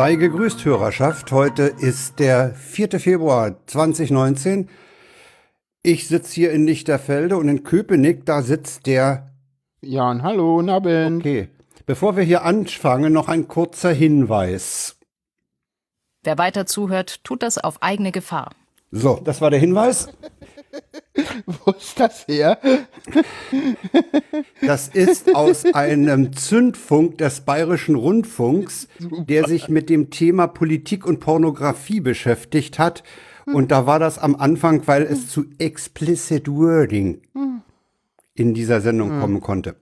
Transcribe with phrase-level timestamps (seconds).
[0.00, 1.30] Sei gegrüßt, Hörerschaft.
[1.30, 2.98] Heute ist der 4.
[2.98, 4.70] Februar 2019.
[5.82, 9.30] Ich sitze hier in Lichterfelde und in Köpenick, da sitzt der.
[9.82, 11.20] Jan, hallo, guten Abend.
[11.20, 11.50] Okay.
[11.84, 14.96] Bevor wir hier anfangen, noch ein kurzer Hinweis.
[16.22, 18.52] Wer weiter zuhört, tut das auf eigene Gefahr.
[18.90, 20.08] So, das war der Hinweis.
[21.46, 22.58] Wo ist das her?
[24.62, 31.20] Das ist aus einem Zündfunk des Bayerischen Rundfunks, der sich mit dem Thema Politik und
[31.20, 33.02] Pornografie beschäftigt hat.
[33.46, 37.22] Und da war das am Anfang, weil es zu explicit wording
[38.34, 39.76] in dieser Sendung kommen konnte.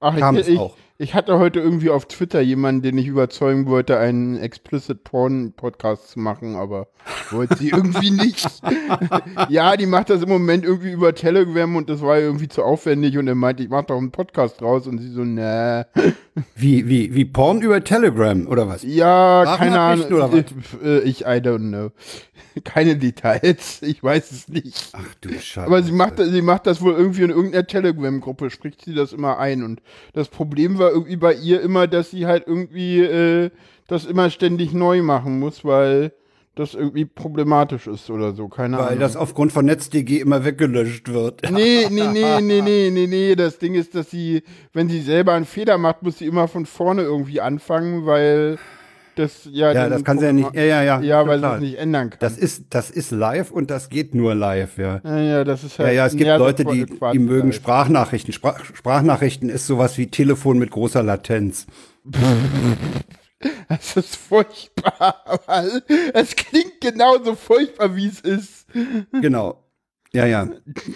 [0.00, 0.76] Ach, Kam ich, es auch.
[0.91, 6.10] ich hatte heute irgendwie auf Twitter jemanden, den ich überzeugen wollte, einen Explicit Porn Podcast
[6.10, 6.86] zu machen, aber
[7.30, 8.46] wollte sie irgendwie nicht.
[9.48, 13.18] ja, die macht das im Moment irgendwie über Telegram und das war irgendwie zu aufwendig
[13.18, 15.82] und er meinte, ich mach doch einen Podcast draus und sie so, nee.
[16.54, 18.82] Wie, wie, wie Porn über Telegram oder was?
[18.84, 20.06] Ja, keine Ahnung.
[20.34, 21.90] Ich, ich, I don't know.
[22.64, 24.90] Keine Details, ich weiß es nicht.
[24.92, 25.66] Ach du Scheiße.
[25.66, 29.38] Aber sie macht, sie macht das wohl irgendwie in irgendeiner Telegram-Gruppe, spricht sie das immer
[29.38, 29.62] ein.
[29.62, 33.50] Und das Problem war irgendwie bei ihr immer, dass sie halt irgendwie äh,
[33.88, 36.12] das immer ständig neu machen muss, weil
[36.54, 38.48] das irgendwie problematisch ist oder so.
[38.48, 39.00] Keine Weil Ahnung.
[39.00, 41.40] das aufgrund von Netz.de immer weggelöscht wird.
[41.50, 43.34] Nee, nee, nee, nee, nee, nee, nee.
[43.34, 46.66] Das Ding ist, dass sie, wenn sie selber einen Fehler macht, muss sie immer von
[46.66, 48.58] vorne irgendwie anfangen, weil
[49.16, 49.72] das ja.
[49.72, 50.54] Ja, das kann sie ja nicht.
[50.54, 51.00] Ja, ja, ja.
[51.00, 52.18] Ja, weil es nicht ändern kann.
[52.20, 55.00] Das ist, das ist live und das geht nur live, ja.
[55.04, 55.96] ja, ja, das ist Ja, halt.
[55.96, 57.56] ja, es gibt ja, Leute, das die, die mögen live.
[57.56, 58.32] Sprachnachrichten.
[58.32, 61.66] Sprach, Sprachnachrichten ist sowas wie Telefon mit großer Latenz.
[63.68, 65.16] Das ist furchtbar,
[65.46, 65.82] weil
[66.14, 68.66] es klingt genauso furchtbar, wie es ist.
[69.20, 69.64] Genau.
[70.12, 70.48] Ja, ja.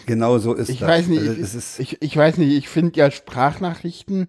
[0.07, 0.89] Genau so ist Ich das.
[0.89, 4.29] weiß nicht, Also, ich, es ist, ich, ich weiß nicht, ich finde ja Sprachnachrichten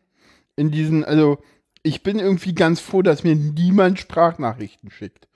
[0.55, 1.37] in diesen, also
[1.83, 5.27] ich bin irgendwie ganz froh, dass mir niemand Sprachnachrichten schickt.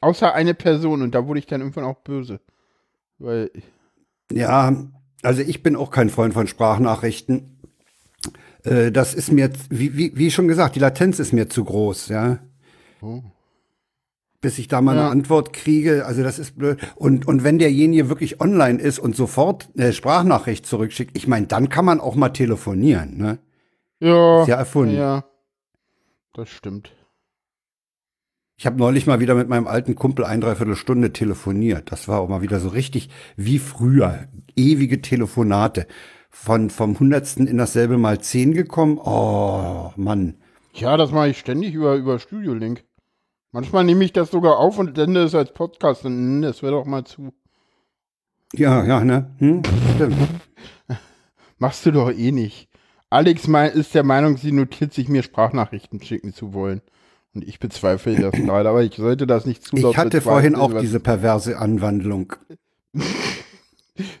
[0.00, 2.40] Außer eine Person und da wurde ich dann irgendwann auch böse.
[3.18, 3.50] Weil,
[4.32, 4.74] ja,
[5.22, 7.58] also ich bin auch kein Freund von Sprachnachrichten.
[8.64, 12.08] Äh, Das ist mir, wie, wie, wie schon gesagt, die Latenz ist mir zu groß,
[12.08, 12.38] ja.
[13.02, 13.22] Oh.
[14.40, 15.10] Bis ich da mal eine Ja.
[15.10, 16.78] Antwort kriege, also das ist blöd.
[16.96, 21.68] Und, und wenn derjenige wirklich online ist und sofort eine Sprachnachricht zurückschickt, ich meine, dann
[21.68, 23.38] kann man auch mal telefonieren, ne?
[24.00, 24.96] Ja, Ist ja erfunden.
[24.96, 25.24] ja,
[26.32, 26.92] das stimmt.
[28.56, 31.90] Ich habe neulich mal wieder mit meinem alten Kumpel ein Dreiviertelstunde telefoniert.
[31.90, 34.28] Das war auch mal wieder so richtig wie früher.
[34.54, 35.86] Ewige Telefonate.
[36.28, 38.98] Von, vom Hundertsten in dasselbe mal zehn gekommen.
[38.98, 40.36] Oh, Mann.
[40.74, 42.84] Ja, das mache ich ständig über, über Studio Link.
[43.50, 46.04] Manchmal nehme ich das sogar auf und sende es als Podcast.
[46.04, 47.32] Und das wäre doch mal zu.
[48.52, 49.34] Ja, ja, ne?
[49.38, 49.62] Hm?
[49.94, 50.16] Stimmt.
[51.58, 52.68] Machst du doch eh nicht.
[53.10, 56.80] Alex ist der Meinung, sie notiert sich mir Sprachnachrichten schicken zu wollen.
[57.34, 60.78] Und ich bezweifle das gerade, aber ich sollte das nicht zu Ich hatte vorhin auch
[60.80, 62.32] diese perverse Anwandlung,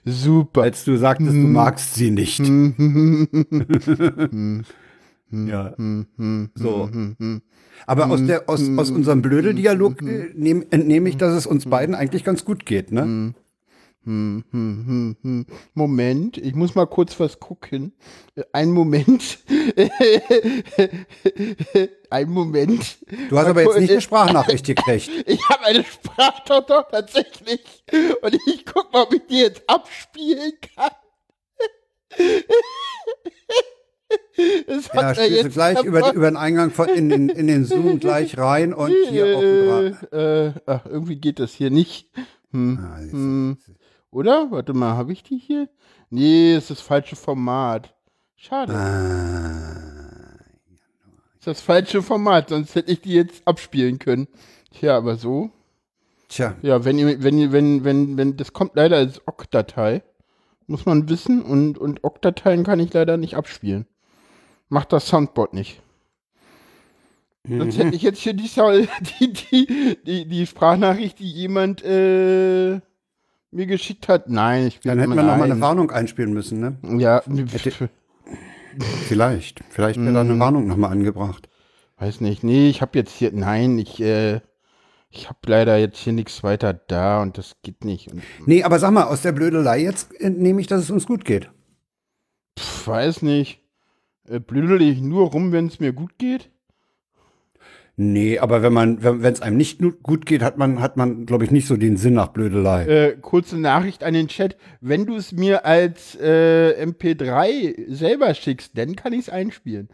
[0.04, 0.62] Super.
[0.62, 1.52] als du sagtest, du Hm.
[1.52, 2.38] magst sie nicht.
[2.40, 2.74] Hm,
[5.32, 5.74] Ja.
[5.76, 6.88] hm, So.
[6.90, 7.42] hm, hm.
[7.86, 11.94] Aber aus, der, aus, aus unserem Blödel-Dialog äh, nehm, entnehme ich, dass es uns beiden
[11.94, 13.32] eigentlich ganz gut geht, ne?
[14.04, 15.46] Hm, hm, hm, hm.
[15.74, 17.92] Moment, ich muss mal kurz was gucken.
[18.34, 19.38] Äh, Ein Moment.
[22.10, 22.98] Ein Moment.
[23.28, 25.10] Du hast Mal aber jetzt nicht eine Sprachnachricht gekriegt.
[25.26, 27.60] Ich habe eine Sprachtochter tatsächlich.
[28.22, 30.90] Und ich guck mal, ob ich die jetzt abspielen kann.
[34.66, 38.00] Das Ja, spielst du gleich über, über den Eingang von, in, den, in den Zoom
[38.00, 42.10] gleich rein und hier auf dem Dra- äh, äh, ach, irgendwie geht das hier nicht.
[42.50, 42.78] Hm.
[42.82, 42.98] Ah.
[44.10, 44.50] Oder?
[44.50, 45.68] Warte mal, habe ich die hier?
[46.10, 47.94] Nee, es ist das falsche Format.
[48.36, 48.74] Schade.
[48.74, 50.38] Ah,
[51.38, 54.28] ist das falsche Format, sonst hätte ich die jetzt abspielen können.
[54.72, 55.50] Tja, aber so.
[56.28, 60.02] tja, Ja, wenn ihr, wenn ihr, wenn, wenn, wenn, das kommt leider als OGG-Datei.
[60.66, 63.86] Muss man wissen und, und OGG-Dateien kann ich leider nicht abspielen.
[64.68, 65.82] Macht das Soundboard nicht.
[67.48, 67.82] Sonst Mhm.
[67.82, 68.48] hätte ich jetzt hier die,
[69.20, 72.80] die, die, die, die Sprachnachricht, die jemand äh,
[73.50, 74.28] mir geschickt hat.
[74.28, 76.76] Nein, ich bin dann hätten wir noch mal eine Warnung einspielen müssen, ne?
[76.98, 77.22] Ja,
[79.08, 79.60] Vielleicht.
[79.70, 80.40] Vielleicht wäre da eine Mhm.
[80.40, 81.48] Warnung noch mal angebracht.
[81.98, 82.42] weiß nicht.
[82.44, 84.40] Nee, ich habe jetzt hier, nein, ich, äh,
[85.10, 88.10] ich habe leider jetzt hier nichts weiter da und das geht nicht.
[88.12, 91.24] Und, Nee, aber sag mal, aus der Blödelei jetzt entnehme ich, dass es uns gut
[91.24, 91.50] geht.
[92.58, 93.60] pff, weiß nicht.
[94.28, 96.50] Äh, blödel ich nur rum, wenn es mir gut geht?
[98.02, 101.44] Nee, aber wenn man, wenn es einem nicht gut geht, hat man, hat man, glaube
[101.44, 102.86] ich, nicht so den Sinn nach Blödelei.
[102.86, 104.56] Äh, kurze Nachricht an den Chat.
[104.80, 109.90] Wenn du es mir als äh, MP3 selber schickst, dann kann ich es einspielen.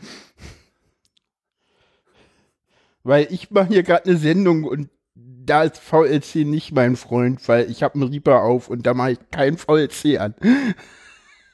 [3.03, 7.69] Weil ich mache hier gerade eine Sendung und da ist VLC nicht mein Freund, weil
[7.69, 10.35] ich habe einen Reaper auf und da mache ich kein VLC an.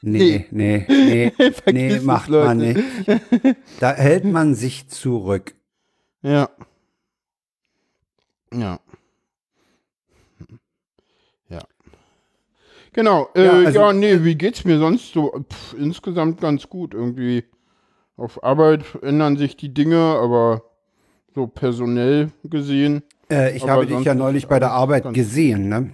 [0.05, 1.33] Nee, nee, nee,
[1.71, 2.47] nee, es, macht Leute.
[2.49, 2.81] man nicht.
[3.79, 5.55] Da hält man sich zurück.
[6.23, 6.49] Ja.
[8.55, 8.79] Ja.
[11.49, 11.61] Ja.
[12.93, 13.29] Genau.
[13.35, 15.33] Äh, Ja, ja, also- nee, wie geht's mir sonst so?
[15.51, 16.95] Pff, insgesamt ganz gut.
[16.95, 17.45] Irgendwie
[18.17, 20.63] auf Arbeit ändern sich die Dinge, aber
[21.35, 25.91] so personell gesehen, Äh, ich habe dich ja neulich bei der Arbeit gesehen, ne?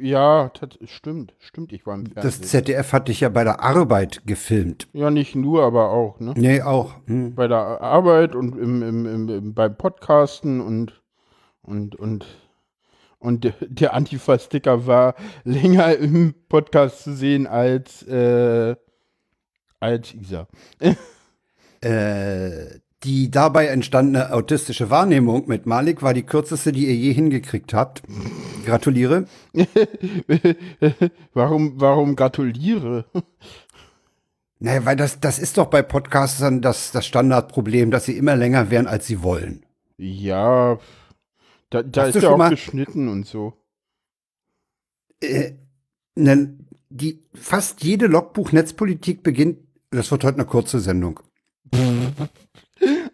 [0.00, 2.44] Ja, tat, stimmt, stimmt, ich war im Das Fernsehen.
[2.44, 4.88] ZDF hat dich ja bei der Arbeit gefilmt.
[4.92, 6.34] ja, nicht nur, aber auch, ne?
[6.36, 6.94] Nee, auch.
[7.06, 7.34] Hm.
[7.34, 11.00] Bei der Arbeit und im, im, im, im, beim Podcasten und
[11.62, 12.26] und und
[13.18, 15.14] und der- der Antifa-Sticker war
[15.44, 18.74] länger im Podcast zu sehen als äh,
[19.78, 20.48] als Isa.
[21.82, 27.72] Äh, die dabei entstandene autistische Wahrnehmung mit Malik war die kürzeste, die ihr je hingekriegt
[27.72, 28.02] habt.
[28.66, 29.26] Gratuliere.
[31.32, 33.06] warum warum gratuliere?
[34.58, 38.70] Naja, weil das, das ist doch bei Podcastern das, das Standardproblem, dass sie immer länger
[38.70, 39.64] werden, als sie wollen.
[39.96, 40.78] Ja,
[41.70, 43.54] da, da ist ja schon auch mal- geschnitten und so.
[45.22, 45.52] Äh,
[46.16, 46.58] ne,
[46.90, 49.58] die, fast jede Logbuch-Netzpolitik beginnt,
[49.90, 51.20] das wird heute eine kurze Sendung.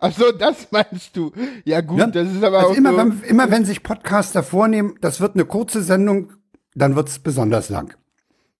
[0.01, 1.33] Ach so, das meinst du?
[1.65, 4.43] Ja gut, Ja, das ist aber Also auch immer, so, wenn, immer wenn sich Podcaster
[4.43, 6.33] vornehmen, das wird eine kurze Sendung,
[6.75, 7.95] dann wird es besonders lang.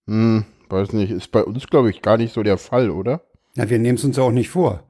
[0.07, 3.21] hm, weiß nicht, ist bei uns glaube ich gar nicht so der Fall, oder?
[3.55, 4.83] Na, wir nehmen es uns ja auch nicht vor.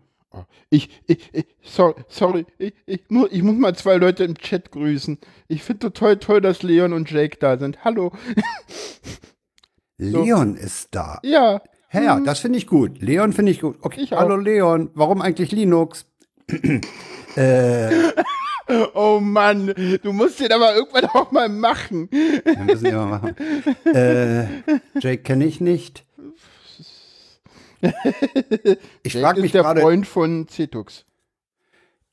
[0.70, 4.72] Ich, ich, ich sorry, sorry, ich, ich, mu ich muss mal zwei Leute im Chat
[4.72, 5.18] grüßen.
[5.48, 7.84] Ich finde toll, toll, dass Leon und Jake da sind.
[7.84, 8.12] Hallo.
[10.00, 10.24] So.
[10.24, 11.20] Leon ist da.
[11.24, 11.60] Ja,
[11.92, 13.02] Ja, ja, das finde ich gut.
[13.02, 13.78] Leon finde ich gut.
[13.82, 14.20] Okay, Ich auch.
[14.20, 14.92] hallo Leon.
[14.94, 16.06] Warum eigentlich Linux?
[17.36, 17.90] Äh,
[18.94, 22.10] oh Mann, du musst den aber irgendwann auch mal machen.
[22.12, 23.36] wir müssen immer machen.
[23.86, 24.46] Äh,
[25.00, 26.06] Jake kenne ich nicht.
[29.04, 31.06] Ich frage mich der gerade, Freund von Cetux.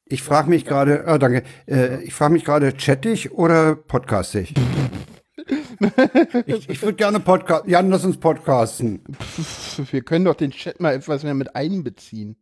[0.07, 1.43] ich frage mich gerade, oh, danke.
[1.67, 4.55] Äh, ich frage mich gerade, chattig oder podcastig?
[6.47, 7.67] ich ich würde gerne Podcast.
[7.67, 9.05] Jan, lass uns podcasten.
[9.91, 12.37] Wir können doch den Chat mal etwas mehr mit einbeziehen.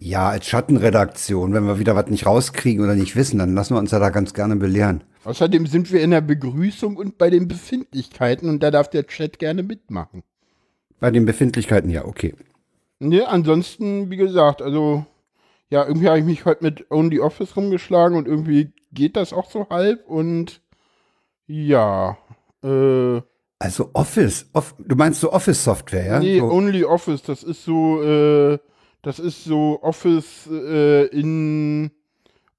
[0.00, 3.80] Ja, als Schattenredaktion, wenn wir wieder was nicht rauskriegen oder nicht wissen, dann lassen wir
[3.80, 5.02] uns ja da ganz gerne belehren.
[5.24, 9.40] Außerdem sind wir in der Begrüßung und bei den Befindlichkeiten und da darf der Chat
[9.40, 10.22] gerne mitmachen.
[11.00, 12.34] Bei den Befindlichkeiten, ja, okay.
[13.00, 15.04] Ne, ansonsten, wie gesagt, also,
[15.68, 19.50] ja, irgendwie habe ich mich heute mit Only Office rumgeschlagen und irgendwie geht das auch
[19.50, 20.60] so halb und
[21.48, 22.18] ja,
[22.62, 23.20] äh,
[23.58, 26.20] Also Office, off, du meinst so Office-Software, ja?
[26.20, 28.58] nee, so, Only Office, das ist so, äh,
[29.02, 31.90] das ist so Office äh, in,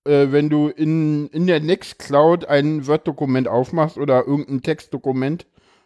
[0.06, 5.46] äh, wenn du in, in der Nextcloud ein Word-Dokument aufmachst oder irgendein Textdokument,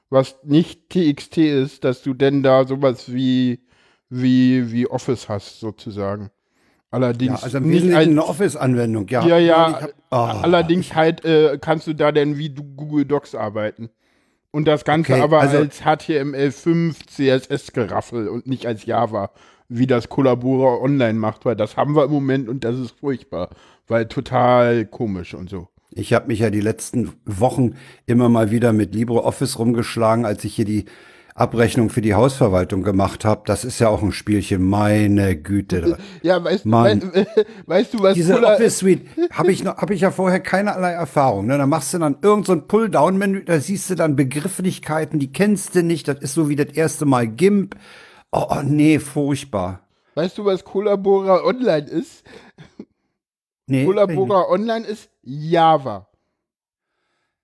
[0.09, 3.61] was nicht TXT ist, dass du denn da sowas wie,
[4.09, 6.29] wie, wie Office hast, sozusagen.
[6.91, 9.25] Allerdings ja, also im nicht Wesentlichen als, eine Office-Anwendung, ja.
[9.25, 13.33] ja, ja, hab, oh, allerdings halt äh, kannst du da denn wie du Google Docs
[13.33, 13.89] arbeiten.
[14.51, 19.31] Und das Ganze Okay, aber also- als HTML5 CSS-Geraffel und nicht als Java,
[19.77, 23.49] wie das Collabora online macht, weil das haben wir im Moment und das ist furchtbar,
[23.87, 25.67] weil total komisch und so.
[25.95, 27.75] Ich habe mich ja die letzten Wochen
[28.05, 30.85] immer mal wieder mit LibreOffice rumgeschlagen, als ich hier die
[31.35, 33.41] Abrechnung für die Hausverwaltung gemacht habe.
[33.45, 35.97] Das ist ja auch ein Spielchen, meine Güte.
[36.21, 37.11] Ja, weißt, Mann.
[37.13, 37.25] wei-
[37.65, 39.01] weißt du, was Diese Office Suite
[39.31, 41.47] habe ich, noch- hab ich ja vorher keinerlei Erfahrung.
[41.47, 41.57] Ne?
[41.57, 45.81] Da machst du dann irgend so Pull-Down-Menü, da siehst du dann Begrifflichkeiten, die kennst du
[45.83, 46.07] nicht.
[46.07, 47.75] Das ist so wie das erste Mal GIMP.
[48.35, 49.87] Oh, oh nee, furchtbar.
[50.15, 52.23] weißt du, was Collabora online ist?
[53.67, 56.07] Nee, Collabora Online ist Java.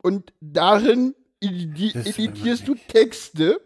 [0.02, 3.62] Und darin edi- Das editierst du Texte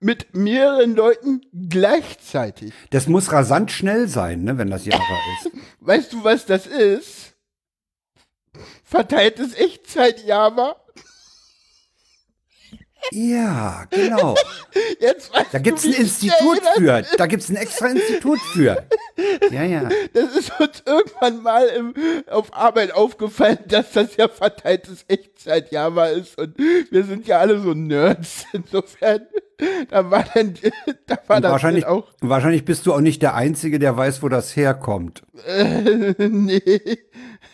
[0.00, 2.72] mit mehreren Leuten gleichzeitig.
[2.90, 5.02] Das muss rasant schnell sein, ne, wenn das Java
[5.44, 5.50] ist.
[5.80, 7.34] Weißt du, was das ist?
[8.84, 10.76] Verteiltes Echtzeit-Java.
[13.12, 14.34] Ja, genau.
[15.00, 17.02] Jetzt weißt Da gibt's du, ein Institut für.
[17.16, 18.84] Da gibt's ein extra Institut für.
[19.50, 19.88] Ja, ja.
[20.12, 21.92] Das ist uns irgendwann mal im,
[22.30, 26.38] auf Arbeit aufgefallen, dass das ja verteiltes Echtzeit-Java ist.
[26.38, 28.44] Und wir sind ja alle so Nerds.
[28.52, 29.22] Insofern,
[29.90, 30.54] da war dann,
[31.06, 33.96] da war Und das wahrscheinlich, dann auch wahrscheinlich bist du auch nicht der Einzige, der
[33.96, 35.24] weiß, wo das herkommt.
[36.18, 36.98] nee,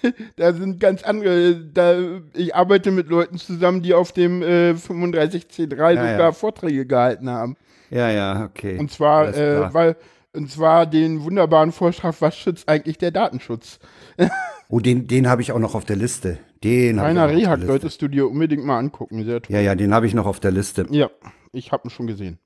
[0.37, 1.57] da sind ganz andere.
[1.57, 6.33] Da, ich arbeite mit Leuten zusammen, die auf dem äh, 35C3 Ja, sogar ja.
[6.33, 7.57] Vorträge gehalten haben.
[7.91, 8.79] Ja, ja, okay.
[8.79, 9.97] Und zwar, äh, weil
[10.33, 13.79] Und zwar den wunderbaren Vorschlag, was schützt eigentlich der Datenschutz?
[14.71, 16.39] Oh, den, den habe ich auch noch auf der Liste.
[16.65, 19.23] Den Rainer Rehak solltest du dir unbedingt mal angucken.
[19.23, 19.55] Sehr toll.
[19.55, 20.87] Ja, ja, den habe ich noch auf der Liste.
[20.91, 21.11] Ja,
[21.53, 22.39] ich habe ihn schon gesehen.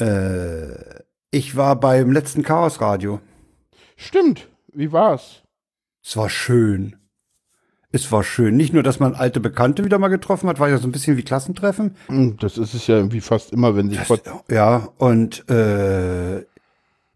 [0.00, 1.02] Äh,
[1.32, 3.20] ich war beim letzten Chaosradio.
[3.96, 4.48] Stimmt.
[4.72, 5.41] Wie war's?
[6.04, 6.96] Es war schön.
[7.92, 8.56] Es war schön.
[8.56, 11.16] Nicht nur, dass man alte Bekannte wieder mal getroffen hat, war ja so ein bisschen
[11.18, 11.94] wie Klassentreffen.
[12.06, 16.44] Hm, Das ist es ja irgendwie fast immer, wenn sich Das, ja, und äh,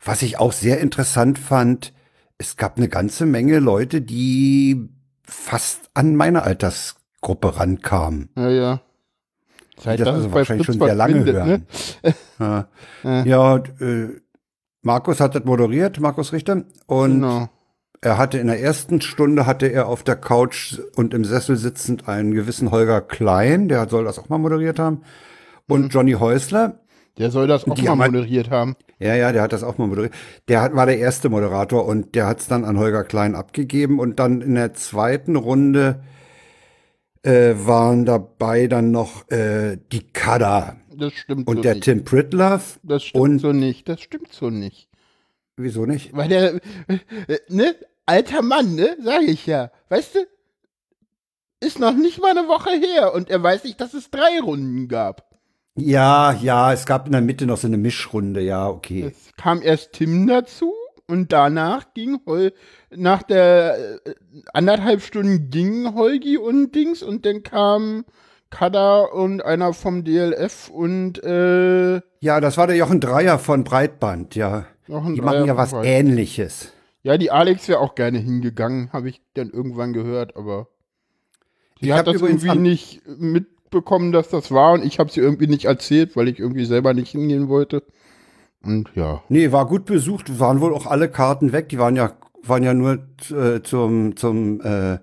[0.04, 1.94] was ich auch sehr interessant fand,
[2.38, 4.88] es gab eine ganze Menge Leute, die
[5.24, 8.28] fast an meine Altersgruppe rankamen.
[8.36, 8.80] Ja, ja.
[9.78, 11.32] Seit das das also wahrscheinlich Fritz schon sehr lange ne?
[11.32, 11.66] hören.
[12.38, 12.68] Ja,
[13.02, 13.24] Ja.
[13.24, 14.20] ja äh,
[14.82, 16.64] Markus hat das moderiert, Markus Richter.
[16.86, 17.48] Und Genau.
[18.06, 22.06] Er hatte in der ersten Stunde hatte er auf der Couch und im Sessel sitzend
[22.08, 25.02] einen gewissen Holger Klein, der soll das auch mal moderiert haben.
[25.68, 25.88] Und Mhm.
[25.88, 26.78] Johnny Häusler,
[27.18, 28.76] Der soll das auch Die mal halt- moderiert haben.
[28.98, 30.12] Ja, ja, der hat das auch mal moderiert.
[30.48, 33.98] Der hat, war der erste Moderator und der hat es dann an Holger Klein abgegeben
[33.98, 36.00] und dann in der zweiten Runde
[37.22, 41.84] äh, waren dabei dann noch äh, die Kada Das stimmt und so der nicht.
[41.84, 42.62] Tim Pritlove.
[42.84, 43.88] Das stimmt und- so nicht.
[43.88, 44.88] Das stimmt so nicht.
[45.56, 46.14] Wieso nicht?
[46.14, 46.54] Weil der,
[46.86, 47.74] äh, ne,
[48.06, 49.70] alter Mann, ne, sag ich ja.
[49.88, 50.18] Weißt du,
[51.60, 54.88] ist noch nicht mal eine Woche her und er weiß nicht, dass es drei Runden
[54.88, 55.24] gab.
[55.78, 59.12] Ja, ja, es gab in der Mitte noch so eine Mischrunde, ja, okay.
[59.12, 60.72] Es kam erst Tim dazu
[61.06, 62.52] und danach ging Hol
[62.90, 64.14] nach der äh,
[64.54, 68.04] anderthalb Stunden ging Holgi und Dings und dann kam
[68.48, 74.34] Kada und einer vom DLF und äh, Ja, das war der Jochen Dreier von Breitband,
[74.34, 74.66] ja.
[74.86, 75.84] noch ein Die Dreier machen ja was Breit.
[75.86, 76.72] ähnliches.
[77.06, 80.66] Ja, die Alex wäre auch gerne hingegangen, habe ich dann irgendwann gehört, aber
[81.80, 85.46] sie Ich hat das irgendwie nicht mitbekommen, dass das war und ich habe sie irgendwie
[85.46, 87.84] nicht erzählt, weil ich irgendwie selber nicht hingehen wollte.
[88.64, 91.68] Und ja, Nee, war gut besucht, waren wohl auch alle Karten weg.
[91.68, 92.98] Die waren ja, waren ja nur
[93.30, 94.98] äh, zum, zum äh,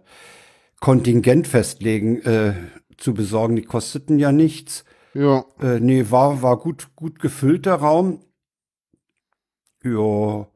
[0.82, 2.54] Kontingent festlegen äh,
[2.98, 3.56] zu besorgen.
[3.56, 4.84] Die kosteten ja nichts.
[5.14, 8.20] ja, Äh, nee, war, war gut, gut gefüllt der Raum.
[9.86, 10.48] Ja.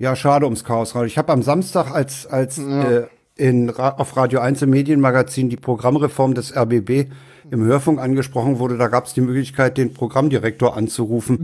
[0.00, 1.06] Ja, schade ums Chaosradio.
[1.06, 2.90] Ich habe am Samstag, als, als Ja.
[2.90, 7.06] äh, in, auf Radio 1 im Medienmagazin die Programmreform des RBB
[7.50, 11.42] im Hörfunk angesprochen wurde, da gab es die Möglichkeit, den Programmdirektor anzurufen.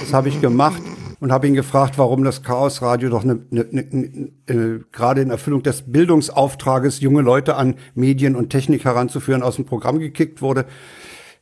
[0.00, 0.80] Das habe ich gemacht
[1.18, 5.30] und habe ihn gefragt, warum das Chaosradio doch ne, ne, ne, ne, äh, gerade in
[5.30, 10.66] Erfüllung des Bildungsauftrages, junge Leute an Medien und Technik heranzuführen, aus dem Programm gekickt wurde.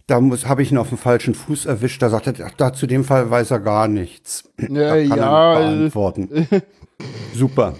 [0.07, 2.03] Da muss habe ich ihn auf den falschen Fuß erwischt.
[2.03, 4.45] Da sagt er, ach, da zu dem Fall weiß er gar nichts.
[4.61, 6.49] ja, Da kann ja, er äh, beantworten.
[7.35, 7.75] Super.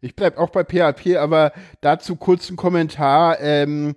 [0.00, 3.40] Ich bleib auch bei PHP, aber dazu kurz ein Kommentar.
[3.40, 3.96] Ähm,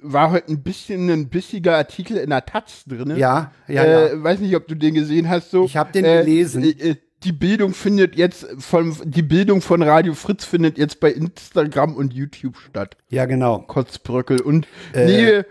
[0.00, 3.14] war heute ein bisschen ein bissiger Artikel in der Taz drin.
[3.16, 4.22] Ja, ja, äh, ja.
[4.22, 5.50] Weiß nicht, ob du den gesehen hast.
[5.50, 6.64] So, Ich hab den äh, gelesen.
[6.64, 11.10] Äh, äh, die Bildung findet jetzt von die Bildung von Radio Fritz findet jetzt bei
[11.12, 12.96] Instagram und YouTube statt.
[13.10, 13.60] Ja, genau.
[13.60, 15.42] Kotzbröckel und Äh, nee,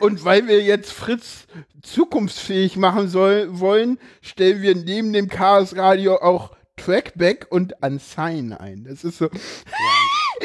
[0.00, 1.46] und, weil wir jetzt Fritz
[1.82, 8.84] zukunftsfähig machen soll, wollen, stellen wir neben dem Chaos Radio auch Trackback und Unsign ein.
[8.88, 9.28] Das ist so.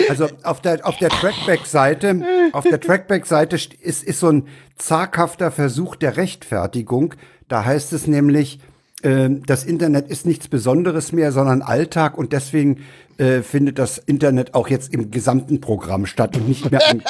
[0.08, 2.22] Also auf der, auf der Trackback-Seite,
[2.52, 7.16] auf der Trackback-Seite st- ist, ist so ein zaghafter Versuch der Rechtfertigung.
[7.48, 8.60] Da heißt es nämlich,
[9.02, 12.84] das Internet ist nichts Besonderes mehr, sondern Alltag und deswegen
[13.18, 17.02] äh, findet das Internet auch jetzt im gesamten Programm statt und nicht mehr an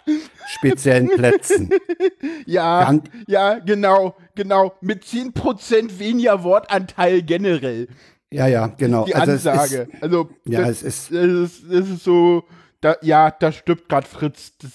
[0.58, 1.70] speziellen Plätzen.
[2.46, 4.74] Ja, Gan- ja, genau, genau.
[4.80, 7.88] Mit 10% weniger Wortanteil generell.
[8.30, 9.04] Ja, ja, genau.
[9.04, 9.88] Die Also es Ansage.
[9.92, 12.44] ist, also, Ja, das, es ist- Das ist, das ist so,
[12.80, 14.52] da, ja, da stirbt gerade Fritz.
[14.60, 14.70] Das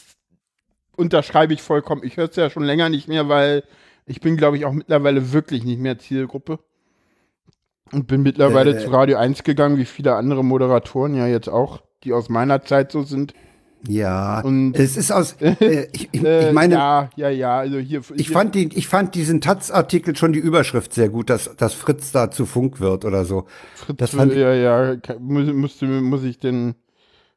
[0.96, 2.04] unterschreibe ich vollkommen.
[2.06, 3.64] Ich höre es ja schon länger nicht mehr, weil
[4.12, 6.60] ich bin, glaube ich, auch mittlerweile wirklich nicht mehr Zielgruppe.
[7.92, 8.84] Und bin mittlerweile Äh.
[8.84, 12.92] zu Radio 1 gegangen, wie viele andere Moderatoren ja jetzt auch, die aus meiner Zeit
[12.92, 13.34] so sind.
[13.88, 17.80] ja, Und- es ist aus, äh, ich, ich, Äh, ich meine, ja, ja, ja, also
[17.80, 18.02] hier.
[18.16, 21.74] Ich hier, fand, die, ich fand diesen Taz-Artikel schon die Überschrift sehr gut, dass, dass
[21.74, 23.46] Fritz da zu Funk wird oder so.
[23.76, 26.76] Fritz, das fand ich- ja, ja, muss, musste, muss ich den,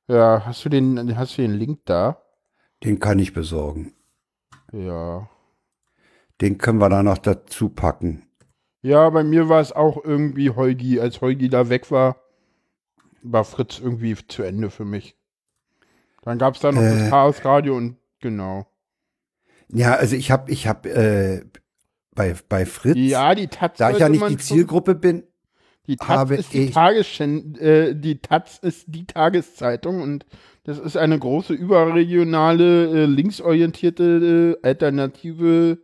[0.07, 2.19] ja, hast du den, hast du den Link da?
[2.85, 3.93] Den kann ich besorgen.
[4.73, 5.29] Ja.
[6.45, 8.23] Den können wir da noch dazu packen.
[8.83, 11.01] Ja, bei mir war es auch irgendwie Heugi.
[11.01, 12.17] Als Heugi da weg war,
[13.23, 15.17] war Fritz irgendwie zu Ende für mich.
[16.21, 16.99] Dann gab es da noch Äh.
[16.99, 18.67] das Chaos Radio und genau.
[19.73, 21.45] Ja, also ich habe, ich habe äh,
[22.15, 25.23] bei, bei Fritz, Ja, die Taz da ich ja nicht die Zielgruppe bin,
[25.87, 30.27] Die Taz habe ist die Tagesschen äh, die Taz ist die Tageszeitung und
[30.65, 35.79] das ist eine große überregionale, äh, linksorientierte, äh, alternative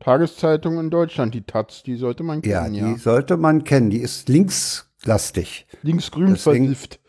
[0.00, 2.96] Tageszeitung in Deutschland, die Taz, die sollte man Ja, kennen, die ja.
[2.98, 3.90] sollte man kennen.
[3.90, 5.66] Die ist linkslastig.
[5.82, 7.00] Linksgrün versifft.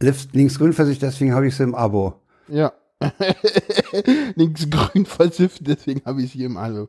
[0.00, 2.14] Links- Linksgrün versicht, deswegen habe ich sie im Abo.
[2.48, 2.72] Ja.
[4.34, 6.88] Linksgrün versifft, deswegen habe ich sie im Abo.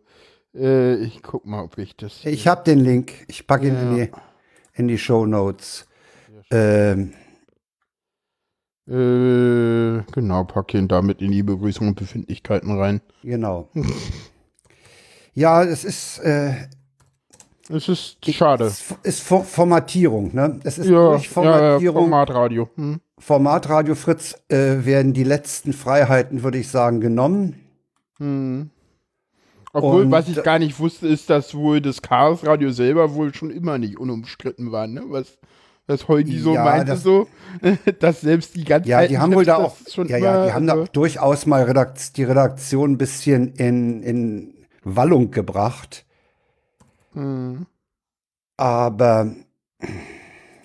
[0.56, 2.26] Äh, ich guck mal, ob ich das.
[2.26, 3.12] Ich habe den Link.
[3.28, 4.06] Ich packe ihn in Ja.
[4.06, 4.12] die,
[4.74, 5.86] in die Show Notes.
[6.52, 7.14] Ähm,
[8.88, 13.02] Äh, genau, packe ihn damit in die Begrüßung und Befindlichkeiten rein.
[13.24, 13.70] genau.
[15.40, 16.54] ja, es ist, äh,
[17.70, 18.66] Es ist schade.
[18.66, 20.34] es ist For Formatierung.
[20.34, 20.60] Ne?
[20.64, 22.04] Es ist Ja, durch ja, Formatierung.
[22.04, 22.70] Formatradio.
[22.76, 23.00] Hm.
[23.20, 27.56] Formatradio Fritz äh, werden die letzten Freiheiten, würde ich sagen, genommen.
[28.18, 28.70] Hm.
[29.72, 33.52] Obwohl, Und- was ich gar nicht wusste, ist, dass wohl das Chaosradio selber wohl schon
[33.52, 35.04] immer nicht unumstritten war, ne?
[35.10, 35.38] Was,
[35.86, 37.28] was Holgi so Ja, meinte, das- so,
[38.00, 40.54] dass selbst die ganzen Ja, die haben wohl da auch, das schon ja, ja, die
[40.54, 44.54] haben also, da durchaus mal Redakt die Redaktion ein bisschen in, in
[44.96, 46.06] Wallung gebracht.
[47.14, 47.66] hm.
[48.58, 49.32] Aber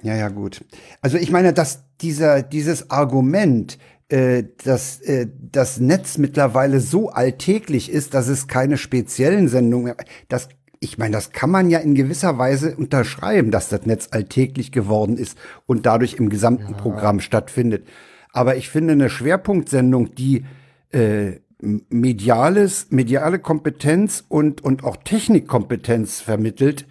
[0.02, 0.64] ja, ja, gut.
[1.00, 3.78] Also ich meine, dass dieser, dieses Argument,
[4.08, 9.96] äh, dass äh, das Netz mittlerweile so alltäglich ist, dass es keine speziellen Sendungen mehr,
[10.28, 14.72] das, ich meine, das kann man ja in gewisser Weise unterschreiben, dass das Netz alltäglich
[14.72, 17.86] geworden ist und dadurch im gesamten Programm stattfindet.
[18.30, 20.44] Aber ich finde eine Schwerpunktsendung, die
[20.92, 21.40] äh,
[21.88, 26.87] mediales, mediale Kompetenz und, und auch Technikkompetenz vermittelt,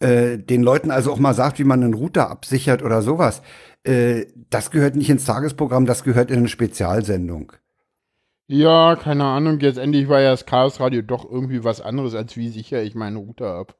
[0.00, 3.42] äh, den Leuten also auch mal sagt, wie man einen Router absichert oder sowas.
[3.84, 7.52] Äh, das gehört nicht ins Tagesprogramm, das gehört in eine Spezialsendung.
[8.48, 12.48] Ja, keine Ahnung, jetzt endlich war ja das Chaosradio doch irgendwie was anderes, als wie
[12.48, 13.76] sicher ich meinen Router ab.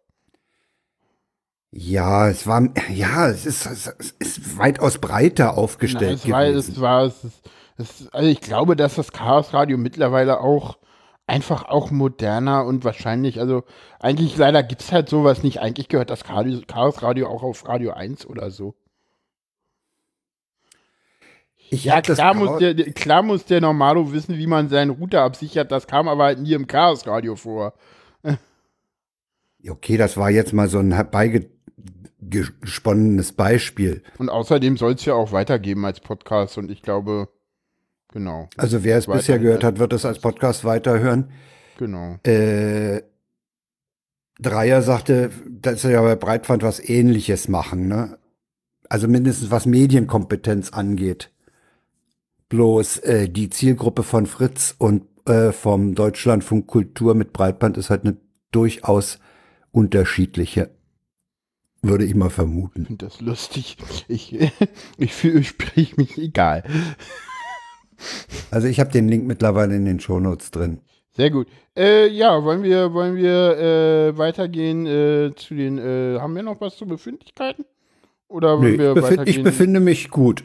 [1.77, 6.81] Ja, es war, ja, es ist, es ist weitaus breiter Na, aufgestellt es war, es
[6.81, 10.79] war, es, ist- es, also ich glaube, dass das Chaosradio mittlerweile auch
[11.27, 13.65] einfach auch moderner und wahrscheinlich, also
[13.99, 15.61] eigentlich leider gibt es halt sowas nicht.
[15.61, 18.75] Eigentlich gehört das Radio- Chaosradio auch auf Radio 1 oder so.
[21.71, 24.91] ich Ja, das klar muss, der, der- klar muss der Normalo wissen, wie man seinen
[24.91, 25.73] Router absichert.
[25.73, 27.73] Das kam aber halt nie im Chaosradio vor.
[29.67, 34.03] Okay, das war jetzt mal so ein herbeigesponnenes Beispiel.
[34.19, 37.31] Und außerdem soll es ja auch weitergeben als Podcast und ich glaube,
[38.15, 41.31] genau, Also wer es bisher gehört hat, wird es als Podcast weiterhören.
[41.79, 42.17] genau.
[42.25, 43.03] Äh,
[44.41, 48.19] Dreier sagte, dass er ja bei Breitband was ähnliches machen, ne?
[48.89, 51.31] Also mindestens was Medienkompetenz angeht.
[52.49, 58.05] Bloß äh, die Zielgruppe von Fritz und äh, vom Deutschlandfunk Kultur mit Breitband ist halt
[58.05, 58.17] eine
[58.51, 59.19] durchaus
[59.73, 60.71] unterschiedliche,
[61.83, 62.83] würde ich mal vermuten.
[62.83, 63.77] Ich finde das lustig.
[64.09, 64.37] Ich,
[64.99, 66.65] ich fühle, ich sprich mich egal.
[68.51, 70.81] Also ich habe den Link mittlerweile in den Shownotes drin.
[71.17, 71.47] Sehr gut.
[71.77, 76.61] Äh, ja, wollen wir, wollen wir äh, weitergehen äh, zu den, äh, haben wir noch
[76.61, 77.65] was zu Befindlichkeiten?
[78.29, 79.37] Oder wollen ich, wir befind, weitergehen?
[79.39, 80.45] ich befinde mich gut.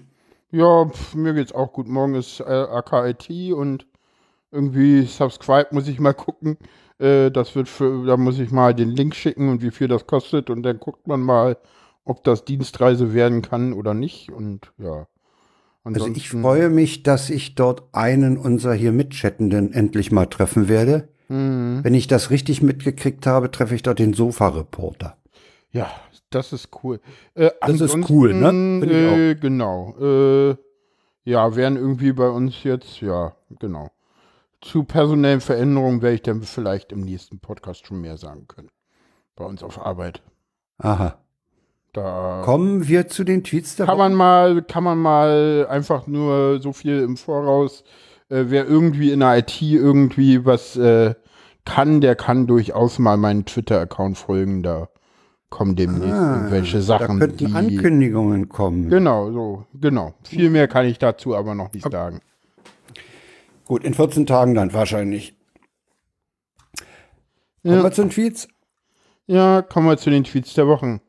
[0.52, 1.88] Ja, pf, mir geht's auch gut.
[1.88, 3.88] Morgen ist äh, AKIT und
[4.52, 6.58] irgendwie Subscribe muss ich mal gucken.
[7.00, 10.06] Äh, das wird für, da muss ich mal den Link schicken und wie viel das
[10.06, 11.58] kostet und dann guckt man mal,
[12.04, 14.32] ob das Dienstreise werden kann oder nicht.
[14.32, 15.08] Und ja.
[15.84, 20.68] Also ich Ansonsten- freue mich, dass ich dort einen unserer hier Mitchattenden endlich mal treffen
[20.68, 21.08] werde.
[21.30, 21.80] Mhm.
[21.84, 25.18] Wenn ich das richtig mitgekriegt habe, treffe ich dort den Sofa-Reporter.
[25.72, 25.90] Ja,
[26.32, 27.00] das ist cool.
[27.36, 28.86] Äh, Das ist ansonsten, cool, ne?
[28.86, 29.96] Äh, genau.
[30.00, 30.56] Äh,
[31.24, 33.90] ja, wären irgendwie bei uns jetzt, ja, genau.
[34.62, 38.70] Zu personellen Veränderungen werde ich dann vielleicht im nächsten Podcast schon mehr sagen können.
[39.36, 40.22] Bei uns auf Arbeit.
[40.80, 41.18] Aha.
[41.94, 44.10] Da Kommen wir zu den Tweets der kann Woche.
[44.10, 47.84] man mal, kann man mal einfach nur so viel im Voraus.
[48.30, 51.16] Äh, wer irgendwie in der IT irgendwie was äh,
[51.66, 54.62] kann, der kann durchaus mal meinen Twitter-Account folgen.
[54.62, 54.90] Da
[55.50, 57.20] kommen demnächst Ah, irgendwelche Da Sachen.
[57.20, 58.90] könnten die, Ankündigungen kommen.
[58.90, 60.14] Genau, so, genau.
[60.24, 62.22] Viel mehr kann ich dazu aber noch nicht sagen.
[63.66, 65.36] Gut, in 14 Tagen dann wahrscheinlich.
[67.64, 67.84] Kommen Ja.
[67.84, 68.48] wir zu den Tweets?
[69.28, 71.02] Ja, kommen wir zu den Tweets der Wochen.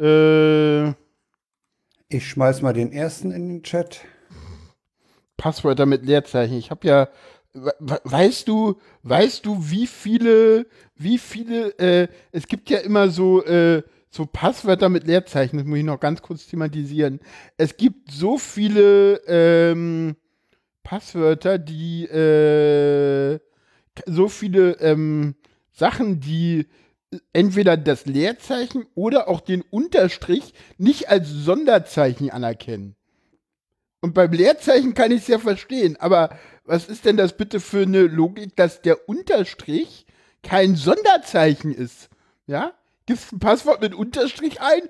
[0.00, 0.94] Äh,
[2.08, 4.00] Ich schmeiß mal den ersten in den Chat.
[5.36, 6.56] Passwörter mit Leerzeichen.
[6.58, 7.08] Ich habe ja,
[7.52, 13.10] we- we- weißt du, weißt du, wie viele, wie viele, äh, es gibt ja immer
[13.10, 17.20] so, äh, so Passwörter mit Leerzeichen, das muss ich noch ganz kurz thematisieren.
[17.56, 20.16] Es gibt so viele ähm,
[20.82, 23.38] Passwörter, die, äh,
[24.06, 25.36] so viele ähm,
[25.72, 26.66] Sachen, die
[27.32, 32.96] entweder das Leerzeichen oder auch den Unterstrich nicht als Sonderzeichen anerkennen.
[34.00, 37.82] Und beim Leerzeichen kann ich es ja verstehen, aber was ist denn das bitte für
[37.82, 40.06] eine Logik, dass der Unterstrich
[40.42, 42.08] kein Sonderzeichen ist.
[42.46, 42.72] Ja?
[43.06, 44.82] Gibst ein Passwort mit Unterstrich ein?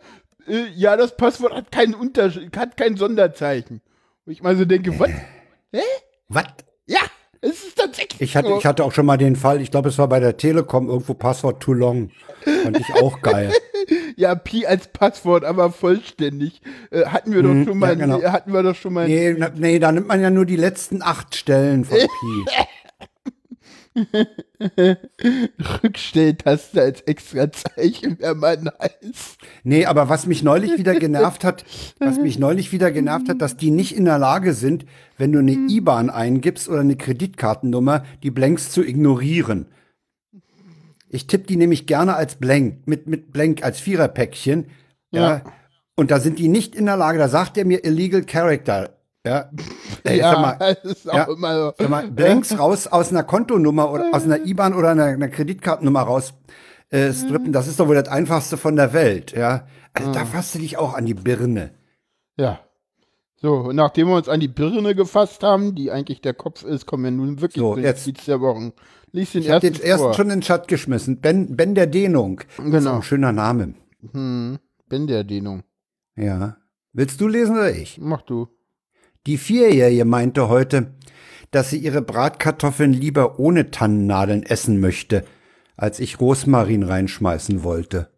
[0.46, 3.80] Äh, ja, das Passwort hat keinen Unterstrich, hat kein Sonderzeichen.
[4.24, 5.11] Wo ich mal so denke, was?
[5.72, 5.83] Hä?
[6.28, 6.46] Was?
[6.87, 7.00] Ja,
[7.40, 8.59] es ist tatsächlich Ich hatte, so.
[8.59, 11.14] ich hatte auch schon mal den Fall, ich glaube, es war bei der Telekom irgendwo
[11.14, 12.11] Passwort too long.
[12.62, 13.53] Fand ich auch geil.
[14.16, 16.61] Ja, Pi als Passwort, aber vollständig.
[16.90, 18.22] Äh, hatten wir doch schon mal, ja, genau.
[18.22, 19.09] hatten wir doch schon mal.
[19.09, 22.07] Nee, na, nee, da nimmt man ja nur die letzten acht Stellen von Pi.
[25.83, 29.37] Rückstelltaste als extra Zeichen, wäre mal nice.
[29.64, 31.64] Nee, aber was mich neulich wieder genervt hat,
[31.98, 34.87] was mich neulich wieder genervt hat, dass die nicht in der Lage sind,
[35.18, 39.66] wenn du eine IBAN eingibst oder eine Kreditkartennummer, die Blanks zu ignorieren.
[41.09, 44.66] Ich tippe die nämlich gerne als Blank, mit, mit Blank als Viererpäckchen.
[45.11, 45.20] Ja.
[45.20, 45.42] Ja.
[45.96, 49.00] Und da sind die nicht in der Lage, da sagt er mir Illegal Character.
[49.26, 49.50] Ja.
[50.04, 51.72] Ey, sag mal, ist auch ja, immer so.
[51.78, 56.00] Sag mal, Blanks raus aus einer Kontonummer oder aus einer IBAN oder einer, einer Kreditkartennummer
[56.02, 56.33] raus
[56.90, 59.66] äh, strippen, das ist doch wohl das einfachste von der Welt, ja.
[59.92, 61.72] Also da fasst du dich auch an die Birne.
[62.37, 62.61] Ja.
[63.37, 66.87] So, und nachdem wir uns an die Birne gefasst haben, die eigentlich der Kopf ist,
[66.87, 68.04] kommen wir nun wirklich So, zu den jetzt.
[68.04, 68.72] Tweets der Wochen.
[69.12, 70.14] Lies den Ich habe ersten den ersten vor.
[70.14, 71.20] schon in den Chat geschmissen.
[71.20, 72.40] Ben, ben der Dehnung.
[72.56, 72.96] Das ist Genau.
[72.96, 73.74] ein schöner Name.
[74.12, 75.62] Hm, bin der Dehnung.
[76.16, 76.56] Ja.
[76.92, 77.98] Willst du lesen oder ich?
[78.00, 78.48] Mach du.
[79.26, 80.94] Die Vierjährige meinte heute,
[81.50, 85.24] dass sie ihre Bratkartoffeln lieber ohne Tannennadeln essen möchte,
[85.76, 88.09] als ich Rosmarin reinschmeißen wollte.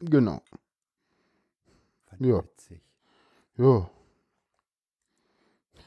[0.00, 0.42] Genau.
[2.18, 2.42] Ja.
[2.42, 2.80] Witzig.
[3.56, 3.90] Ja.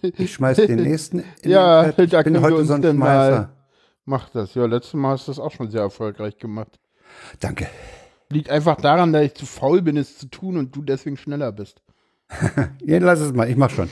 [0.02, 2.00] Ich schmeiß den nächsten in Ja, den Chat.
[2.06, 3.52] Ich da bin heute so ein Schmeißer.
[4.06, 4.54] Mach das.
[4.54, 6.80] Ja, letztes Mal hast du das auch schon sehr erfolgreich gemacht.
[7.40, 7.68] Danke.
[8.30, 11.52] Liegt einfach daran, dass ich zu faul bin, es zu tun und du deswegen schneller
[11.52, 11.82] bist.
[12.84, 13.90] Ja, lass es mal, ich mach schon.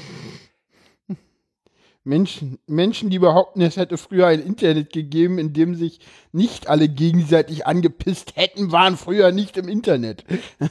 [2.06, 6.02] Menschen, Menschen, die behaupten, es hätte früher ein Internet gegeben, in dem sich
[6.34, 10.26] nicht alle gegenseitig angepisst hätten, waren früher nicht im Internet.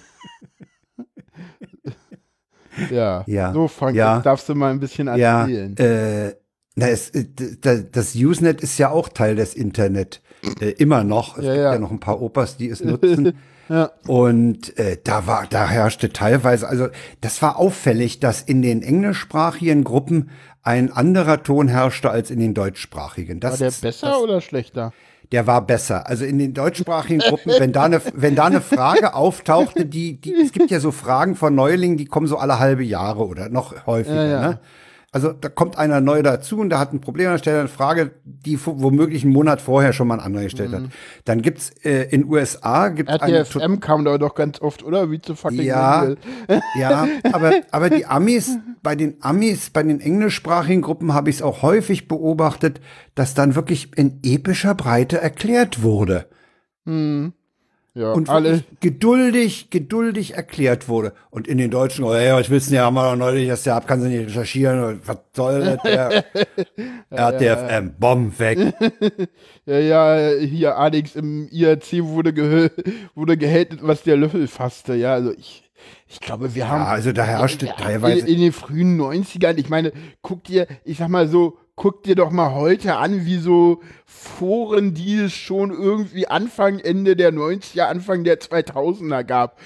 [2.90, 4.16] ja, Ja, so Frank, ja.
[4.16, 5.76] jetzt darfst du mal ein bisschen Ja, erzählen.
[5.76, 6.34] äh,
[6.74, 7.26] na, es, äh,
[7.90, 10.22] das Usenet ist ja auch Teil des Internet.
[10.60, 11.36] Äh, immer noch.
[11.38, 11.72] Es Ja, gibt ja.
[11.74, 13.34] ja noch ein paar Opas, die es nutzen.
[13.72, 13.90] Ja.
[14.06, 16.88] Und äh, da war, da herrschte teilweise, also
[17.22, 20.28] das war auffällig, dass in den englischsprachigen Gruppen
[20.62, 23.40] ein anderer Ton herrschte als in den deutschsprachigen.
[23.40, 24.92] Das, War der besser das, oder schlechter?
[25.32, 26.06] Der war besser.
[26.06, 30.34] Also in den deutschsprachigen Gruppen, wenn da eine, wenn da eine Frage auftauchte, die, die,
[30.34, 33.86] es gibt ja so Fragen von Neulingen, die kommen so alle halbe Jahre oder noch
[33.86, 34.48] häufiger, Ja, ja.
[34.50, 34.58] ne?
[35.14, 37.68] Also da kommt einer neu dazu und der hat ein Problem, dann stellt er eine
[37.68, 40.74] Frage, die womöglich einen Monat vorher schon mal ein anderer gestellt Mhm.
[40.74, 40.82] hat.
[41.26, 45.10] Dann gibt's äh, in USA to- RTFM kam da doch ganz oft, oder?
[45.10, 46.14] Wie zu fucking ja,
[46.78, 51.42] ja, aber, aber die Amis, bei den Amis, bei den englischsprachigen Gruppen habe ich es
[51.42, 52.80] auch häufig beobachtet,
[53.14, 56.26] dass dann wirklich in epischer Breite erklärt wurde.
[57.94, 61.12] Ja, und alle, geduldig, geduldig erklärt wurde.
[61.28, 63.48] Und in den Deutschen, oh, hey, was willst du denn, ja, haben wir doch neulich
[63.48, 66.24] das ja ab, kannst du nicht recherchieren, und was soll das, der
[67.10, 68.72] RTFM, Bomb weg.
[69.66, 72.70] ja, ja, hier Alex im IRC wurde, ge
[73.14, 74.94] wurde gehatet, was der Löffel fasste.
[74.94, 75.70] Ja, also ich,
[76.08, 76.84] ich glaube, wir haben.
[76.84, 80.96] Ja, also da herrschte in, teilweise, in den frühen 90ern, ich meine, guck dir, ich
[80.96, 85.70] sag mal so, guck dir doch mal heute an, wie so Foren, die es schon
[85.70, 89.58] irgendwie Anfang, Ende der 90er, Anfang der 2000er gab,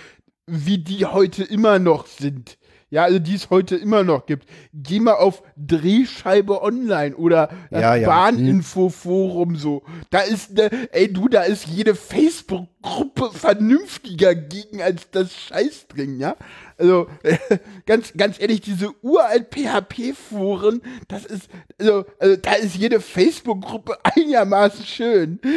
[0.47, 2.59] wie die heute immer noch sind.
[2.89, 4.49] Ja, also die es heute immer noch gibt.
[4.73, 8.09] Geh mal auf Drehscheibe online oder das Ja, ja.
[8.09, 9.83] Bahninfo-Forum so.
[10.11, 16.37] Da ist ne, ey du, da ist jede Facebook-Gruppe vernünftiger gegen als das Scheißdring, ja?
[16.79, 17.09] Also,
[17.87, 24.85] ganz, ganz ehrlich, diese uralt PHP-Foren, das ist, also, also da ist jede Facebook-Gruppe einigermaßen
[24.85, 25.41] schön.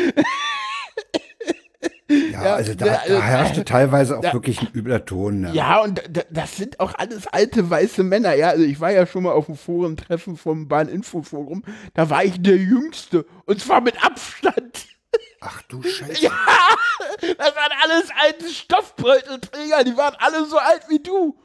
[2.09, 4.33] ja, also da, ja, da herrschte teilweise auch ja.
[4.33, 5.43] wirklich ein übler Ton.
[5.43, 5.53] Ja.
[5.53, 8.49] Ja, und das sind auch alles alte weiße Männer, ja.
[8.49, 12.57] Also ich war ja schon mal auf dem Forentreffen vom Bahninfo-Forum, da war ich der
[12.57, 13.25] Jüngste.
[13.45, 14.87] Und zwar mit Abstand.
[15.41, 16.21] Ach du Scheiße.
[16.21, 16.31] Ja,
[17.21, 21.37] das waren alles alte Stoffbeutelträger, die waren alle so alt wie du.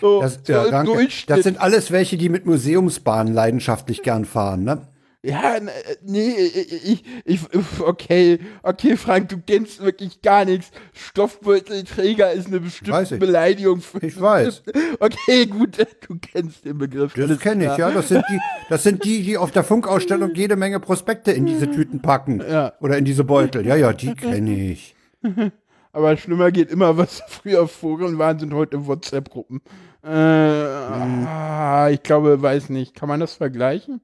[0.00, 0.82] So, Das, so ja.
[0.82, 1.30] Durchschnitt.
[1.30, 4.88] das sind alles welche, die mit Museumsbahnen leidenschaftlich gern fahren, ne?
[5.24, 5.62] Ja, äh,
[6.02, 7.40] nee, ich, ich,
[7.80, 10.70] okay, okay, Frank, du kennst wirklich gar nichts.
[10.92, 13.16] Stoffbeutelträger ist eine bestimmte.
[13.16, 13.80] Beleidigung.
[13.80, 14.62] Für Ich weiß.
[15.00, 17.14] Okay, gut, du kennst den Begriff.
[17.14, 17.90] Das alles kenne ich, ja.
[17.90, 21.70] Das sind die, das sind die, die auf der Funkausstellung jede Menge Prospekte in diese
[21.70, 22.40] Tüten packen.
[22.40, 22.74] Ja.
[22.80, 23.66] Oder in diese Beutel.
[23.66, 24.94] Ja, ja, die kenne ich.
[25.92, 29.62] Aber schlimmer geht immer, was früher Foren waren, sind heute WhatsApp-Gruppen.
[30.02, 32.94] Äh, ah, ich glaube, weiß nicht.
[32.94, 34.00] Kann man das vergleichen?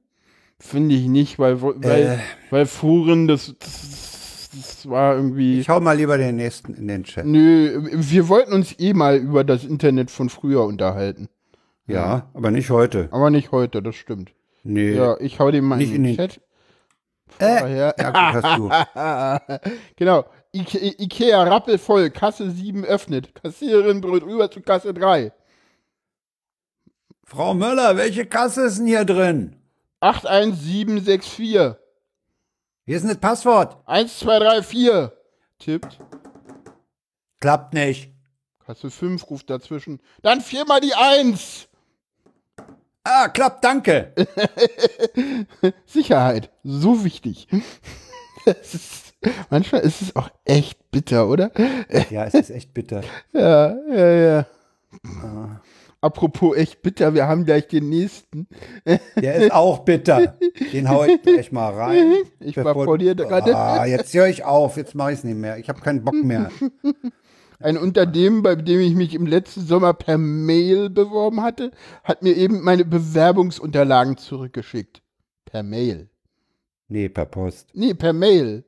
[0.63, 2.17] Finde ich nicht, weil, weil, Äh.
[2.51, 5.59] weil Foren, das, das, das war irgendwie.
[5.59, 7.25] Ich hau mal lieber den nächsten in den Chat.
[7.25, 11.27] Nö, wir wollten uns eh mal über das Internet von früher unterhalten.
[11.87, 13.09] Ja, aber nicht heute.
[13.11, 14.31] Aber nicht heute, das stimmt.
[14.63, 14.93] Nee.
[14.93, 16.41] Ja, ich hau den mal Nicht in den, in den- Chat.
[17.39, 17.93] Äh, Ja.
[17.97, 19.71] ja, gut, hast du.
[19.95, 20.25] genau.
[20.53, 23.33] Ike Ikea rappelvoll, Kasse 7 öffnet.
[23.41, 25.31] Kassiererin brüllt rüber zu Kasse 3.
[27.23, 29.55] Frau Möller, welche Kasse ist denn hier drin?
[30.01, 31.75] 81764.
[32.85, 33.77] Hier ist das Passwort.
[33.85, 35.11] 1234.
[35.59, 35.99] Tippt.
[37.39, 38.11] Klappt nicht.
[38.65, 40.01] Kasse 5 ruft dazwischen.
[40.21, 41.67] Dann viermal die 1.
[43.03, 44.13] Ah, klappt, danke.
[45.85, 46.51] Sicherheit.
[46.63, 47.47] So wichtig.
[48.45, 49.13] Ist,
[49.49, 51.51] manchmal ist es auch echt bitter, oder?
[52.09, 53.01] Ja, es ist echt bitter.
[53.33, 54.45] Ja, ja, ja.
[56.01, 58.47] Apropos echt bitter, wir haben gleich den nächsten.
[59.15, 60.35] Der ist auch bitter.
[60.73, 62.15] Den hau ich gleich mal rein.
[62.39, 63.55] Ich war vor dir gerade.
[63.55, 64.77] Ah, jetzt höre ich auf.
[64.77, 65.59] Jetzt mache ich es nicht mehr.
[65.59, 66.49] Ich habe keinen Bock mehr.
[67.59, 71.69] Ein Unternehmen, bei dem ich mich im letzten Sommer per Mail beworben hatte,
[72.03, 75.03] hat mir eben meine Bewerbungsunterlagen zurückgeschickt.
[75.45, 76.09] Per Mail.
[76.87, 77.69] Nee, per Post.
[77.73, 78.63] Nee, per Mail.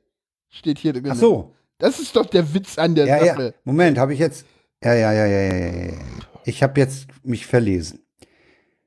[0.48, 1.08] Steht hier drin.
[1.10, 1.52] Ach so.
[1.78, 3.34] Das ist doch der Witz an der Ja, ja.
[3.34, 3.54] Sache.
[3.64, 4.46] Moment, habe ich jetzt.
[4.82, 5.92] Ja, ja, ja, ja, ja, ja.
[6.44, 8.00] Ich habe jetzt mich verlesen.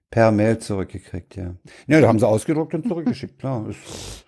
[0.10, 1.56] Per Mail zurückgekriegt, ja.
[1.88, 3.68] Ja, da haben sie ausgedruckt und zurückgeschickt, klar.
[3.70, 4.24] Ist-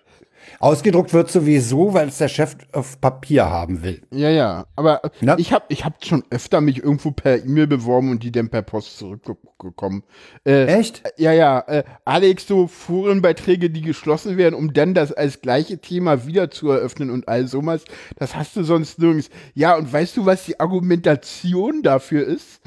[0.58, 4.02] Ausgedruckt wird sowieso, weil es der Chef auf Papier haben will.
[4.10, 4.66] Ja, ja.
[4.74, 5.38] Aber Na?
[5.38, 8.62] ich habe ich hab schon öfter mich irgendwo per E-Mail beworben und die dann per
[8.62, 10.02] Post zurückgekommen.
[10.44, 11.02] Äh, Echt?
[11.18, 11.60] Ja, ja.
[11.68, 16.70] Äh, Alex, so Forenbeiträge, die geschlossen werden, um dann das als gleiche Thema wieder zu
[16.70, 17.84] eröffnen und all sowas,
[18.16, 19.30] das hast du sonst nirgends.
[19.54, 22.59] Ja, und weißt du, was die Argumentation dafür ist,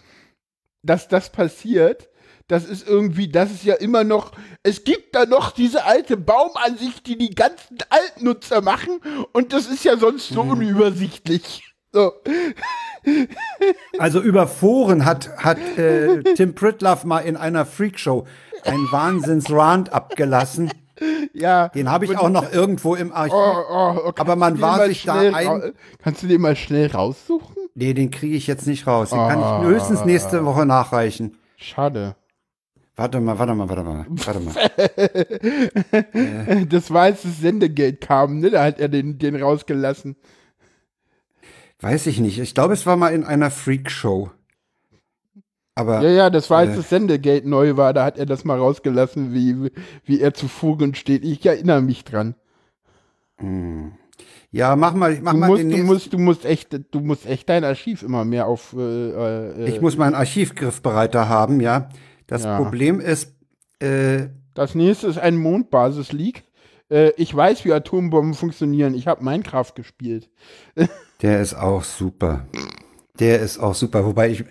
[0.83, 2.09] dass das passiert?
[2.47, 7.07] Das ist irgendwie, das ist ja immer noch, es gibt da noch diese alte Baumansicht,
[7.07, 8.99] die die ganzen Altnutzer machen
[9.31, 11.63] und das ist ja sonst so unübersichtlich.
[11.93, 12.11] So.
[13.99, 18.25] Also über Foren hat, hat äh, Tim Pritlove mal in einer Freakshow
[18.63, 20.71] einen Wahnsinns-Rant abgelassen.
[21.33, 21.69] Ja.
[21.69, 23.33] Den habe ich auch noch irgendwo im Archiv.
[23.35, 27.52] Oh, oh, oh, Aber man war sich da ein- Kannst du den mal schnell raussuchen?
[27.75, 29.09] Nee, den kriege ich jetzt nicht raus.
[29.09, 29.59] Den kann Ah.
[29.61, 31.37] ich höchstens nächste Woche nachreichen.
[31.57, 32.15] Schade.
[32.95, 34.53] Warte mal, warte mal, warte mal, warte mal.
[36.69, 38.51] Das war, als das Sendegeld kam, ne?
[38.51, 40.15] Da hat er den, den rausgelassen.
[41.79, 42.37] Weiß ich nicht.
[42.39, 44.29] Ich glaube, es war mal in einer Freakshow.
[45.75, 46.75] Aber Ja, ja, das war, als Äh.
[46.77, 49.71] das Sendegeld neu war, da hat er das mal rausgelassen, wie,
[50.05, 51.25] wie er zu Fugen steht.
[51.25, 52.35] Ich erinnere mich dran.
[54.53, 57.25] Ja, mach mal, mach Du mal musst, den du musst, du musst echt, du musst
[57.25, 58.75] echt dein Archiv immer mehr auf.
[58.77, 61.89] Äh, äh, ich muss meinen Archivgriffbereiter haben, ja.
[62.27, 62.57] Das Ja.
[62.57, 63.35] Problem ist,
[63.79, 66.43] äh, das nächste ist ein Mondbasis-Leak.
[66.91, 68.93] Äh, ich weiß, wie Atombomben funktionieren.
[68.93, 70.29] Ich habe Minecraft gespielt.
[71.23, 72.45] der ist auch super.
[73.19, 74.05] Der ist auch super.
[74.05, 74.45] Wobei ich,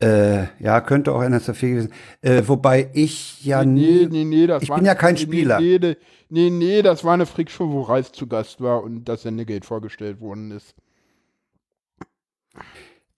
[0.00, 1.92] äh, ja, könnte auch NSFW gewesen.
[2.22, 4.06] Äh, wobei ich ja Nee, nie.
[4.06, 5.60] nee, nee, das ich war bin ja kein nee, Spieler.
[5.60, 5.96] Nee, nee,
[6.28, 10.20] nee, nee, das war eine Freakshow, wo Reis zu Gast war und das Sendegeld vorgestellt
[10.20, 10.74] worden ist.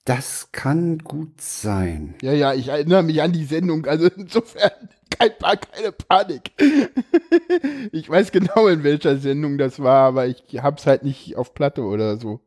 [0.04, 2.14] Das kann gut sein.
[2.22, 4.70] Ja, ja, ich erinnere mich an die Sendung, also insofern
[5.10, 6.52] kein, keine Panik.
[7.92, 11.82] ich weiß genau, in welcher Sendung das war, aber ich hab's halt nicht auf Platte
[11.82, 12.40] oder so.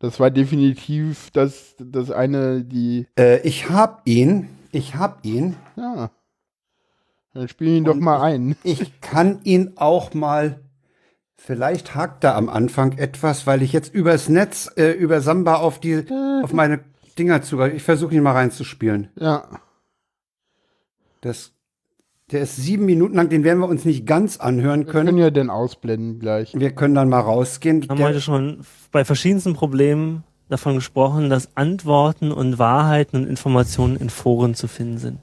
[0.00, 4.48] Das war definitiv das, das eine, die, Äh, ich hab ihn.
[4.72, 5.56] Ich hab ihn.
[5.76, 6.10] ja.
[7.32, 8.56] Dann spiel ihn doch mal ein.
[8.64, 10.60] Ich kann ihn auch mal.
[11.36, 15.78] Vielleicht hakt er am Anfang etwas, weil ich jetzt übers Netz, äh, über Samba auf
[15.80, 16.04] die,
[16.42, 16.80] auf meine
[17.18, 17.76] Dinger zugreife.
[17.76, 19.10] Ich versuche ihn mal reinzuspielen.
[19.16, 19.60] Ja.
[21.20, 21.52] Das,
[22.32, 25.18] der ist sieben Minuten lang, den werden wir uns nicht ganz anhören Wir können können.
[25.18, 26.52] ja dann ausblenden gleich.
[26.54, 27.82] Wir können dann mal rausgehen.
[27.82, 28.60] Wir haben Der, heute schon
[28.92, 34.98] bei verschiedensten Problemen davon gesprochen, dass Antworten und Wahrheiten und Informationen in Foren zu finden
[34.98, 35.18] sind.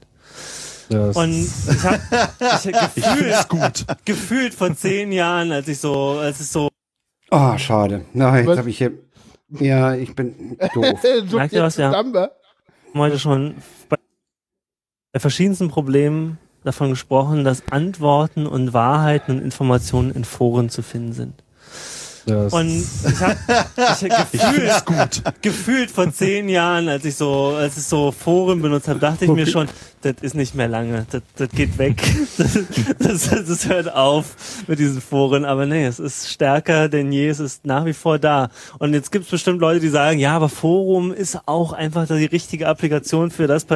[0.90, 2.00] Und ich habe
[2.64, 3.86] ich gefühlt, gut.
[4.04, 6.68] gefühlt vor zehn Jahren, als ich so, als es so
[7.30, 8.04] oh, schade.
[8.14, 8.92] Na, jetzt habe ich hier.
[9.50, 11.02] Ja, ich bin doof.
[11.32, 11.90] Merkt ihr was, ja?
[11.92, 11.96] wa?
[11.96, 12.28] haben
[12.94, 13.54] heute schon
[13.88, 13.96] bei,
[15.12, 21.12] bei verschiedensten Problemen davon gesprochen, dass Antworten und Wahrheiten und Informationen in Foren zu finden
[21.12, 21.34] sind.
[22.26, 23.36] Und ich habe
[24.32, 25.22] gefühlt, gut.
[25.40, 29.30] gefühlt vor zehn Jahren, als ich so, als ich so Foren benutzt habe, dachte ich
[29.30, 29.66] mir schon,
[30.02, 32.02] das ist nicht mehr lange, das, geht weg,
[32.36, 32.58] das,
[32.98, 35.44] das, das hört auf mit diesen Foren.
[35.44, 38.50] Aber nee, es ist stärker denn je, es ist nach wie vor da.
[38.78, 42.26] Und jetzt gibt es bestimmt Leute, die sagen, ja, aber Forum ist auch einfach die
[42.26, 43.66] richtige Applikation für das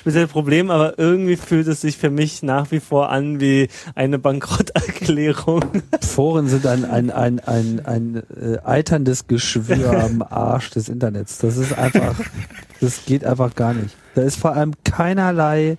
[0.00, 4.18] spezielle Problem, aber irgendwie fühlt es sich für mich nach wie vor an wie eine
[4.18, 5.82] Bankrotterklärung.
[6.00, 11.38] Foren sind ein, ein, ein, ein, ein ein äh, eiterndes Geschwür am Arsch des Internets.
[11.38, 12.14] Das ist einfach,
[12.80, 13.96] das geht einfach gar nicht.
[14.14, 15.78] Da ist vor allem keinerlei,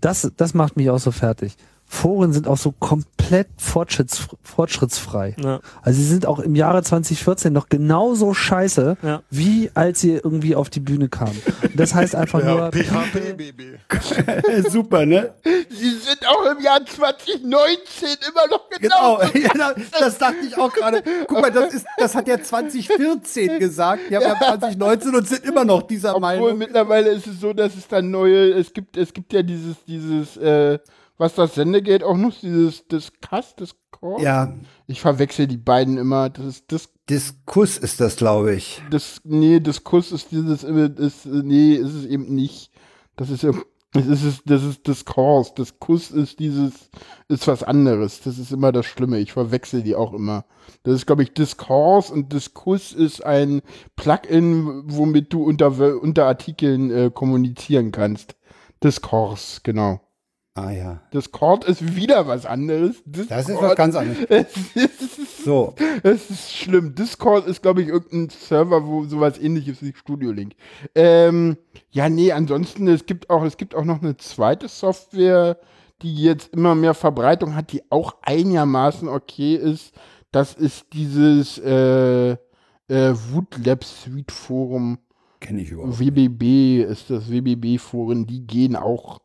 [0.00, 1.56] das, das macht mich auch so fertig.
[1.92, 5.34] Foren sind auch so komplett fortschritts, fortschrittsfrei.
[5.42, 5.58] Ja.
[5.82, 9.22] Also sie sind auch im Jahre 2014 noch genauso scheiße, ja.
[9.28, 11.42] wie als sie irgendwie auf die Bühne kamen.
[11.62, 13.74] Und das heißt einfach ja, nur PHP, Baby.
[14.70, 15.34] Super, ne?
[15.68, 19.20] Sie sind auch im Jahr 2019 immer noch genau.
[19.50, 21.02] Genau, ja, das dachte ich auch gerade.
[21.26, 24.02] Guck mal, das, ist, das hat ja 2014 gesagt.
[24.08, 26.58] Die haben ja 2019 und sind immer noch dieser Obwohl, Meinung.
[26.58, 30.36] mittlerweile ist es so, dass es dann neue, es gibt, es gibt ja dieses, dieses,
[30.36, 30.78] äh,
[31.20, 34.22] was das Sendegate auch nutzt, dieses Discuss, Discord.
[34.22, 34.54] Ja.
[34.86, 36.30] Ich verwechsel die beiden immer.
[36.30, 38.80] Das ist Dis Diskus ist das, glaube ich.
[38.90, 42.70] Das, nee, Diskus ist dieses, ist, nee, ist es eben nicht.
[43.16, 43.44] Das ist
[43.92, 45.52] das ist, das ist Diskurs.
[45.52, 46.90] Diskus ist dieses,
[47.28, 48.22] ist was anderes.
[48.22, 49.18] Das ist immer das Schlimme.
[49.18, 50.46] Ich verwechsel die auch immer.
[50.84, 53.60] Das ist, glaube ich, Diskurs und Diskus ist ein
[53.96, 58.36] Plugin, womit du unter, unter Artikeln äh, kommunizieren kannst.
[58.82, 60.00] Diskurs, genau.
[60.54, 61.00] Ah ja.
[61.14, 63.02] Discord ist wieder was anderes.
[63.04, 64.18] Discord, das ist was ganz anderes.
[64.28, 65.74] Es ist, so.
[66.02, 66.94] Es ist schlimm.
[66.94, 70.54] Discord ist, glaube ich, irgendein Server, wo sowas ähnliches wie Studio Link.
[70.94, 71.56] Ähm,
[71.90, 75.56] ja, nee, ansonsten, es gibt auch, es gibt auch noch eine zweite Software,
[76.02, 79.94] die jetzt immer mehr Verbreitung hat, die auch einigermaßen okay ist.
[80.32, 82.36] Das ist dieses äh, äh,
[82.88, 84.98] Woodlab Suite Forum.
[85.38, 85.98] Kenne ich überhaupt.
[85.98, 89.20] WBB ist das WBB-Foren, die gehen auch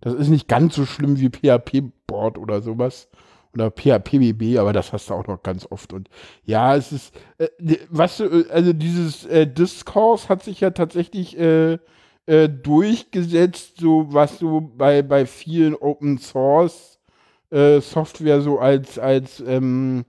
[0.00, 3.08] das ist nicht ganz so schlimm wie PHP-Board oder sowas.
[3.52, 5.92] Oder PHPBB, aber das hast du auch noch ganz oft.
[5.92, 6.08] Und
[6.44, 7.48] ja, es ist, äh,
[7.88, 11.78] was äh, also dieses äh, Discourse hat sich ja tatsächlich äh,
[12.26, 17.00] äh, durchgesetzt, so was du bei, bei vielen Open Source
[17.50, 20.04] äh, Software so als, als, ähm,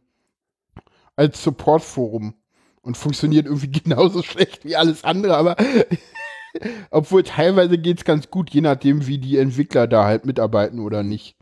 [1.16, 2.36] als Support-Forum
[2.84, 5.56] und funktioniert irgendwie genauso schlecht wie alles andere, aber
[6.90, 11.04] obwohl teilweise geht es ganz gut, je nachdem, wie die Entwickler da halt mitarbeiten oder
[11.04, 11.36] nicht.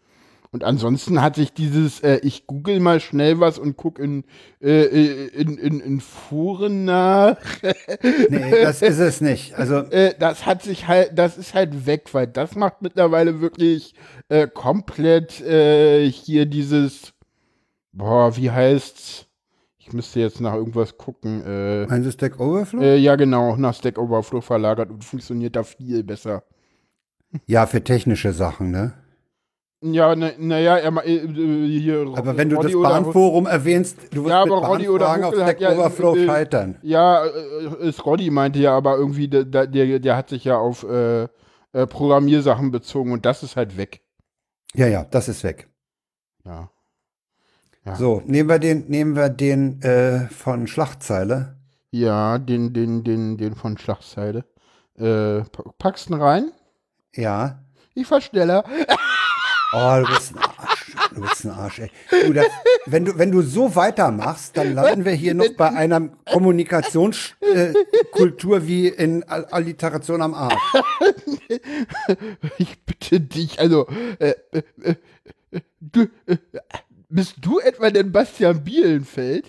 [0.52, 4.24] Und ansonsten hat sich dieses, äh, ich google mal schnell was und guck in,
[4.62, 4.86] äh,
[5.28, 7.38] in, in, in Foren nach.
[8.30, 9.54] nee, das ist es nicht.
[9.54, 13.94] Also äh, das hat sich halt, das ist halt weg, weil das macht mittlerweile wirklich
[14.30, 17.14] äh, komplett äh, hier dieses,
[17.94, 19.29] boah, wie heißt's?
[19.90, 21.44] Ich müsste jetzt nach irgendwas gucken.
[21.44, 22.80] Äh, Meinst du Stack Overflow?
[22.80, 26.44] Äh, ja, genau, nach Stack Overflow verlagert und funktioniert da viel besser.
[27.48, 28.94] Ja, für technische Sachen, ne?
[29.82, 32.02] Ja, naja, na äh, äh, hier.
[32.16, 35.60] Aber wenn Roddy du das Bahnforum erwähnst, du wirst ja, aber Roddy oder auf Stack
[35.60, 36.78] ja, Overflow äh, scheitern.
[36.84, 40.84] Ja, äh, ist Roddy meinte ja, aber irgendwie, der, der, der hat sich ja auf
[40.84, 44.02] äh, äh, Programmiersachen bezogen und das ist halt weg.
[44.76, 45.68] Ja, ja, das ist weg.
[46.46, 46.70] Ja.
[47.86, 47.96] Ja.
[47.96, 51.58] So, nehmen wir den, nehmen wir den äh, von Schlachtzeile.
[51.92, 54.46] Ja, den, den, den, den von Schlachtzeile.
[54.98, 55.42] Äh,
[55.78, 56.52] packst du rein?
[57.16, 57.64] Ja.
[57.96, 58.64] Ich fahr schneller.
[59.72, 60.96] Oh, du bist ein Arsch.
[61.14, 61.92] Du bist ein Arsch, ey.
[62.26, 62.48] Du, das,
[62.88, 68.68] wenn, du, wenn du so weitermachst, dann landen wir hier noch bei einer Kommunikationskultur äh,
[68.68, 70.56] wie in Alliteration am Arsch.
[72.58, 73.86] Ich bitte dich, also,
[74.20, 74.96] äh, äh, äh
[75.80, 76.38] du, äh,
[77.10, 79.46] bist du etwa denn Bastian Bielenfeld?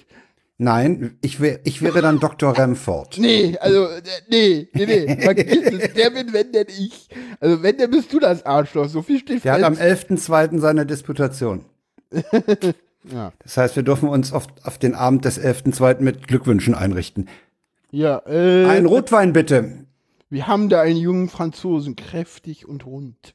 [0.63, 2.57] Nein, ich, wär, ich wäre dann Dr.
[2.57, 3.17] Remford.
[3.17, 3.89] Nee, also,
[4.29, 5.07] nee, nee, nee.
[5.07, 5.95] Es.
[5.95, 7.09] Der bin, wenn denn ich.
[7.41, 8.89] Also, wenn, dann bist du das Arschloch.
[8.89, 9.65] So viel steht Der fest.
[9.65, 10.59] hat am 11.02.
[10.59, 11.65] seine Disputation.
[13.11, 13.33] ja.
[13.43, 16.01] Das heißt, wir dürfen uns auf, auf den Abend des 11.02.
[16.01, 17.31] mit Glückwünschen einrichten.
[17.91, 18.67] Ja, äh.
[18.67, 19.87] Ein Rotwein bitte.
[20.29, 23.35] Wir haben da einen jungen Franzosen, kräftig und rund.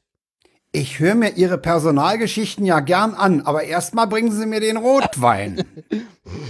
[0.76, 5.64] Ich höre mir Ihre Personalgeschichten ja gern an, aber erstmal bringen Sie mir den Rotwein.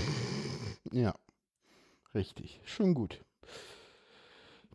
[0.90, 1.14] ja,
[2.12, 2.60] richtig.
[2.64, 3.20] Schon gut.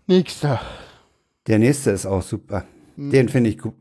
[0.07, 0.61] Nächster.
[1.47, 2.65] Der nächste ist auch super.
[2.95, 3.11] Hm.
[3.11, 3.75] Den finde ich gut.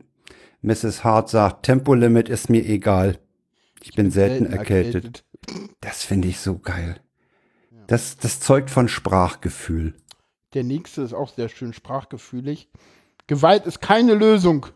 [0.61, 1.05] Mrs.
[1.05, 3.19] Hart sagt, Tempolimit ist mir egal.
[3.79, 5.23] Ich, ich bin, bin, selten, selten erkältet.
[5.45, 5.75] erkältet.
[5.79, 6.99] Das finde ich so geil.
[7.71, 7.77] Ja.
[7.87, 9.93] Das, das zeugt von Sprachgefühl.
[10.53, 12.67] Der nächste ist auch sehr schön sprachgefühlig.
[13.27, 14.67] Gewalt ist keine Lösung.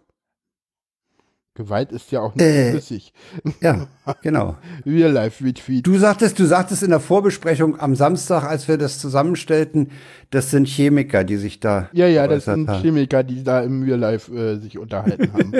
[1.55, 3.13] Gewalt ist ja auch nicht äh, flüssig.
[3.61, 3.87] Ja,
[4.21, 4.57] genau.
[4.85, 5.87] Real Life Retweet.
[5.87, 9.89] Du sagtest, du sagtest in der Vorbesprechung am Samstag, als wir das zusammenstellten,
[10.31, 11.89] das sind Chemiker, die sich da.
[11.93, 12.81] Ja, ja, das sind haben.
[12.81, 15.53] Chemiker, die da im Real Life äh, sich unterhalten haben.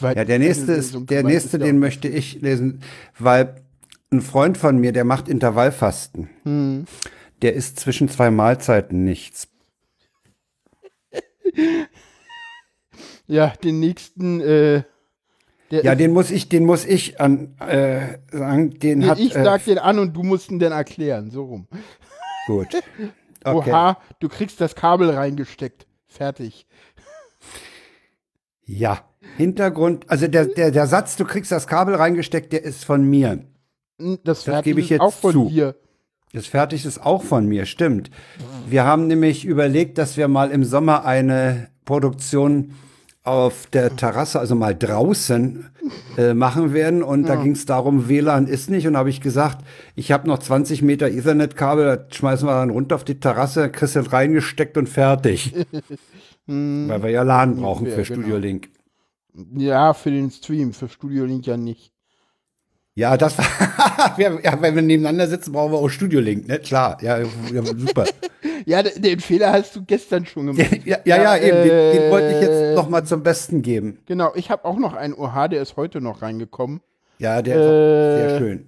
[0.00, 2.80] ja, der nächste ist, der nächste, den möchte ich lesen,
[3.20, 3.54] weil
[4.10, 6.28] ein Freund von mir, der macht Intervallfasten.
[6.42, 6.86] Hm.
[7.40, 9.46] Der isst zwischen zwei Mahlzeiten nichts.
[13.32, 14.82] Ja, den nächsten, äh,
[15.70, 18.78] Ja, den muss ich, den muss ich an, äh, sagen.
[18.78, 19.18] Den nee, hat.
[19.18, 21.66] ich äh, sag den an und du musst ihn dann erklären, so rum.
[22.46, 22.68] Gut.
[23.44, 23.70] Okay.
[23.72, 25.84] Oha, du kriegst das Kabel reingesteckt.
[26.06, 26.64] Fertig.
[28.64, 29.00] Ja.
[29.36, 33.44] Hintergrund, also der, der, der Satz, du kriegst das Kabel reingesteckt, der ist von mir.
[33.98, 35.48] Hm, Das, fertig gebe ich jetzt auch von zu.
[35.48, 35.74] dir.
[36.32, 38.10] Das fertig ist auch von mir, stimmt.
[38.68, 42.74] Wir haben nämlich überlegt, dass wir mal im Sommer eine Produktion
[43.24, 45.70] auf der Terrasse, also mal draußen
[46.18, 47.02] äh, machen werden.
[47.02, 48.86] Und da ging es darum, WLAN ist nicht.
[48.86, 49.64] Und habe ich gesagt,
[49.94, 53.94] ich habe noch 20 Meter Ethernet-Kabel, das schmeißen wir dann runter auf die Terrasse, kriegst
[53.94, 55.54] du reingesteckt und fertig.
[56.46, 58.20] Weil wir ja LAN brauchen Ja, für genau.
[58.22, 58.70] Studio Link.
[59.56, 61.92] Ja, für den Stream, für Studio Link ja nicht.
[62.94, 63.36] Ja, das
[64.18, 66.58] ja, ja, wenn wir nebeneinander sitzen, brauchen wir auch Studio Link, ne?
[66.58, 68.04] Klar, ja, ja super.
[68.66, 70.70] Ja, den, Fehler hast du gestern schon gemacht.
[70.84, 73.98] ja, ja, ja, eben, den, den wollte ich äh, jetzt noch mal zum Besten geben.
[74.06, 76.80] Genau, ich habe auch noch einen OH, der ist heute noch reingekommen.
[77.18, 77.60] Ja, der Äh,
[78.24, 78.66] ist sehr schön.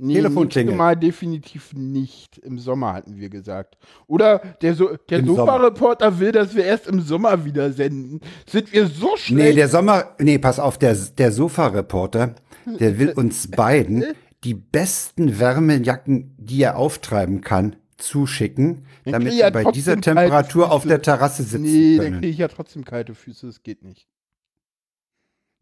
[0.00, 0.76] Nee, Telefonklingel.
[0.76, 2.38] Mal definitiv nicht.
[2.38, 3.76] Im Sommer hatten wir gesagt.
[4.06, 8.20] Oder der, so der Sofa-Reporter will, dass wir erst im Sommer wieder senden.
[8.48, 9.58] Sind wir so Nee, schlecht?
[9.58, 12.36] der Sommer, nee, pass auf, der, der Sofa-Reporter,
[12.78, 14.04] der will uns beiden
[14.44, 20.70] die besten Wärmejacken, die er auftreiben kann, zuschicken, Dann damit wir ja bei dieser Temperatur
[20.72, 22.20] auf der Terrasse sitzen nee, dann können.
[22.20, 23.46] kriege ich ja trotzdem kalte Füße.
[23.46, 24.06] Das geht nicht.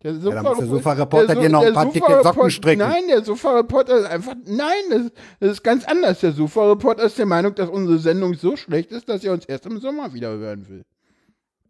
[0.02, 2.80] Der dann muss der Sofa-Reporter der dir noch ein paar dicke Socken stricken.
[2.80, 6.20] Nein, der Sofa-Reporter ist einfach, nein, das, das ist ganz anders.
[6.20, 9.64] Der Sofa-Reporter ist der Meinung, dass unsere Sendung so schlecht ist, dass er uns erst
[9.64, 10.82] im Sommer wieder hören will.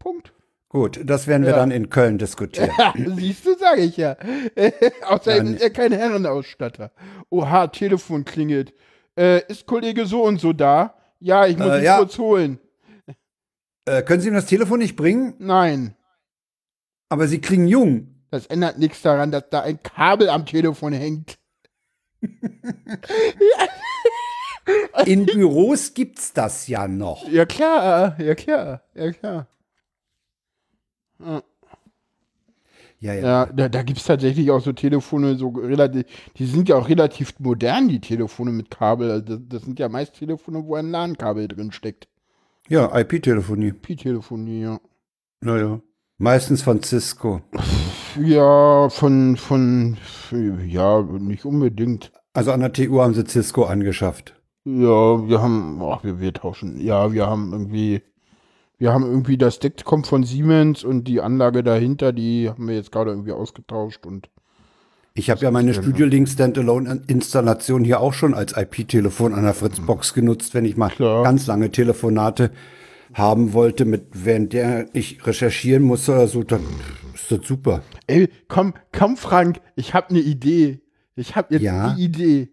[0.00, 0.32] Punkt.
[0.68, 1.56] Gut, das werden wir Ja.
[1.56, 2.70] dann in Köln diskutieren.
[2.76, 4.16] Ja, siehst du, sage ich ja.
[5.06, 6.90] Außerdem Ja, ist er kein Herrenausstatter.
[7.30, 8.74] Oha, Telefon klingelt.
[9.18, 10.94] Äh, ist Kollege so und so da?
[11.20, 11.98] Ja, ich muss Äh, ihn ja.
[11.98, 12.58] kurz holen.
[13.86, 15.34] Äh, können Sie ihm das Telefon nicht bringen?
[15.38, 15.94] Nein,
[17.08, 18.14] Aber Sie klingen jung.
[18.30, 21.38] das ändert nichts daran, dass da ein Kabel am Telefon hängt.
[25.06, 27.28] In Büros gibt's das ja noch.
[27.28, 29.46] Ja klar, ja klar, ja klar.
[31.20, 31.42] Ja,
[33.00, 33.14] ja.
[33.14, 36.04] Ja, da, da gibt es tatsächlich auch so Telefone, so relativ,
[36.36, 39.10] die sind ja auch relativ modern, die Telefone mit Kabel.
[39.10, 42.08] Also Das, das sind ja meist Telefone, wo ein LAN-Kabel drin steckt.
[42.68, 43.72] Ja, IP-Telefonie.
[43.72, 44.80] Pi-Telefonie, ja.
[45.40, 45.80] Naja.
[46.18, 47.42] Meistens von Cisco.
[48.18, 49.98] Ja, von, von,
[50.66, 52.10] ja, nicht unbedingt.
[52.32, 54.34] Also an der TU haben sie Cisco angeschafft.
[54.64, 58.02] Ja, wir haben, ach, wir, wir tauschen, ja, wir haben irgendwie,
[58.78, 62.74] wir haben irgendwie, das Deck kommt von Siemens und die Anlage dahinter, die haben wir
[62.74, 64.28] jetzt gerade irgendwie ausgetauscht und
[65.14, 70.12] Ich habe ja meine Studio Link Standalone-Installation hier auch schon als IP-Telefon an der Fritzbox
[70.14, 71.22] genutzt, wenn ich mal Klar.
[71.24, 72.50] ganz lange Telefonate
[73.14, 76.60] haben wollte, mit während der ich recherchieren musste oder so, dann
[77.14, 77.80] ist das super.
[78.06, 80.80] Ey, komm, komm, Frank, ich habe eine Idee.
[81.14, 81.94] Ich habe jetzt Ja?
[81.94, 82.48] die Idee.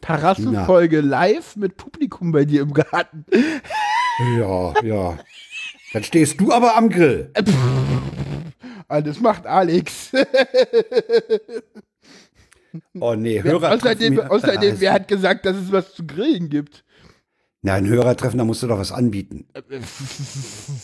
[0.00, 3.24] Terrassenfolge live mit Publikum bei dir im Garten.
[4.18, 5.18] Ja, ja.
[5.92, 7.30] Dann stehst du aber am Grill.
[8.88, 10.12] Ah, das macht Alex.
[13.00, 13.72] Oh nee, Hörer.
[13.72, 16.84] außerdem, außerdem wer hat gesagt, dass es was zu grillen gibt?
[17.62, 19.46] Nein, Hörertreffen, da musst du doch was anbieten.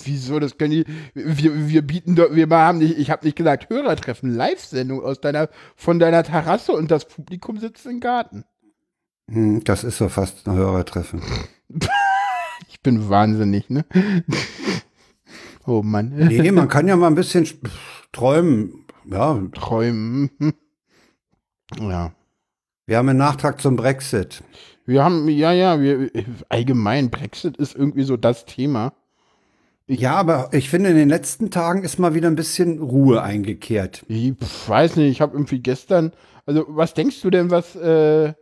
[0.04, 0.38] Wieso?
[0.38, 0.84] Das können die.
[1.14, 5.50] Wir, wir bieten doch, wir haben nicht, ich habe nicht gesagt, Hörertreffen, Live-Sendung aus deiner,
[5.76, 8.44] von deiner Terrasse und das Publikum sitzt im Garten.
[9.30, 11.22] Hm, das ist so fast ein Hörertreffen.
[12.80, 13.84] Ich bin wahnsinnig, ne?
[15.66, 16.14] Oh Mann.
[16.16, 17.46] Nee, man kann ja mal ein bisschen
[18.10, 18.86] träumen.
[19.04, 20.30] Ja, Träumen.
[21.78, 22.12] Ja.
[22.86, 24.42] wir haben einen Nachtrag zum Brexit.
[24.86, 26.10] Wir haben, ja, ja, wir,
[26.48, 28.94] allgemein, Brexit ist irgendwie so das Thema.
[29.86, 34.04] Ja, aber ich finde, in den letzten Tagen ist mal wieder ein bisschen Ruhe eingekehrt.
[34.08, 34.34] Ich
[34.66, 36.12] weiß nicht, ich habe irgendwie gestern,
[36.46, 38.32] also was denkst du denn, was, äh,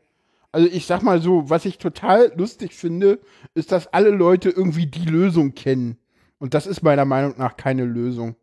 [0.53, 3.21] also ich sag mal so, was ich total lustig finde,
[3.55, 5.99] ist, dass alle Leute irgendwie die Lösung kennen.
[6.39, 8.37] Und das ist meiner Meinung nach keine Lösung.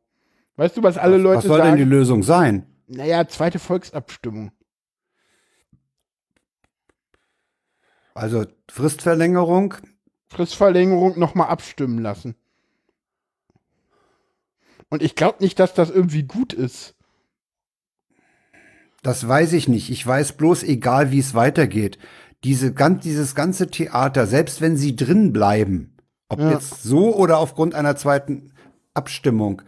[0.57, 1.91] Weißt du, was alle Leute Was soll denn die sagen?
[1.91, 2.65] Lösung sein?
[2.87, 4.51] naja, zweite Volksabstimmung.
[8.13, 9.73] Also Fristverlängerung?
[10.27, 12.35] Fristverlängerung nochmal abstimmen lassen.
[14.89, 16.94] Und ich glaube nicht, dass das irgendwie gut ist.
[19.05, 19.91] Das weiß ich nicht.
[19.91, 21.99] Ich weiß bloß, egal wie es weitergeht,
[22.43, 25.95] diese, gan- dieses ganze Theater, selbst wenn sie drin bleiben,
[26.27, 26.51] ob Ja.
[26.51, 28.51] jetzt so oder aufgrund einer zweiten
[28.95, 29.61] Abstimmung,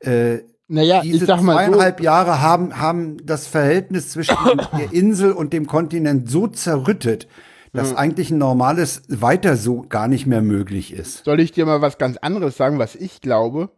[0.00, 4.36] äh, Naja, diese ich sag mal so, zweieinhalb Jahre haben, haben das Verhältnis zwischen
[4.78, 7.28] der Insel und dem Kontinent so zerrüttet,
[7.72, 11.24] dass eigentlich ein normales Weiter so gar nicht mehr möglich ist.
[11.24, 13.70] soll ich dir mal was ganz anderes sagen, was ich glaube?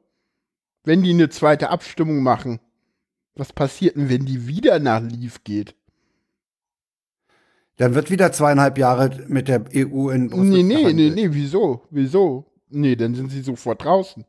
[0.84, 2.58] Wenn die eine zweite Abstimmung machen,
[3.34, 5.74] Was passiert denn, wenn die wieder nach Leaf geht?
[7.78, 11.14] Dann wird wieder zweieinhalb Jahre mit der EU in Brüssel Nee, nee, verhandelt.
[11.14, 11.82] nee, nee, wieso?
[11.90, 12.46] Wieso?
[12.68, 14.24] Nee, dann sind sie sofort draußen.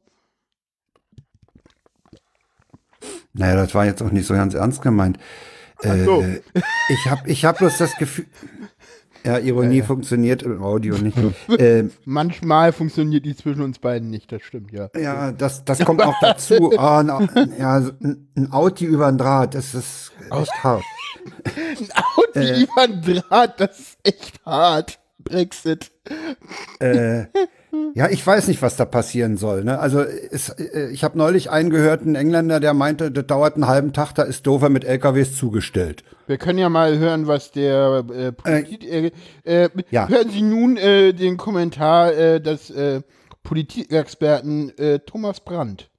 [3.34, 5.18] Naja, das war jetzt auch nicht so ganz ernst gemeint.
[5.82, 6.24] Äh, so.
[6.90, 8.26] ich habe ich hab bloß das Gefühl.
[9.26, 9.86] Ja, Ironie ja.
[9.86, 11.18] funktioniert im Audio nicht.
[11.58, 14.90] äh, Manchmal funktioniert die zwischen uns beiden nicht, das stimmt, ja.
[14.96, 16.72] Ja, das, das kommt auch dazu.
[16.84, 20.84] Oh, ein, ja, ein Audi über ein Draht, das ist echt hart.
[21.46, 25.00] ein Audi äh, über ein Draht, das ist echt hart.
[25.20, 25.92] Brexit.
[26.80, 27.26] Äh,
[27.96, 29.64] ja, ich weiß nicht, was da passieren soll.
[29.64, 29.80] Ne?
[29.80, 33.68] Also es, äh, ich habe neulich einen gehört, einen Engländer, der meinte, das dauert einen
[33.68, 36.04] halben Tag, da ist Dover mit LKWs zugestellt.
[36.28, 39.12] Wir können ja mal hören, was der äh, Politik, äh,
[39.44, 40.08] äh, ja.
[40.08, 43.02] Hören Sie nun äh, den Kommentar äh, des äh,
[43.44, 45.90] Politikexperten äh, Thomas Brandt.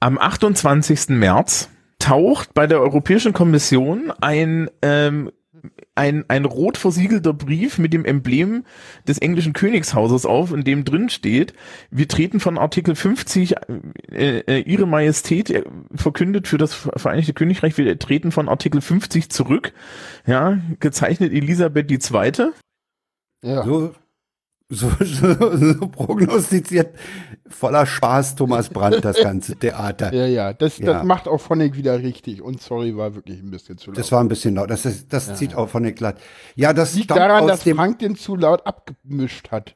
[0.00, 1.08] Am 28.
[1.10, 1.68] März
[1.98, 5.30] taucht bei der Europäischen Kommission ein ähm,
[5.94, 8.64] ein, ein rot versiegelter Brief mit dem Emblem
[9.06, 11.54] des englischen Königshauses auf, in dem drin steht,
[11.90, 13.54] wir treten von Artikel 50,
[14.10, 19.30] äh, äh, Ihre Majestät äh, verkündet für das Vereinigte Königreich, wir treten von Artikel 50
[19.30, 19.72] zurück,
[20.26, 22.52] ja, gezeichnet Elisabeth II.
[23.44, 23.64] Ja.
[23.64, 23.92] So,
[24.72, 26.94] so, so, so prognostiziert
[27.48, 30.12] voller Spaß Thomas Brandt das ganze Theater.
[30.12, 30.94] Ja, ja, das, ja.
[30.94, 32.42] das macht auch Phonic wieder richtig.
[32.42, 33.98] Und sorry, war wirklich ein bisschen zu laut.
[33.98, 34.70] Das war ein bisschen laut.
[34.70, 35.34] Das, ist, das ja.
[35.34, 36.16] zieht auch Phonic glatt.
[36.54, 39.74] Ja, das liegt daran, dass Frank den zu laut abgemischt hat.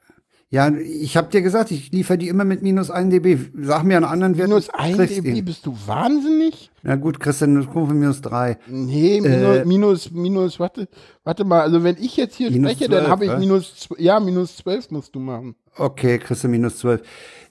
[0.49, 3.37] Ja, ich habe dir gesagt, ich liefere die immer mit minus 1 dB.
[3.63, 4.49] Sag mir einen anderen Wert.
[4.49, 6.71] Minus 1 dB, bist du wahnsinnig?
[6.85, 8.57] Na gut, Christian, Kurve minus 3.
[8.69, 10.89] Nee, minus, äh, minus, minus, warte,
[11.25, 14.59] warte mal, also wenn ich jetzt hier spreche, 12, dann habe ich minus, ja, minus
[14.59, 15.57] 12 musst du machen.
[15.77, 17.03] Okay, Christian, minus 12.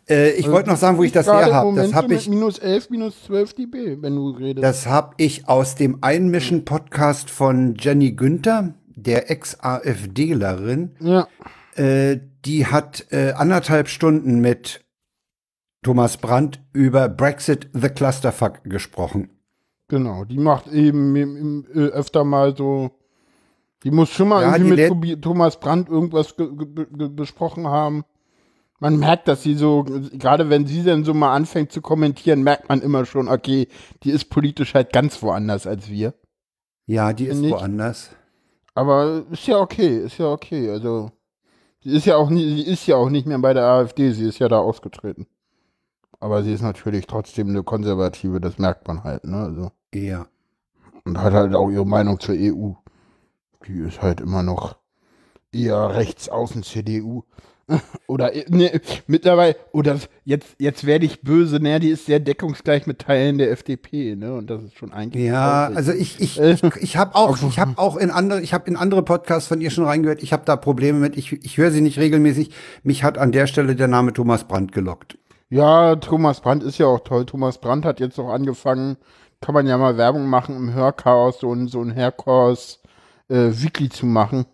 [0.08, 1.76] Äh, ich also wollte noch sagen, wo ich das her habe.
[1.76, 4.64] Das habe ich minus 11, minus 12 dB, wenn du redest.
[4.64, 10.92] Das habe ich aus dem Einmischen-Podcast von Jenny Günther, der Ex-AfDlerin.
[11.02, 11.28] Ja.
[11.76, 14.86] Äh, die hat äh, anderthalb Stunden mit
[15.84, 19.30] Thomas Brandt über Brexit the Clusterfuck gesprochen.
[19.88, 22.92] Genau, die macht eben im, im, äh, öfter mal so.
[23.84, 28.04] Die muss schon mal ja, irgendwie mit Thomas Brandt irgendwas besprochen haben.
[28.80, 32.68] Man merkt, dass sie so, gerade wenn sie dann so mal anfängt zu kommentieren, merkt
[32.68, 33.68] man immer schon, okay,
[34.04, 36.14] die ist politisch halt ganz woanders als wir.
[36.88, 38.10] Ja, die ist woanders.
[38.74, 40.70] Aber ist ja okay, ist ja okay.
[40.70, 41.12] Also
[41.86, 44.28] Sie ist ja auch nie, sie ist ja auch nicht mehr bei der AfD, sie
[44.28, 45.28] ist ja da ausgetreten.
[46.20, 49.38] Aber sie ist natürlich trotzdem eine Konservative, das merkt man halt, ne?
[49.38, 49.72] Also.
[49.94, 50.26] Ja.
[51.04, 52.72] Und hat halt auch ihre Meinung zur EU.
[53.68, 54.78] Die ist halt immer noch
[55.52, 57.24] eher rechts außen CDU.
[58.08, 63.00] oder ne, mittlerweile, oder jetzt, jetzt werde ich böse, ne, die ist sehr deckungsgleich mit
[63.00, 64.34] Teilen der FDP, ne?
[64.34, 65.26] Und das ist schon eigentlich.
[65.26, 68.70] Ja, also ich, ich, ich, ich habe auch, ich habe auch in andere, ich habe
[68.70, 71.72] in andere Podcasts von ihr schon reingehört, ich habe da Probleme mit, ich, ich höre
[71.72, 72.52] sie nicht regelmäßig.
[72.84, 75.18] Mich hat an der Stelle der Name Thomas Brandt gelockt.
[75.50, 77.26] Ja, Thomas Brandt ist ja auch toll.
[77.26, 78.98] Thomas Brandt hat jetzt auch angefangen,
[79.42, 82.82] kann man ja mal Werbung machen im Hörchaos, so ein, so ein Hörchaos
[83.28, 84.46] äh, Weekly zu machen.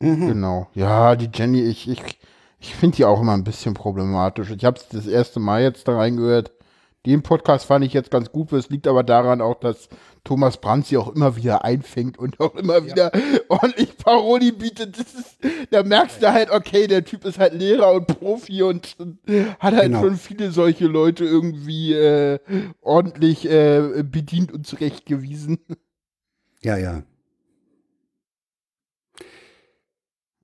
[0.00, 0.28] Mhm.
[0.28, 0.68] Genau.
[0.74, 2.02] Ja, die Jenny, ich, ich,
[2.60, 4.50] ich finde die auch immer ein bisschen problematisch.
[4.50, 6.52] Ich habe es das erste Mal jetzt da reingehört.
[7.06, 9.88] Den Podcast fand ich jetzt ganz gut, es liegt aber daran auch, dass
[10.24, 13.12] Thomas Brandt sie auch immer wieder einfängt und auch immer wieder
[13.48, 14.98] ordentlich Paroli bietet.
[14.98, 15.38] Ist,
[15.70, 18.96] da merkst du halt, okay, der Typ ist halt Lehrer und Profi und,
[19.58, 20.02] hat halt genau.
[20.02, 22.40] schon viele solche Leute irgendwie äh,
[22.82, 25.58] ordentlich äh, bedient und zurechtgewiesen.
[26.62, 27.04] Ja, ja.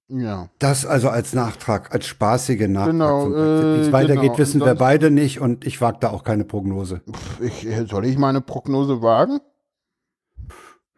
[0.08, 0.50] Ja.
[0.58, 2.92] Das also als Nachtrag, als spaßige Nachtrag.
[2.92, 4.38] Genau, äh, Wie es weitergeht, genau.
[4.38, 7.00] wissen wir beide nicht und ich wage da auch keine Prognose.
[7.40, 9.40] Ich, soll ich meine Prognose wagen?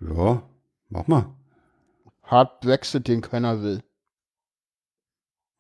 [0.01, 0.43] Ja,
[0.89, 1.27] mach mal.
[2.25, 3.81] Hard Brexit, den keiner will.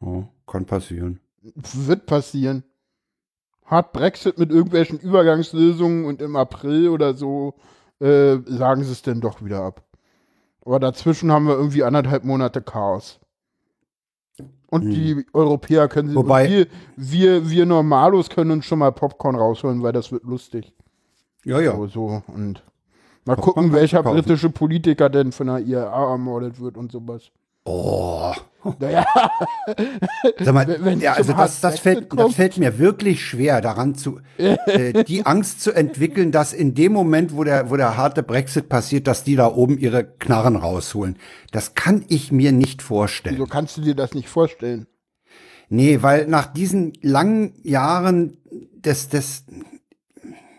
[0.00, 1.20] Oh, kann passieren.
[1.40, 2.64] Wird passieren.
[3.64, 7.54] Hard Brexit mit irgendwelchen Übergangslösungen und im April oder so
[8.00, 9.84] äh, sagen sie es denn doch wieder ab.
[10.64, 13.20] Aber dazwischen haben wir irgendwie anderthalb Monate Chaos.
[14.68, 14.90] Und hm.
[14.90, 16.16] die Europäer können sich.
[16.16, 20.72] Wobei, wir, wir, wir Normalos können uns schon mal Popcorn rausholen, weil das wird lustig.
[21.44, 21.76] Ja, ja.
[21.76, 22.22] So, so.
[22.26, 22.64] Und
[23.24, 27.30] mal Popcorn gucken, welcher britische Politiker denn von der IRA ermordet wird und sowas.
[27.66, 28.32] Oh.
[28.78, 29.06] Naja.
[30.40, 35.04] Sag mal, ja, also das, das, fällt, das fällt mir wirklich schwer, daran zu, äh,
[35.04, 39.06] die Angst zu entwickeln, dass in dem Moment, wo der, wo der harte Brexit passiert,
[39.06, 41.16] dass die da oben ihre Knarren rausholen.
[41.52, 43.36] Das kann ich mir nicht vorstellen.
[43.36, 44.86] Wieso kannst du dir das nicht vorstellen?
[45.68, 48.38] Nee, weil nach diesen langen Jahren
[48.86, 49.44] des, des,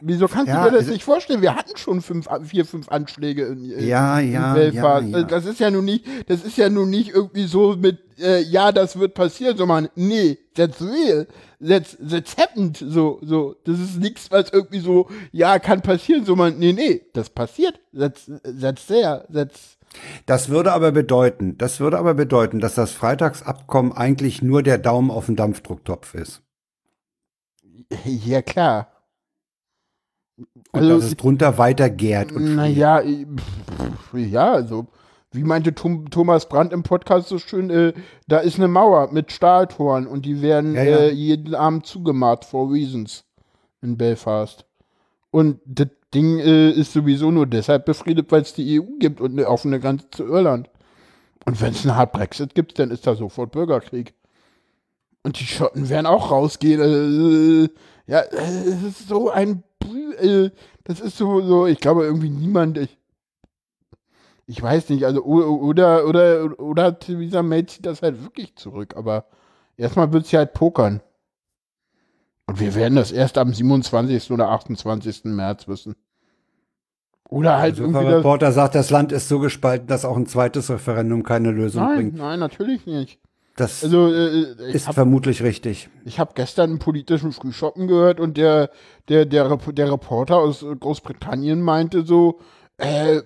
[0.02, 1.42] Wieso kannst Ja, du dir das nicht vorstellen?
[1.42, 5.08] Wir hatten schon fünf, vier, fünf Anschläge in, in, Ja, in ja, Belfast.
[5.08, 5.24] ja, ja.
[5.24, 8.72] Das ist ja nun nicht, das ist ja nun nicht irgendwie so mit, äh, ja,
[8.72, 11.28] das wird passieren, sondern nee, that's real.
[11.60, 12.78] That's, that's happened.
[12.78, 13.56] So, so.
[13.66, 17.80] Das ist nichts, was irgendwie so, ja, kann passieren, sondern nee, nee, das passiert.
[17.98, 19.26] That's, that's there.
[19.34, 19.78] That's,
[20.28, 25.10] Das würde aber bedeuten, das würde aber bedeuten, dass das Freitagsabkommen eigentlich nur der Daumen
[25.10, 26.44] auf den Dampfdrucktopf ist.
[28.06, 28.92] ja, klar.
[30.38, 32.32] Und Also, dass es drunter weiter gärt.
[32.32, 33.26] Naja, äh,
[34.14, 34.88] ja, also,
[35.32, 37.94] wie meinte Thomas Brandt im Podcast so schön, äh,
[38.28, 40.98] da ist eine Mauer mit Stahltoren und die werden Ja, ja.
[40.98, 43.26] Äh, jeden Abend zugemacht, for reasons,
[43.82, 44.66] in Belfast.
[45.32, 49.32] Und das Ding äh, ist sowieso nur deshalb befriedet, weil es die EU gibt und
[49.32, 50.70] eine offene Grenze zu Irland.
[51.46, 54.14] Und wenn es einen Hard Brexit gibt, dann ist da sofort Bürgerkrieg.
[55.24, 57.70] Und die Schotten werden auch rausgehen.
[58.08, 58.36] Ja, äh,
[58.70, 59.64] es ist so ein,
[60.20, 60.50] äh,
[60.86, 62.98] das ist so, so, ich glaube irgendwie niemand, ich,
[64.46, 68.96] ich weiß nicht, also o- oder, oder, oder Theresa May zieht das halt wirklich zurück,
[68.96, 69.26] aber
[69.76, 71.02] erstmal wird sie halt pokern.
[72.46, 74.32] Und wir werden das erst am 27.
[74.32, 75.26] oder 28.
[75.26, 75.96] März wissen.
[77.30, 80.28] Oder halt Also irgendwie der Reporter sagt, das Land ist so gespalten, dass auch ein
[80.28, 82.16] zweites Referendum keine Lösung Nein, bringt.
[82.16, 83.20] nein, natürlich nicht.
[83.58, 85.90] Das Also, äh, ich ist hab, vermutlich richtig.
[86.06, 88.70] ich hab gestern einen politischen Frühschoppen gehört und der,
[89.10, 92.40] der, der, der Reporter aus Großbritannien meinte so,
[92.78, 93.22] äh,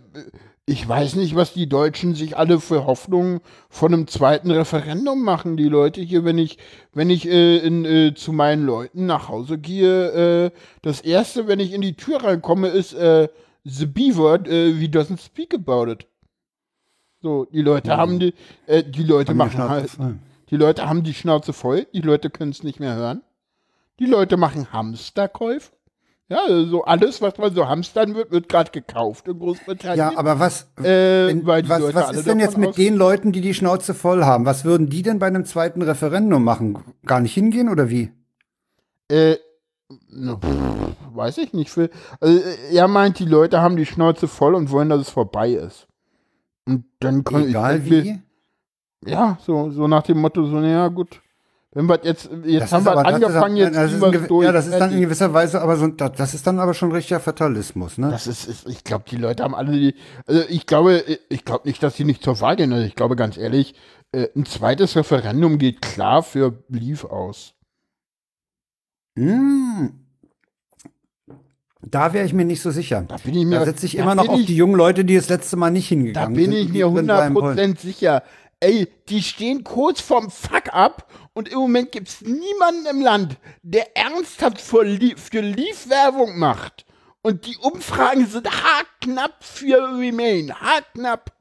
[0.66, 5.58] ich weiß nicht, was die Deutschen sich alle für Hoffnungen von einem zweiten Referendum machen.
[5.58, 6.58] Die Leute hier, wenn ich,
[6.94, 10.52] wenn ich äh, in, äh, zu meinen Leuten nach Hause gehe, äh,
[10.82, 13.28] das erste, wenn ich in die Tür reinkomme, ist äh,
[13.66, 16.08] the B-Word, äh, we doesn't speak about it.
[17.22, 18.34] So, die Leute haben die,
[18.66, 20.16] äh, die Leute Haben machen Schnauze halt, voll.
[20.50, 23.22] die Leute haben die Schnauze voll, die Leute können es nicht mehr hören.
[24.00, 25.72] Die Leute machen Hamsterkäufe.
[26.30, 29.98] Ja, so alles, was man so hamstern wird, wird gerade gekauft in Großbritannien.
[29.98, 33.54] Ja, aber was, äh, wenn, was, was ist denn jetzt mit den Leuten, die die
[33.54, 34.46] Schnauze voll haben?
[34.46, 36.80] Was würden die denn bei einem zweiten Referendum machen?
[37.06, 38.12] Gar nicht hingehen oder wie?
[39.10, 39.36] Äh,
[40.10, 41.70] na, pff, weiß ich nicht.
[41.70, 41.90] Für,
[42.22, 45.52] also, äh, er meint, die Leute haben die Schnauze voll und wollen, dass es vorbei
[45.52, 45.90] ist.
[46.68, 48.22] Und dann kann Egal ich, will- wie?
[49.10, 51.22] Ja, so, so nach dem Motto, so, naja, gut.
[51.74, 54.46] Wenn wir jetzt, jetzt Das haben wir das ist- angefangen, jetzt das ist ein durch.
[54.46, 56.92] Ja, das ist dann in gewisser Weise, aber so, das, das ist dann aber schon
[56.92, 58.10] richtiger Fatalismus, ne?
[58.12, 59.96] Das ist, ist ich glaube, die Leute haben alle die,
[60.28, 62.74] also ich glaube, ich glaube nicht, dass sie nicht zur Wahl gehen.
[62.74, 63.74] Also ich glaube ganz ehrlich,
[64.12, 67.54] äh, ein zweites Referendum geht klar für Leave aus.
[69.18, 70.01] Hm.
[71.84, 73.04] Da wäre ich mir nicht so sicher.
[73.08, 74.76] Da bin ich mir, Da setze ich da immer noch bin auf ich, die jungen
[74.76, 76.54] Leute, die das letzte Mal nicht Da hingegangen bin sind.
[76.62, 77.58] ich mir die drin bleiben wollen.
[77.58, 78.24] 100% sicher.
[78.60, 83.98] Ey, die stehen kurz vorm Fuck-up und im Moment gibt es niemanden im Land, der
[83.98, 84.86] ernsthaft für,
[85.18, 86.86] für Leave-Werbung macht.
[87.24, 90.54] Und die Umfragen sind haarknapp für Remain.
[90.54, 91.32] Haarknapp.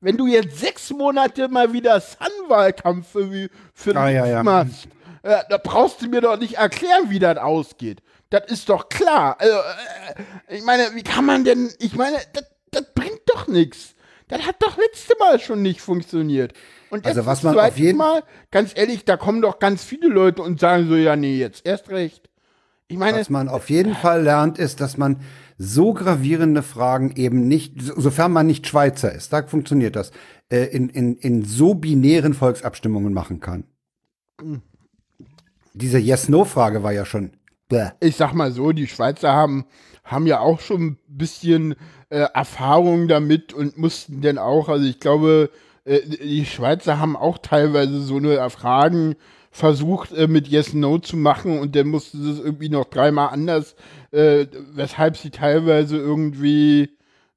[0.00, 4.42] Wenn du jetzt sechs Monate mal wieder Sun-Wahlkampf für, für Ah, ja, Leave ja.
[4.42, 4.88] machst,
[5.22, 8.00] äh, da brauchst du mir doch nicht erklären, wie das ausgeht.
[8.30, 9.36] Das ist doch klar.
[9.40, 13.94] Also, äh, ich meine, wie kann man denn, ich meine, das, das bringt doch nichts.
[14.28, 16.52] Das hat doch letzte Mal schon nicht funktioniert.
[16.90, 18.22] Und Also, was man auf jeden- Mal,
[18.52, 21.88] ganz ehrlich, da kommen doch ganz viele Leute und sagen so, ja, nee, jetzt erst
[21.90, 22.30] recht.
[22.86, 25.20] Ich meine, Was man auf jeden Fall lernt, ist, dass man
[25.58, 30.10] so gravierende Fragen eben nicht, so- sofern man nicht Schweizer ist, da funktioniert das,
[30.50, 33.64] äh, in, in, in so binären Volksabstimmungen machen kann.
[35.74, 37.32] Diese Yes-No-Frage war ja schon.
[38.00, 39.64] Ich sag mal so, die Schweizer haben,
[40.04, 41.74] haben ja auch schon ein bisschen
[42.10, 45.50] äh, Erfahrung damit und mussten dann auch, also ich glaube,
[45.84, 49.16] äh, die Schweizer haben auch teilweise so eine Fragen
[49.50, 53.28] versucht äh, mit Yes No zu machen und dann mussten sie es irgendwie noch dreimal
[53.30, 53.74] anders,
[54.12, 56.90] äh, weshalb sie teilweise irgendwie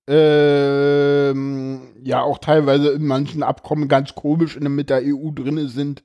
[0.08, 6.04] ähm, ja auch teilweise in manchen Abkommen ganz komisch in, mit der EU drinne sind.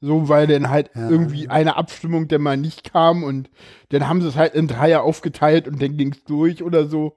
[0.00, 3.50] So, weil dann halt irgendwie eine Abstimmung dann mal nicht kam und
[3.90, 7.16] dann haben sie es halt in Dreier aufgeteilt und dann ging es durch oder so.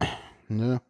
[0.48, 0.82] Ne.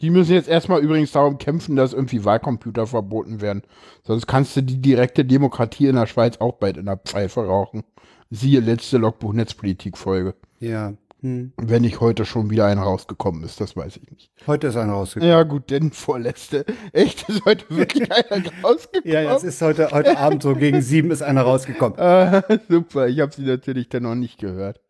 [0.00, 3.62] Die müssen jetzt erstmal übrigens darum kämpfen, dass irgendwie Wahlcomputer verboten werden.
[4.02, 7.84] Sonst kannst du die direkte Demokratie in der Schweiz auch bald in der Pfeife rauchen.
[8.30, 10.34] Siehe letzte Logbuch-Netzpolitik-Folge.
[10.58, 10.94] Ja.
[11.22, 11.52] Hm.
[11.56, 14.30] Wenn nicht heute schon wieder ein rausgekommen ist, das weiß ich nicht.
[14.46, 15.30] Heute ist einer rausgekommen.
[15.30, 16.64] Ja, gut, denn vorletzte.
[16.92, 19.12] Echt, ist heute wirklich einer rausgekommen?
[19.12, 21.98] Ja, ja, es ist heute, heute Abend so gegen sieben ist einer rausgekommen.
[21.98, 24.80] Ah, super, ich habe sie natürlich dann noch nicht gehört.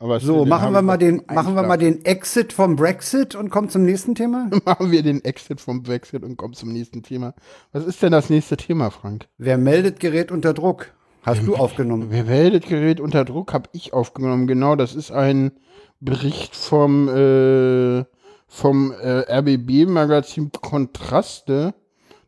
[0.00, 3.68] Aber So, machen wir mal den, machen wir mal den Exit vom Brexit und kommen
[3.68, 4.48] zum nächsten Thema.
[4.64, 7.34] machen wir den Exit vom Brexit und kommen zum nächsten Thema.
[7.72, 9.28] Was ist denn das nächste Thema, Frank?
[9.36, 10.92] Wer meldet, gerät unter Druck.
[11.22, 12.06] Hast du aufgenommen?
[12.10, 13.52] Wer meldet Gerät unter Druck?
[13.52, 14.46] Habe ich aufgenommen.
[14.46, 15.52] Genau, das ist ein
[16.00, 18.04] Bericht vom, äh,
[18.48, 21.74] vom äh, RBB-Magazin Kontraste.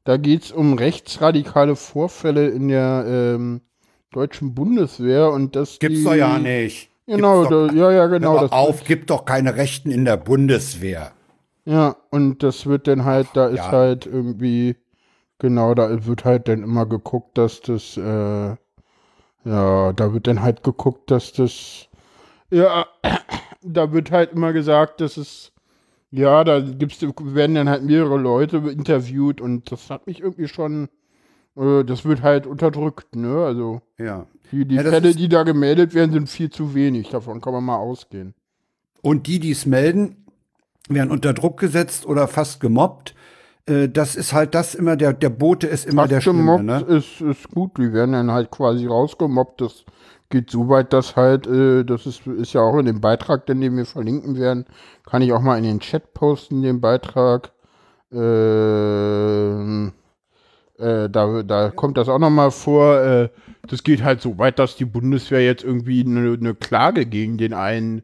[0.04, 3.62] Da geht es um rechtsradikale Vorfälle in der ähm,
[4.10, 6.90] deutschen Bundeswehr und das gibt's die, doch ja nicht.
[7.06, 8.40] Genau, doch, da, ja, ja, genau.
[8.40, 11.12] Hör auf, gibt doch keine Rechten in der Bundeswehr.
[11.64, 13.70] Ja, und das wird dann halt, da ist Ja.
[13.70, 14.76] halt irgendwie,
[15.38, 18.56] genau, da wird halt dann immer geguckt, dass das, äh,
[19.44, 21.88] ja, da wird dann halt geguckt, dass das,
[22.50, 22.86] ja,
[23.62, 25.52] da wird halt immer gesagt, dass es,
[26.10, 30.88] ja, da gibt's, werden dann halt mehrere Leute interviewt und das hat mich irgendwie schon,
[31.56, 34.26] äh, das wird halt unterdrückt, ne, also Ja.
[34.50, 37.64] die, die Ja, Fälle, die da gemeldet werden, sind viel zu wenig, davon kann man
[37.64, 38.34] mal ausgehen.
[39.00, 40.26] Und die, die es melden,
[40.88, 43.14] werden unter Druck gesetzt oder fast gemobbt.
[43.66, 46.80] Äh, Das ist halt das immer, der, der Bote ist immer der Fast Schlimme, ne?
[46.80, 49.60] ist, ist gut, die werden dann halt quasi rausgemobbt.
[49.60, 49.84] Das
[50.30, 53.60] geht so weit, dass halt, äh, das ist, ist ja auch in dem Beitrag, den,
[53.60, 54.66] den wir verlinken werden,
[55.06, 57.52] kann ich auch mal in den Chat posten, den Beitrag.
[58.12, 59.92] Ähm,
[60.78, 63.00] äh, da, da kommt das auch nochmal vor.
[63.00, 63.28] Äh,
[63.68, 67.54] das geht halt so weit, dass die Bundeswehr jetzt irgendwie eine, eine Klage gegen den
[67.54, 68.02] einen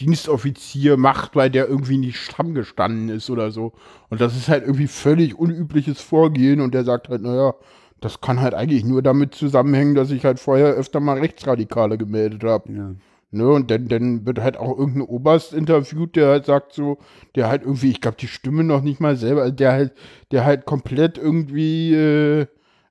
[0.00, 3.72] Dienstoffizier macht, weil der irgendwie nicht stramm gestanden ist oder so.
[4.08, 7.54] Und das ist halt irgendwie völlig unübliches Vorgehen und der sagt halt, naja,
[8.00, 12.44] das kann halt eigentlich nur damit zusammenhängen, dass ich halt vorher öfter mal Rechtsradikale gemeldet
[12.44, 12.72] habe.
[12.72, 12.94] Ja.
[13.32, 16.98] Ne, und dann, dann wird halt auch irgendein Oberst interviewt, der halt sagt so,
[17.36, 19.92] der halt irgendwie, ich glaube, die Stimme noch nicht mal selber, also der halt,
[20.32, 22.46] der halt komplett irgendwie äh,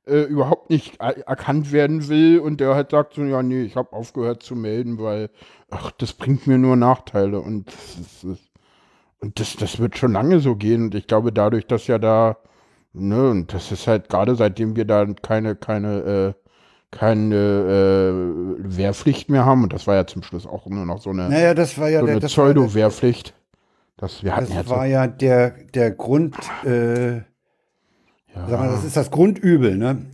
[0.10, 2.40] äh, überhaupt nicht er erkannt werden will.
[2.40, 5.30] Und der halt sagt so, ja, nee, ich habe aufgehört zu melden, weil,
[5.70, 7.40] ach, das bringt mir nur Nachteile.
[7.40, 8.38] Und das, ist, das,
[9.22, 10.86] und das, das wird schon lange so gehen.
[10.86, 12.38] Und ich glaube, dadurch, dass ja da,
[12.94, 16.50] ne, und das ist halt gerade seitdem wir da keine, keine, äh,
[16.92, 21.12] keine äh, Wehrpflicht mehr haben und das war ja zum Schluss auch nur noch so
[21.12, 23.36] eine, Naja, das war ja so eine das war, der- Pseudo-Wehrpflicht.
[23.98, 27.22] Das, wir hatten das ja so, war ja der, der Grund, äh,
[28.36, 30.06] ja, mal, das ist das Grundübel, ne?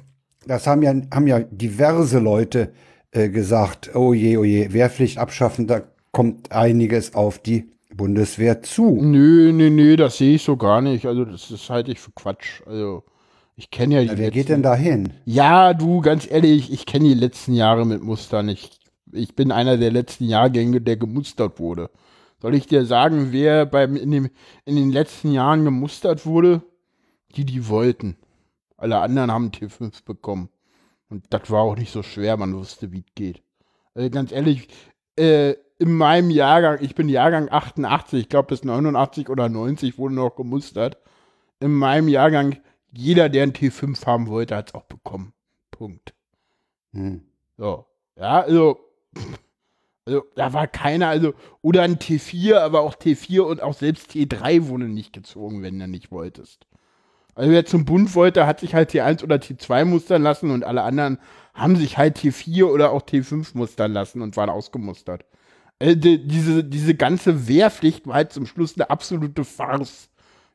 [0.47, 2.71] Das haben ja, haben ja diverse Leute
[3.11, 8.97] äh, gesagt, oh je, oh je, Wehrpflicht abschaffen, da kommt einiges auf die Bundeswehr zu.
[9.01, 11.05] Nö, nö, nö, das sehe ich so gar nicht.
[11.05, 12.61] Also das, das halte ich für Quatsch.
[12.65, 13.03] Also
[13.55, 15.13] ich kenne ja die Ja, wer letzten, geht denn da hin?
[15.25, 18.49] Ja, du, ganz ehrlich, ich kenne die letzten Jahre mit Mustern.
[18.49, 18.69] Ich,
[19.11, 21.89] ich bin einer der letzten Jahrgänge, der gemustert wurde.
[22.41, 24.29] Soll ich dir sagen, wer beim, in, dem,
[24.65, 26.61] in den letzten Jahren gemustert wurde?
[27.35, 28.17] Die, die wollten.
[28.77, 30.49] Alle anderen haben T5 bekommen.
[31.09, 33.41] Und das war auch nicht so schwer, man wusste, wie es geht.
[33.93, 34.67] Also ganz ehrlich,
[35.17, 40.15] äh, in meinem Jahrgang, ich bin Jahrgang 88, ich glaube bis 89 oder 90 wurde
[40.15, 40.97] noch gemustert.
[41.59, 42.57] In meinem Jahrgang,
[42.91, 45.33] jeder, der ein T5 haben wollte, hat es auch bekommen.
[45.71, 46.13] Punkt.
[46.93, 47.23] Hm.
[47.57, 47.85] So.
[48.17, 48.79] Ja, also,
[50.05, 54.67] also, da war keiner, also, oder ein T4, aber auch T4 und auch selbst T3
[54.67, 56.67] wurde nicht gezogen, wenn du nicht wolltest.
[57.35, 60.83] Also, wer zum Bund wollte, hat sich halt T1 oder T2 mustern lassen und alle
[60.83, 61.19] anderen
[61.53, 65.25] haben sich halt T4 oder auch T5 mustern lassen und waren ausgemustert.
[65.79, 70.09] Also, die, diese, diese ganze Wehrpflicht war halt zum Schluss eine absolute Farce.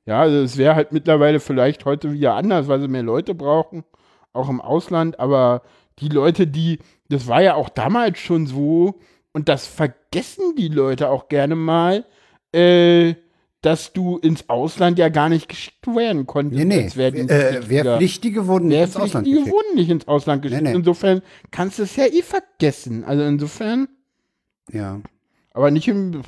[0.06, 3.84] Ja, also es wäre halt mittlerweile vielleicht heute wieder anders, weil sie mehr Leute brauchen,
[4.32, 5.62] auch im Ausland, aber
[5.98, 6.78] die Leute, die,
[7.08, 9.00] das war ja auch damals schon so,
[9.32, 12.04] und das vergessen die Leute auch gerne mal,
[12.52, 13.14] äh,
[13.62, 16.58] dass du ins Ausland ja gar nicht geschickt werden konntest.
[16.58, 19.50] Nee, nee, Wehrdienst- äh, Wehrpflichtige wurden nicht ins Ausland geschickt.
[19.50, 20.62] wurden nicht ins Ausland geschickt.
[20.62, 20.76] Nee, nee.
[20.76, 23.04] Insofern kannst du es ja eh vergessen.
[23.04, 23.88] Also insofern,
[24.72, 25.00] Ja,
[25.52, 26.22] aber nicht im.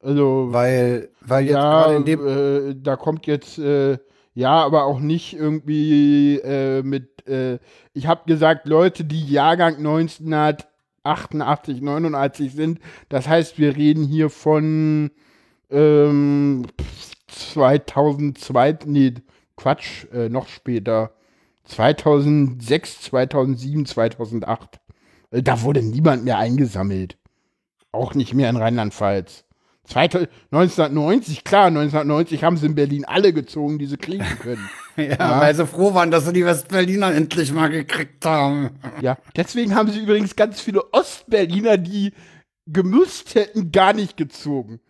[0.00, 3.98] Also, weil, weil jetzt ja, gerade in dem, äh, da kommt jetzt, äh,
[4.34, 7.58] ja, aber auch nicht irgendwie äh, mit, äh,
[7.92, 15.10] ich habe gesagt, Leute, die Jahrgang 1988, 89 sind, das heißt, wir reden hier von
[15.72, 16.66] ähm,
[17.28, 19.14] 2002, nee,
[19.56, 21.12] Quatsch, äh, noch später,
[21.64, 24.80] 2006, 2007, 2008.
[25.30, 27.16] Äh, Da wurde niemand mehr eingesammelt.
[27.92, 29.44] Auch nicht mehr in Rheinland-Pfalz.
[29.84, 34.68] 2000 1990, klar, 1990 haben sie in Berlin alle gezogen, die sie kriegen können.
[34.96, 38.70] ja, weil sie froh waren, dass sie die Westberliner endlich mal gekriegt haben.
[39.00, 42.12] ja, deswegen haben sie übrigens ganz viele Ostberliner, die
[42.66, 44.80] gemüsst hätten, gar nicht gezogen.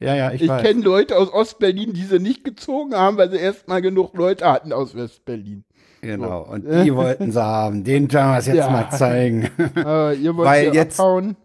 [0.00, 0.62] Ja, ja, ich, Ich weiß.
[0.62, 4.72] kenne Leute aus Ostberlin, die sie nicht gezogen haben, weil sie erstmal genug Leute hatten
[4.72, 5.64] aus Westberlin.
[6.00, 7.82] Genau, und die wollten sie haben.
[7.82, 8.70] Den können wir es jetzt Ja.
[8.70, 9.48] mal zeigen.
[9.76, 11.36] Äh, ihr wollt Weil jetzt- abhauen.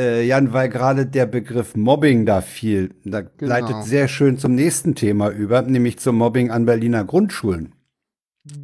[0.00, 3.48] Äh, Jan, weil gerade der Begriff Mobbing da fiel, da Genau.
[3.48, 7.74] leitet sehr schön zum nächsten Thema über, nämlich zum Mobbing an Berliner Grundschulen.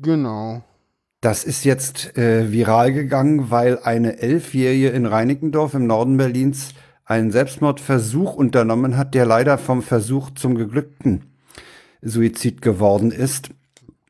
[0.02, 0.62] Genau.
[1.20, 6.70] Das ist jetzt äh, viral gegangen, weil eine Elfjährige in Reinickendorf im Norden Berlins
[7.07, 11.24] einen Selbstmordversuch unternommen hat, der leider vom Versuch zum geglückten
[12.02, 13.50] Suizid geworden ist.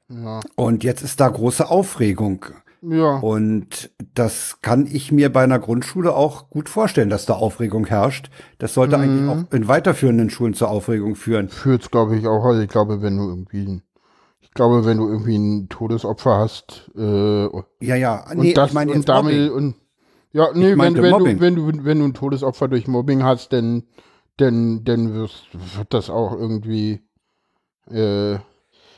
[0.09, 0.41] Ja.
[0.57, 2.47] Und jetzt ist da große Aufregung.
[2.83, 3.19] Ja.
[3.19, 8.31] Und das kann ich mir bei einer Grundschule auch gut vorstellen, dass da Aufregung herrscht.
[8.59, 9.03] Das sollte mhm.
[9.03, 11.49] eigentlich auch in weiterführenden Schulen zur Aufregung führen.
[11.49, 12.45] Führt glaube ich auch.
[12.45, 13.83] Also ich glaube, wenn du irgendwie
[14.41, 17.47] ich glaube, wenn du irgendwie ein Todesopfer hast, äh,
[17.81, 19.75] ja, ja, nee, und das ich meine und damit und
[20.37, 23.85] ja, nee, wenn, wenn du wenn du wenn du ein Todesopfer durch Mobbing hast, dann
[24.37, 27.01] dann dann wirst, wird das auch irgendwie
[27.91, 28.39] äh,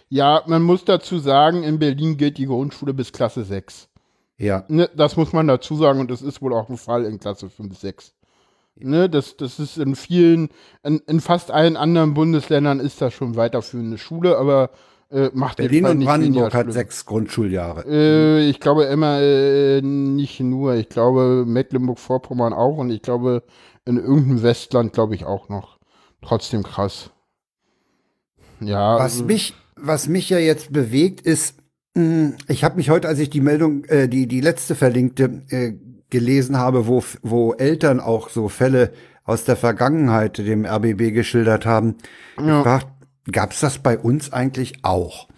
[0.09, 3.89] ja, man muss dazu sagen, in Berlin gilt die Grundschule bis Klasse 6.
[4.37, 4.65] Ja.
[4.67, 7.51] Ne, das muss man dazu sagen und das ist wohl auch ein Fall in Klasse
[7.51, 8.15] 5, 6.
[8.77, 10.49] Ne, das, das ist in vielen,
[10.83, 14.71] in, in fast allen anderen Bundesländern ist das schon weiterführende Schule, aber
[15.11, 17.85] äh, macht Berlin und Brandenburg hat sechs Grundschuljahre.
[17.89, 20.75] Äh, ich glaube immer äh, nicht nur.
[20.75, 23.43] Ich glaube Mecklenburg-Vorpommern auch und ich glaube
[23.85, 25.79] in irgendeinem Westland glaube ich auch noch.
[26.21, 27.11] Trotzdem krass.
[28.61, 28.97] Ja.
[28.97, 31.57] Was also, mich was mich ja jetzt bewegt, ist,
[31.97, 35.73] hm, ich habe mich heute, als ich die Meldung, äh, die, die letzte verlinkte, äh,
[36.11, 38.93] gelesen habe, wo, wo Eltern auch so Fälle
[39.25, 41.97] aus der Vergangenheit dem RBB geschildert haben,
[42.39, 42.59] ja.
[42.59, 42.89] gefragt,
[43.33, 45.29] gab es das bei uns eigentlich auch?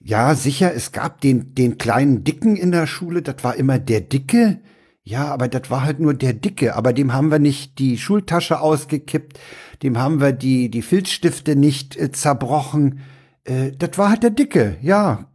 [0.00, 4.00] Ja, sicher, es gab den, den kleinen Dicken in der Schule, das war immer der
[4.00, 4.60] Dicke.
[5.02, 8.60] Ja, aber das war halt nur der Dicke, aber dem haben wir nicht die Schultasche
[8.60, 9.38] ausgekippt,
[9.82, 13.00] dem haben wir die, die Filzstifte nicht äh, zerbrochen
[13.46, 15.30] äh, das war halt der Dicke, ja.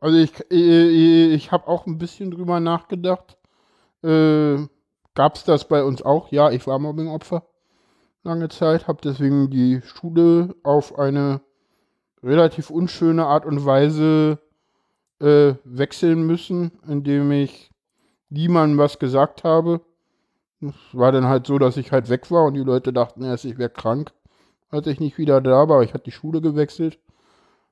[0.00, 3.36] Also ich, ich, ich habe auch ein bisschen drüber nachgedacht.
[4.02, 4.58] Äh,
[5.14, 6.30] Gab es das bei uns auch?
[6.30, 7.44] Ja, ich war Mobbingopfer
[8.22, 11.40] lange Zeit, habe deswegen die Schule auf eine
[12.22, 14.38] relativ unschöne Art und Weise
[15.20, 17.70] äh, wechseln müssen, indem ich
[18.30, 19.80] niemandem was gesagt habe.
[20.60, 23.44] Es war dann halt so, dass ich halt weg war und die Leute dachten erst,
[23.44, 24.12] ich wäre krank
[24.70, 25.82] als ich nicht wieder da war.
[25.82, 26.98] Ich hatte die Schule gewechselt,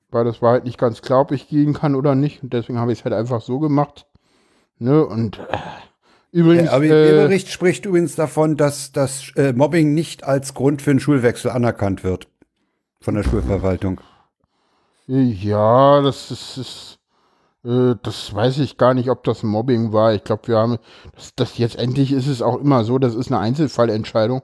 [0.09, 2.43] weil das war halt nicht ganz klar, ob ich gehen kann oder nicht.
[2.43, 4.07] Und deswegen habe ich es halt einfach so gemacht.
[4.79, 5.05] Ne?
[5.05, 5.57] Und äh,
[6.31, 6.69] übrigens.
[6.69, 10.99] Der RBB-Bericht äh, spricht übrigens davon, dass das äh, Mobbing nicht als Grund für einen
[10.99, 12.27] Schulwechsel anerkannt wird
[12.99, 14.01] von der Schulverwaltung.
[15.07, 16.97] Ja, das ist, ist
[17.67, 20.13] äh, das weiß ich gar nicht, ob das Mobbing war.
[20.13, 20.77] Ich glaube, wir haben
[21.15, 24.41] das, das jetzt endlich ist es auch immer so, das ist eine Einzelfallentscheidung.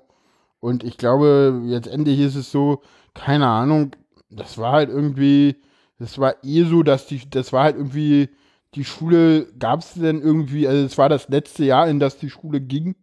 [0.59, 2.81] Und ich glaube, jetzt endlich ist es so,
[3.13, 3.91] keine Ahnung,
[4.29, 5.57] das war halt irgendwie,
[5.99, 8.29] das war eh so, dass die, das war halt irgendwie,
[8.75, 12.29] die Schule gab es denn irgendwie, also es war das letzte Jahr, in das die
[12.29, 12.95] Schule ging.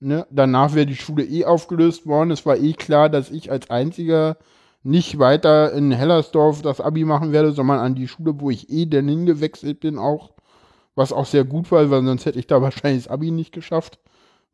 [0.00, 0.26] Ne?
[0.30, 2.30] Danach wäre die Schule eh aufgelöst worden.
[2.30, 4.36] Es war eh klar, dass ich als einziger
[4.82, 8.86] nicht weiter in Hellersdorf das Abi machen werde, sondern an die Schule, wo ich eh
[8.86, 10.32] denn hingewechselt bin, auch.
[10.94, 13.98] Was auch sehr gut war, weil sonst hätte ich da wahrscheinlich das Abi nicht geschafft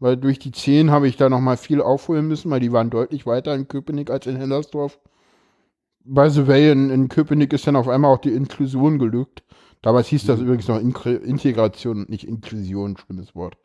[0.02, 3.24] weil durch die 10 habe ich da nochmal viel aufholen müssen, weil die waren deutlich
[3.24, 4.98] weiter in Köpenick als in Hellersdorf.
[6.04, 9.44] By the way, in, in Köpenick ist dann auf einmal auch die Inklusion gelückt.
[9.82, 10.46] Damals hieß das mhm.
[10.46, 13.56] übrigens noch In Integration und nicht Inklusion, schlimmes Wort.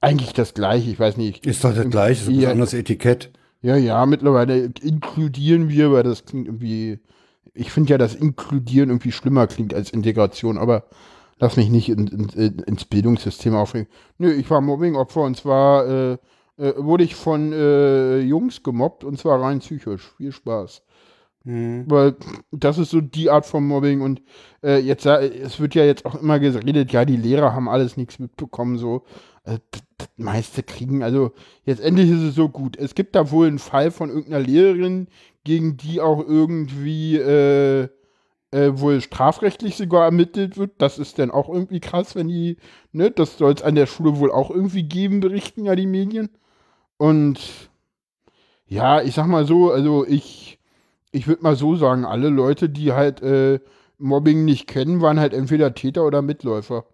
[0.00, 1.46] Eigentlich das gleiche, ich weiß nicht.
[1.46, 3.30] Ist doch das gleiche, so ein anderes Etikett.
[3.62, 6.98] Ja, ja, mittlerweile inkludieren wir, weil das klingt irgendwie,
[7.54, 10.84] ich finde ja, dass inkludieren irgendwie schlimmer klingt als Integration, aber
[11.38, 13.88] lass mich nicht in, in, ins Bildungssystem aufregen.
[14.18, 16.18] Nö, ich war Mobbingopfer und zwar äh,
[16.58, 20.12] äh, wurde ich von äh, Jungs gemobbt und zwar rein psychisch.
[20.16, 20.82] Viel Spaß.
[21.44, 21.84] Mhm.
[21.88, 22.16] Weil
[22.50, 24.22] das ist so die Art von Mobbing und
[24.62, 28.18] äh, jetzt, es wird ja jetzt auch immer geredet, ja, die Lehrer haben alles nichts
[28.18, 29.04] mitbekommen, so.
[29.44, 31.32] Äh, das, das meiste kriegen, also
[31.64, 32.76] jetzt endlich ist es so gut.
[32.78, 35.08] Es gibt da wohl einen Fall von irgendeiner Lehrerin,
[35.44, 37.88] gegen die auch irgendwie äh,
[38.50, 40.72] äh, wohl strafrechtlich sogar ermittelt wird.
[40.78, 42.56] Das ist dann auch irgendwie krass, wenn die,
[42.92, 46.30] ne, das soll es an der Schule wohl auch irgendwie geben, berichten ja die Medien.
[46.96, 47.40] Und
[48.66, 50.58] ja, ich sag mal so, also ich,
[51.14, 53.60] ich würde mal so sagen, alle Leute, die halt äh,
[53.98, 56.84] Mobbing nicht kennen, waren halt entweder Täter oder Mitläufer.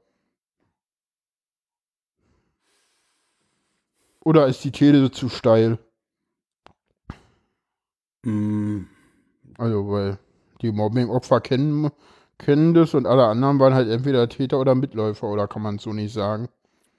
[4.23, 5.79] Oder ist die These zu steil?
[8.25, 8.83] Mm.
[9.57, 10.19] Also, weil
[10.61, 11.91] die Mobbing-Opfer kennen,
[12.37, 15.83] kennen das und alle anderen waren halt entweder Täter oder Mitläufer, oder kann man es
[15.83, 16.49] so nicht sagen?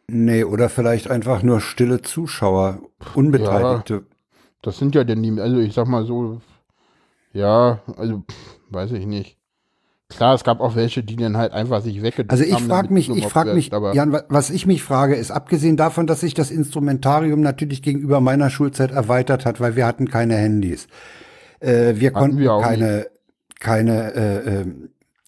[0.07, 2.79] Nee, oder vielleicht einfach nur stille Zuschauer,
[3.13, 3.93] Unbeteiligte.
[3.93, 4.01] Ja,
[4.63, 6.41] das sind ja denn die, also ich sag mal so,
[7.33, 8.23] ja, also
[8.69, 9.37] weiß ich nicht.
[10.09, 12.39] Klar, es gab auch welche, die dann halt einfach sich weggedrückt haben.
[12.39, 16.05] Also ich frage mich, ich frage mich, Jan, was ich mich frage, ist abgesehen davon,
[16.05, 20.87] dass sich das Instrumentarium natürlich gegenüber meiner Schulzeit erweitert hat, weil wir hatten keine Handys.
[21.61, 23.09] Äh, wir hatten konnten wir keine, nicht
[23.61, 24.65] keine äh, äh,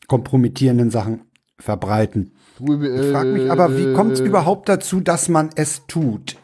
[0.07, 1.21] kompromittierenden Sachen
[1.57, 2.33] verbreiten.
[2.59, 6.35] Ich frage mich aber, wie kommt es äh, überhaupt dazu, dass man es tut?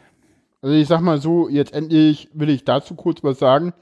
[0.62, 3.72] Also ich sag mal so, jetzt endlich will ich dazu kurz was sagen.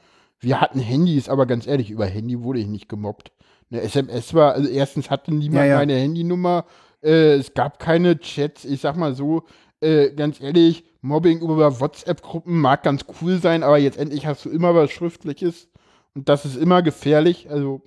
[0.40, 3.32] Wir hatten Handys, aber ganz ehrlich, über Handy wurde ich nicht gemobbt.
[3.70, 5.76] Eine SMS war, also erstens hatte niemand Ja, ja.
[5.78, 6.64] meine Handynummer,
[7.02, 9.44] äh, es gab keine Chats, ich sag mal so,
[9.80, 14.50] äh, ganz ehrlich, Mobbing über WhatsApp-Gruppen mag ganz cool sein, aber jetzt endlich hast du
[14.50, 15.68] immer was Schriftliches
[16.14, 17.50] und das ist immer gefährlich.
[17.50, 17.82] Also,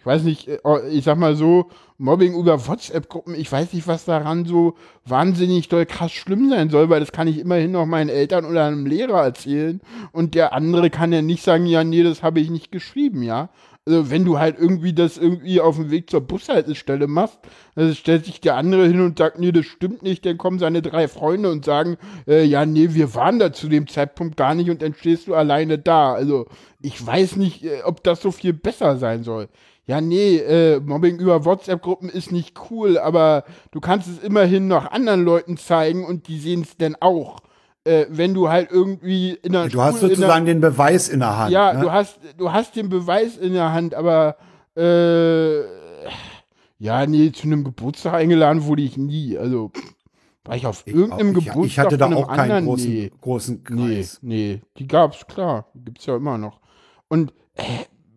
[0.00, 0.58] ich weiß nicht, äh,
[0.90, 4.74] ich sag mal so, Mobbing über WhatsApp-Gruppen, ich weiß nicht, was daran so
[5.04, 8.64] wahnsinnig doll krass schlimm sein soll, weil das kann ich immerhin noch meinen Eltern oder
[8.64, 9.82] einem Lehrer erzählen
[10.12, 13.50] und der andere kann ja nicht sagen, ja, nee, das habe ich nicht geschrieben, ja.
[13.84, 17.38] Also wenn du halt irgendwie das irgendwie auf dem Weg zur Bushaltestelle machst,
[17.74, 20.80] dann stellt sich der andere hin und sagt, nee, das stimmt nicht, dann kommen seine
[20.80, 24.70] drei Freunde und sagen, äh, ja, nee, wir waren da zu dem Zeitpunkt gar nicht
[24.70, 26.14] und dann stehst du alleine da.
[26.14, 26.46] Also
[26.80, 29.48] ich weiß nicht, äh, ob das so viel besser sein soll.
[29.90, 34.88] Ja, nee, äh, Mobbing über WhatsApp-Gruppen ist nicht cool, aber du kannst es immerhin noch
[34.92, 37.40] anderen Leuten zeigen und die sehen es dann auch.
[37.82, 41.18] Äh, wenn du halt irgendwie in der Du hast Schule- der- sozusagen den Beweis in
[41.18, 41.50] der Hand.
[41.50, 41.80] ja, ne?
[41.80, 44.36] du hast, du hast den Beweis in der Hand, aber
[44.76, 45.62] äh,
[46.78, 49.36] ja, nee, zu einem Geburtstag eingeladen wurde ich nie.
[49.36, 49.72] Also
[50.44, 52.64] war ich auf irgendeinem ich, Geburtstag ich hatte da auch keinen anderen?
[52.66, 53.10] großen, Nee.
[53.20, 54.18] großen Nee, Kreis.
[54.22, 55.66] nee, die gab's, klar.
[55.74, 56.60] Die gibt's ja immer noch.
[57.08, 57.62] Und äh,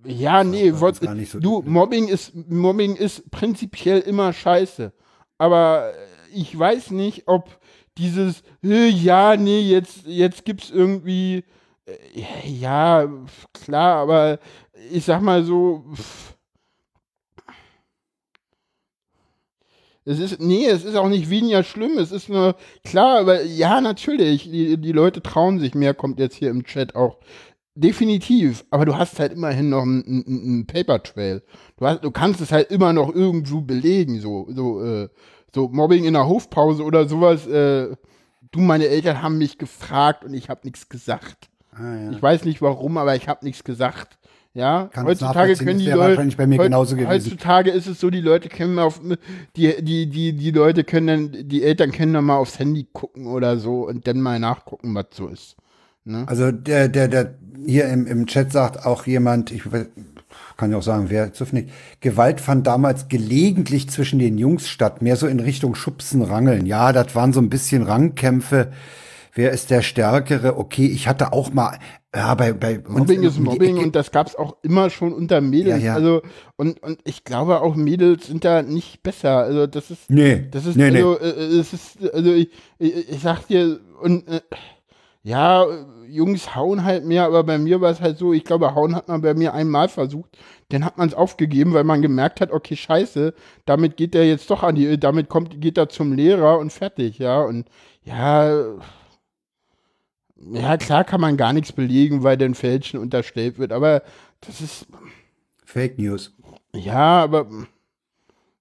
[0.06, 1.74] ja, nee, bei uns wollt, gar nicht so du, üblich.
[1.74, 4.94] Mobbing ist, Mobbing ist prinzipiell immer scheiße.
[5.38, 7.60] Aber äh, ich weiß nicht, ob
[7.98, 11.44] dieses, ja, nee, jetzt, jetzt gibt's irgendwie,
[11.86, 13.08] äh, ja,
[13.54, 14.40] klar, aber
[14.92, 15.86] ich sag mal so,
[20.06, 23.80] es ist, nee, es ist auch nicht weniger schlimm, es ist nur, klar, aber ja,
[23.80, 27.18] natürlich, die, die Leute trauen sich mehr, kommt jetzt hier im Chat auch.
[27.76, 31.42] Definitiv, aber du hast halt immerhin noch einen, einen, einen Paper Trail.
[31.78, 35.10] Du, hast, du kannst es halt immer noch irgendwo belegen, so, so, äh,
[35.54, 37.48] so Mobbing in der Hofpause oder sowas.
[37.48, 37.96] Äh,
[38.52, 41.50] du, meine Eltern haben mich gefragt und ich habe nichts gesagt.
[41.72, 42.12] Ah, ja.
[42.12, 44.20] Ich weiß nicht warum, aber ich habe nichts gesagt.
[44.56, 47.10] Ja, Kann es heutzutage können die Leute wahrscheinlich bei mir heut- genauso gewesen.
[47.10, 49.02] Heutzutage ist es so, die Leute können auf
[49.56, 53.26] die die die die Leute können dann die Eltern können dann mal aufs Handy gucken
[53.26, 55.56] oder so und dann mal nachgucken, was so ist.
[56.06, 56.26] Ne?
[56.28, 57.34] Also der, der, der
[57.66, 59.64] hier im, im Chat sagt auch jemand, ich
[60.58, 61.70] kann ja auch sagen, wer dürfen nicht.
[62.02, 66.66] Gewalt fand damals gelegentlich zwischen den Jungs statt, mehr so in Richtung Schubsen, Rangeln.
[66.66, 68.72] Ja, das waren so ein bisschen Rangkämpfe.
[69.36, 70.58] Wer ist der Stärkere?
[70.60, 71.80] Okay, ich hatte auch mal,
[72.16, 75.80] ja, bei, bei Mobbing in- ist Mobbing und das gab's auch immer schon unter Mädels.
[75.82, 75.96] Ja, ja.
[75.96, 76.22] Also
[76.56, 79.38] und und ich glaube auch Mädels sind da nicht besser.
[79.38, 80.98] Also das ist Nee, Das ist nee, nee.
[80.98, 81.30] also, äh,
[81.60, 84.42] es ist, also ich, ich, ich sag dir, und äh,
[85.24, 85.66] ja,
[86.08, 89.08] Jungs hauen halt mehr, aber bei mir war es halt so, ich glaube, hauen hat
[89.08, 90.38] man bei mir einmal versucht,
[90.70, 93.34] dann hat man es aufgegeben, weil man gemerkt hat, okay, scheiße,
[93.66, 97.20] damit geht er jetzt doch an die, damit kommt, geht er zum Lehrer und fertig,
[97.20, 97.70] ja, und
[98.04, 98.76] ja,
[100.52, 104.04] ja, klar kann man gar nichts belegen, weil dann Fälschen unterstellt wird, aber
[104.42, 104.88] das ist,
[105.64, 106.34] Fake News.
[106.76, 107.48] ja, aber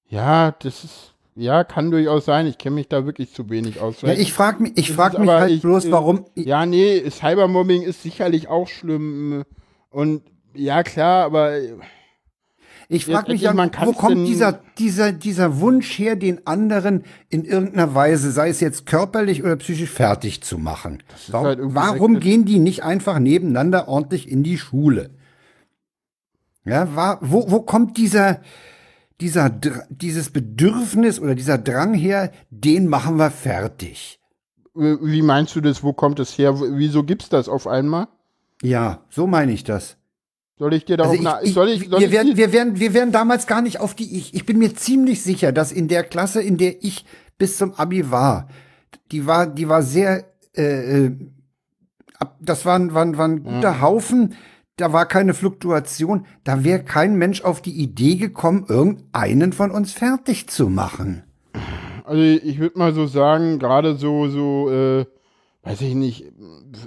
[0.08, 2.46] ja, das ist, ja, kann durchaus sein.
[2.46, 4.02] Ich kenne mich da wirklich zu wenig aus.
[4.02, 6.26] Ja, ich frage mich, ich frag mich halt ich- bloß, äh, warum.
[6.34, 9.44] Ja, nee, Cybermobbing ist sicherlich auch schlimm.
[9.90, 10.22] Und
[10.54, 11.56] ja, klar, aber
[12.88, 17.94] Ich frage mich ja, wo kommt dieser, dieser, dieser Wunsch her, den anderen in irgendeiner
[17.94, 21.02] Weise, sei es jetzt körperlich oder psychisch, fertig zu machen?
[21.28, 25.10] Warum, halt warum gehen die nicht einfach nebeneinander ordentlich in die Schule?
[26.64, 28.40] Ja, war, wo, wo kommt dieser,
[29.22, 29.48] dieser,
[29.88, 34.20] dieses Bedürfnis oder dieser Drang her, den machen wir fertig?
[34.76, 35.82] äh, wie meinst du das?
[35.82, 36.58] Wo kommt es her?
[36.60, 38.08] Wieso gibt's das auf einmal?
[38.62, 39.96] Ja, so meine ich das.
[40.58, 42.52] Soll ich dir da Also auch ich, ich, soll ich, soll wir, ich werden, wir,
[42.52, 45.72] werden, wir werden damals gar nicht auf die, ich, ich bin mir ziemlich sicher, dass
[45.72, 47.04] in der Klasse, in der ich
[47.38, 48.48] bis zum Abi war,
[49.10, 50.24] die war, die war sehr,
[50.56, 51.16] äh, äh,
[52.40, 54.34] das war, ein- war, ein- war ein guter Haufen,
[54.76, 59.92] da war keine Fluktuation, da wäre kein Mensch auf die Idee gekommen, irgendeinen von uns
[59.92, 61.24] fertig zu machen.
[62.04, 65.06] Also ich würde mal so sagen, gerade so, so, äh,
[65.62, 66.24] weiß ich nicht,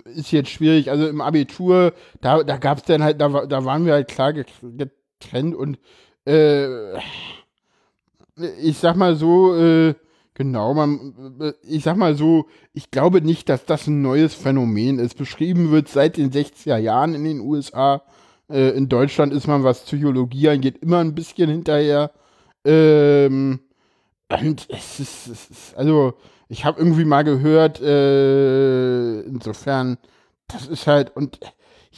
[0.04, 0.90] ist jetzt schwierig.
[0.92, 4.34] Also im Abitur, da, da gab es dann halt, da, da waren wir halt klar
[4.34, 5.80] get- getrennt und
[6.28, 6.98] äh,
[8.62, 9.94] ich sag mal so, äh,
[10.36, 15.16] genau, man, ich sag mal so, ich glaube nicht, dass das ein neues Phänomen ist.
[15.18, 18.04] Beschrieben wird seit den 60er Jahren in den USA.
[18.50, 22.12] Äh, in Deutschland ist man, was Psychologie angeht, immer ein bisschen hinterher.
[22.64, 23.62] Ähm,
[24.30, 26.14] und es ist, es ist also,
[26.48, 29.98] ich habe irgendwie mal gehört, äh, insofern,
[30.48, 31.40] das ist halt, und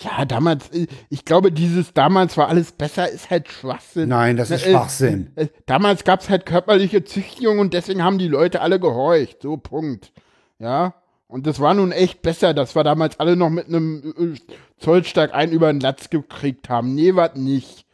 [0.03, 4.09] Ja, damals, äh, ich glaube, dieses damals war alles besser, ist halt Schwachsinn.
[4.09, 5.31] Nein, das ist Äh, Schwachsinn.
[5.35, 9.41] äh, Damals gab es halt körperliche Züchtigung und deswegen haben die Leute alle gehorcht.
[9.41, 10.11] So, Punkt.
[10.59, 10.93] Ja.
[11.27, 14.39] Und das war nun echt besser, dass wir damals alle noch mit einem äh,
[14.77, 16.93] Zollstock einen über den Latz gekriegt haben.
[16.95, 17.85] Nee, was nicht.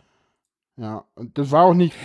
[0.76, 1.96] Ja, und das war auch nicht.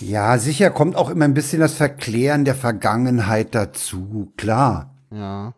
[0.00, 4.94] Ja, sicher kommt auch immer ein bisschen das Verklären der Vergangenheit dazu, klar.
[5.10, 5.52] ja.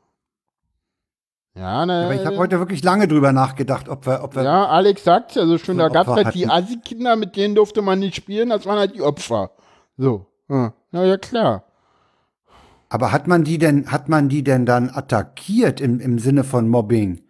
[1.56, 2.04] Ja, ne.
[2.04, 5.36] Aber ich habe heute wirklich lange drüber nachgedacht, ob wir, ob wir Ja, Alex sagt's
[5.36, 6.46] ja so schön, So da gab's Opfer halt die.
[6.46, 9.52] Assi-Kinder, mit denen durfte man nicht spielen, das waren halt die Opfer.
[9.96, 10.26] So.
[10.48, 11.64] Ja, ja, klar.
[12.88, 16.68] Aber hat man die denn, hat man die denn dann attackiert im, im Sinne von
[16.68, 17.22] Mobbing?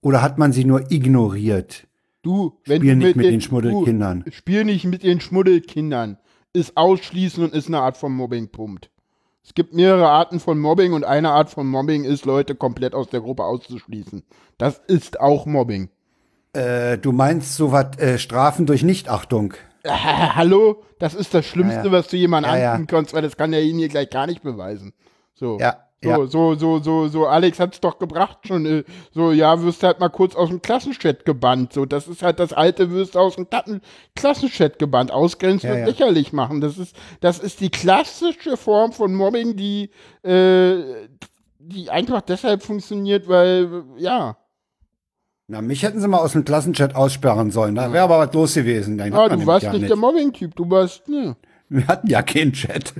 [0.00, 1.86] Oder hat man sie nur ignoriert?
[2.22, 4.22] Du, wenn Spiel nicht mit den Schmuddelkindern.
[4.24, 6.18] Du, spiel nicht mit den Schmuddelkindern.
[6.52, 8.90] Ist ausschließen und ist eine Art von Mobbing, Punkt.
[9.44, 13.08] Es gibt mehrere Arten von Mobbing und eine Art von Mobbing ist, Leute komplett aus
[13.08, 14.22] der Gruppe auszuschließen.
[14.58, 15.90] Das ist auch Mobbing.
[16.52, 19.54] Äh, du meinst sowas, äh, Strafen durch Nichtachtung?
[19.86, 20.84] Hallo?
[21.00, 21.92] Das ist das Schlimmste, Ja, ja.
[21.92, 22.72] was du jemandem Ja, ja.
[22.74, 24.92] antun kannst, weil das kann derjenige gleich gar nicht beweisen.
[25.34, 25.58] So.
[25.58, 26.26] Ja, So, ja.
[26.26, 28.66] so, so, so, so, Alex hat's doch gebracht schon.
[28.66, 28.84] äh,
[29.14, 31.72] So, ja, wirst halt mal kurz aus dem Klassenchat gebannt.
[31.72, 33.80] So, das ist halt das alte, wirst aus dem Klassen
[34.16, 35.12] Klassenchat gebannt.
[35.12, 35.86] Ausgrenzen Ja, und ja.
[35.86, 36.60] lächerlich machen.
[36.60, 39.90] Das ist, das ist die klassische Form von Mobbing, die,
[40.24, 40.82] äh,
[41.60, 44.36] die einfach deshalb funktioniert, weil, ja.
[45.46, 47.74] Na, mich hätten sie mal aus dem Klassenchat aussperren sollen.
[47.74, 48.98] Da wäre aber was los gewesen.
[48.98, 51.36] Den Ah, du warst gar nicht der Mobbing-Typ, du warst, ne.
[51.68, 52.92] Wir hatten ja keinen Chat.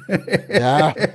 [0.49, 0.95] Ja.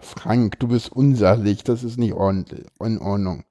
[0.00, 3.44] Frank, du bist unsachlich, das ist nicht ordentlich, in Ordnung.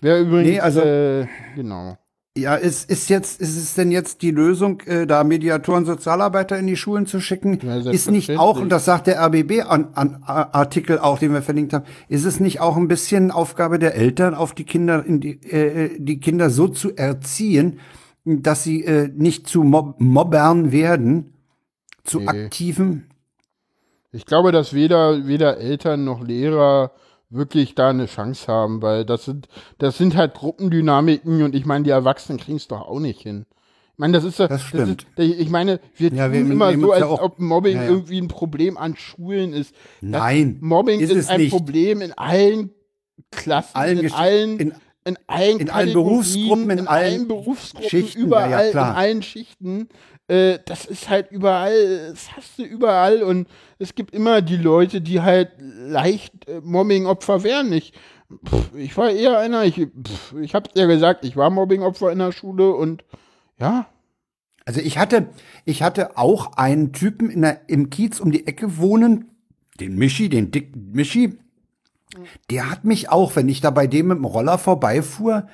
[0.00, 1.26] Wer übrigens, Nee, also- äh,
[1.56, 1.96] genau.
[2.34, 6.66] Ja, ist, ist jetzt, ist es denn jetzt die Lösung, äh, da Mediatoren, Sozialarbeiter in
[6.66, 7.58] die Schulen zu schicken?
[7.62, 11.34] Ja, ist nicht auch, und das sagt der RBB an, an A- Artikel auch, den
[11.34, 15.04] wir verlinkt haben, ist es nicht auch ein bisschen Aufgabe der Eltern, auf die Kinder,
[15.04, 17.80] in die, äh, die Kinder so zu erziehen,
[18.24, 21.34] dass sie äh, nicht zu Mob Mobbern werden,
[22.02, 22.28] zu Nee.
[22.28, 23.08] aktiven?
[24.12, 26.92] Ich glaube, dass weder, weder Eltern noch Lehrer
[27.30, 29.48] wirklich da eine Chance haben, weil das sind,
[29.78, 33.46] das sind halt Gruppendynamiken und ich meine, die Erwachsenen kriegen es doch auch nicht hin.
[33.94, 35.06] Ich meine, das ist ja- Das stimmt.
[35.16, 37.84] ist, ich meine, wir Ja, tun wir immer so, als ja auch- ob Mobbing Ja,
[37.86, 39.74] irgendwie ein Problem an Schulen ist.
[39.74, 41.50] Das Nein, Mobbing ist ist, ein nicht.
[41.50, 42.70] Problem in allen
[43.30, 47.88] Klassen, Allen in allen, in- in allen, in allen Berufsgruppen, in in allen allen Berufsgruppen,
[47.90, 49.88] Schichten, überall, ja, in allen Schichten.
[50.32, 55.02] Äh, das ist halt überall, das hast du überall und es gibt immer die Leute,
[55.02, 57.72] die halt leicht äh, Mobbing-Opfer werden.
[57.72, 57.92] Ich,
[58.46, 62.20] pff, ich war eher einer, ich, pff, ich hab's ja gesagt, ich war Mobbing-Opfer in
[62.20, 63.04] der Schule und
[63.58, 63.86] ja,
[64.64, 65.28] Also ich hatte,
[65.64, 69.26] ich hatte auch einen Typen in der, im Kiez um die Ecke wohnen,
[69.80, 71.38] den Mischi, den dicken Mischi.
[72.50, 75.48] Der hat mich auch, wenn ich da bei dem mit dem Roller vorbeifuhr,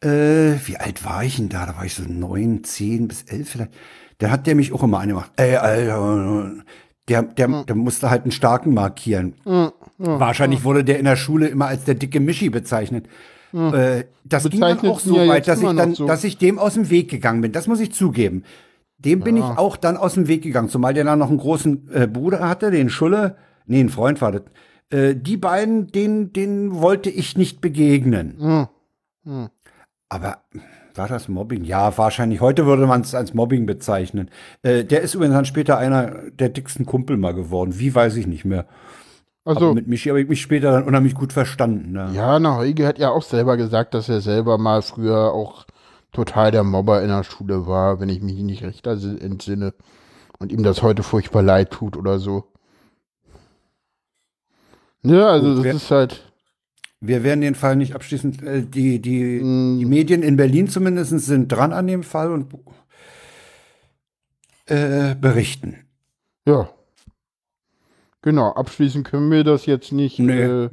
[0.00, 1.66] äh, wie alt war ich denn da?
[1.66, 3.72] Da war ich so neun, zehn bis elf vielleicht.
[4.18, 5.30] Da hat der mich auch immer angemacht.
[5.36, 6.52] Ey, Alter,
[7.08, 9.34] der, der, der musste halt einen starken markieren.
[9.98, 13.06] Wahrscheinlich wurde der in der Schule immer als der dicke Mischi bezeichnet.
[13.52, 16.06] Äh, das ging dann Bezeichnet auch so ja weit, dass ich dann, so.
[16.06, 17.52] dass ich dem aus dem Weg gegangen bin.
[17.52, 18.44] Das muss ich zugeben.
[18.98, 21.88] Dem bin ich auch dann aus dem Weg gegangen, zumal der dann noch einen großen
[21.92, 23.36] äh, Bruder hatte, den Schulle.
[23.66, 24.42] Nee, ein Freund war das.
[24.90, 28.66] Äh, die beiden, denen, denen wollte ich nicht begegnen.
[30.08, 30.38] Aber
[30.98, 31.64] war das Mobbing?
[31.64, 32.40] Ja, wahrscheinlich.
[32.40, 34.30] Heute würde man es als Mobbing bezeichnen.
[34.62, 37.78] Äh, der ist übrigens dann später einer der dicksten Kumpel mal geworden.
[37.78, 38.66] Wie weiß ich nicht mehr.
[39.44, 41.92] Aber also mit Michi habe ich mich später dann unheimlich gut verstanden.
[41.92, 42.10] Ne?
[42.12, 45.64] Ja, na, Heuge hat ja auch selber gesagt, dass er selber mal früher auch
[46.12, 49.72] total der Mobber in der Schule war, wenn ich mich nicht recht entsinne.
[50.38, 52.44] Und ihm das heute furchtbar leid tut oder so.
[55.02, 56.27] Ja, also Gut, das ist halt.
[57.00, 59.78] Wir werden den Fall nicht abschließend, äh, die, die, Mm.
[59.78, 62.46] die Medien in Berlin zumindest sind dran an dem Fall und
[64.66, 65.76] äh, berichten.
[66.46, 66.68] Ja.
[68.22, 70.18] Genau, abschließen können wir das jetzt nicht.
[70.18, 70.42] Nee.
[70.42, 70.64] Äh,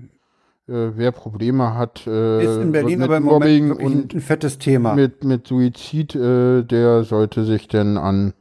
[0.68, 4.20] äh, wer Probleme hat äh, Ist in Berlin mit aber im Mobbing Moment und ein,
[4.20, 4.96] fettes Thema.
[4.96, 8.34] mit, mit Suizid, äh, der sollte sich denn an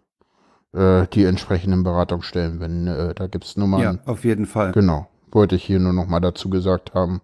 [0.77, 2.89] die entsprechenden Beratungsstellen wenden.
[2.89, 3.81] Äh, da gibt es Nummern.
[3.81, 4.73] ja, auf jeden Fall.
[4.73, 7.21] Genau, wollte ich hier nur noch mal dazu gesagt haben.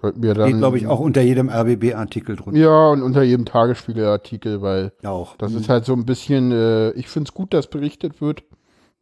[0.00, 0.48] Sollten wir dann.
[0.48, 2.58] Steht, glaube ich, auch unter jedem RBB-Artikel drunter.
[2.58, 5.36] Ja, und unter jedem Tagesspiegel-Artikel, weil Auch.
[5.36, 8.42] das ist halt so ein bisschen, äh, ich finde es gut, dass berichtet wird,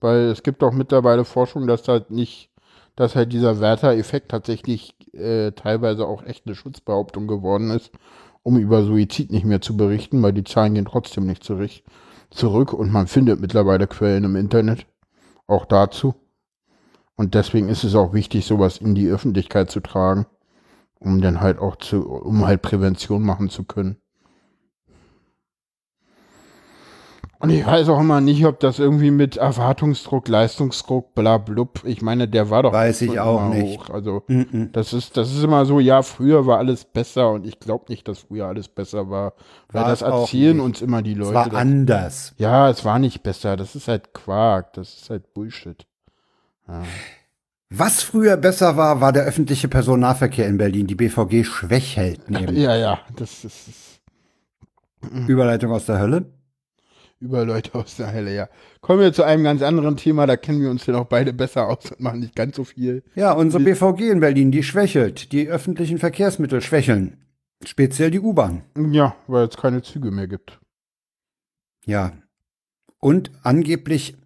[0.01, 2.51] weil es gibt auch mittlerweile Forschung, dass halt nicht,
[2.94, 7.90] dass halt dieser Werther-Effekt tatsächlich äh, teilweise auch echt eine Schutzbehauptung geworden ist,
[8.43, 12.93] um über Suizid nicht mehr zu berichten, weil die Zahlen gehen trotzdem nicht zurück und
[12.93, 14.86] man findet mittlerweile Quellen im Internet
[15.47, 16.14] auch dazu.
[17.16, 20.27] Und deswegen ist es auch wichtig, sowas in die Öffentlichkeit zu tragen
[21.05, 23.97] um dann halt auch zu, um halt Prävention machen zu können.
[27.43, 31.81] Und ich weiß auch immer nicht, ob das irgendwie mit Erwartungsdruck, Leistungsdruck, bla blub.
[31.85, 33.81] Ich meine, der war doch Weiß ich auch nicht.
[33.81, 33.91] Hoch.
[33.91, 34.70] Also Mm -mm.
[34.70, 38.07] das ist, das ist immer so, ja, früher war alles besser und ich glaube nicht,
[38.07, 39.33] dass früher alles besser war.
[39.73, 41.31] Weil War das es auch erzählen uns immer die Leute.
[41.31, 42.33] Es war anders.
[42.39, 43.57] ja, es war nicht besser.
[43.57, 44.74] Das ist halt Quark.
[44.74, 45.85] Das ist halt Bullshit.
[46.69, 46.85] Ja.
[47.74, 50.86] Was früher besser war, war der öffentliche Personennahverkehr in Berlin.
[50.86, 52.57] Die BVG schwächelt neben.
[52.57, 54.01] Ja, ja, das ist, ist
[55.28, 56.27] Überleitung aus der Hölle.
[57.19, 58.49] über Leute aus der Hölle, ja.
[58.81, 61.69] Kommen wir zu einem ganz anderen Thema, da kennen wir uns ja noch beide besser
[61.69, 63.03] aus und machen nicht ganz so viel.
[63.15, 65.32] Ja, unsere BVG in Berlin, die schwächelt.
[65.32, 67.16] Die öffentlichen Verkehrsmittel schwächeln.
[67.65, 68.62] Speziell die U-Bahn.
[68.90, 70.61] Ja, weil es keine Züge mehr gibt.
[71.86, 72.12] Ja.
[72.99, 74.16] Und angeblich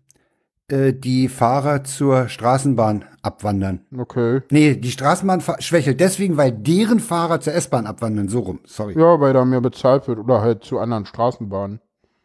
[0.68, 3.80] äh, die Fahrer zur Straßenbahn abwandern.
[3.97, 4.43] Okay.
[4.51, 8.28] Nee, die Straßenbahn schwächelt deswegen, weil deren Fahrer zur S-Bahn abwandern.
[8.28, 8.98] So rum, sorry.
[8.98, 11.80] Ja, weil da mehr bezahlt wird oder halt zu anderen Straßenbahnen.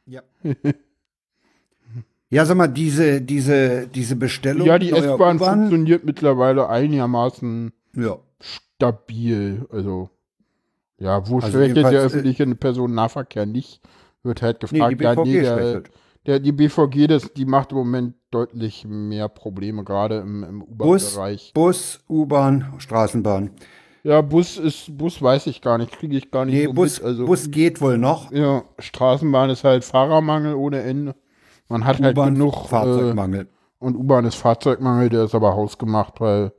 [0.05, 0.22] Ja.
[2.34, 4.65] Ja, sag mal, diese, diese, diese Bestellung.
[4.65, 8.19] Ja, die S-Bahn funktioniert mittlerweile einigermaßen Ja.
[8.39, 9.65] stabil.
[9.69, 10.09] Also,
[10.97, 13.81] ja, wo Also schwächelt der äh, öffentliche Personennahverkehr nicht?
[14.23, 14.99] Wird halt Nee, gefragt.
[14.99, 15.91] die ja, BVG der, schwächelt.
[16.26, 21.15] Der, die BVG, das, die macht im Moment deutlich mehr Probleme, gerade im, im Bus,
[21.15, 21.52] U-Bahn-Bereich.
[21.53, 23.52] Bus, U-Bahn, Straßenbahn.
[24.03, 26.98] Ja, Bus ist, Bus weiß ich gar nicht, kriege ich gar nicht Nee, so Bus,
[26.98, 27.06] mit.
[27.07, 28.31] Also, Bus geht wohl noch.
[28.31, 31.15] ja, Straßenbahn ist halt Fahrermangel ohne Ende.
[31.69, 32.65] Man hat halt genug.
[32.65, 33.48] Äh, Fahrzeugmangel.
[33.80, 36.52] und U-Bahn ist Fahrzeugmangel, der ist aber hausgemacht, weil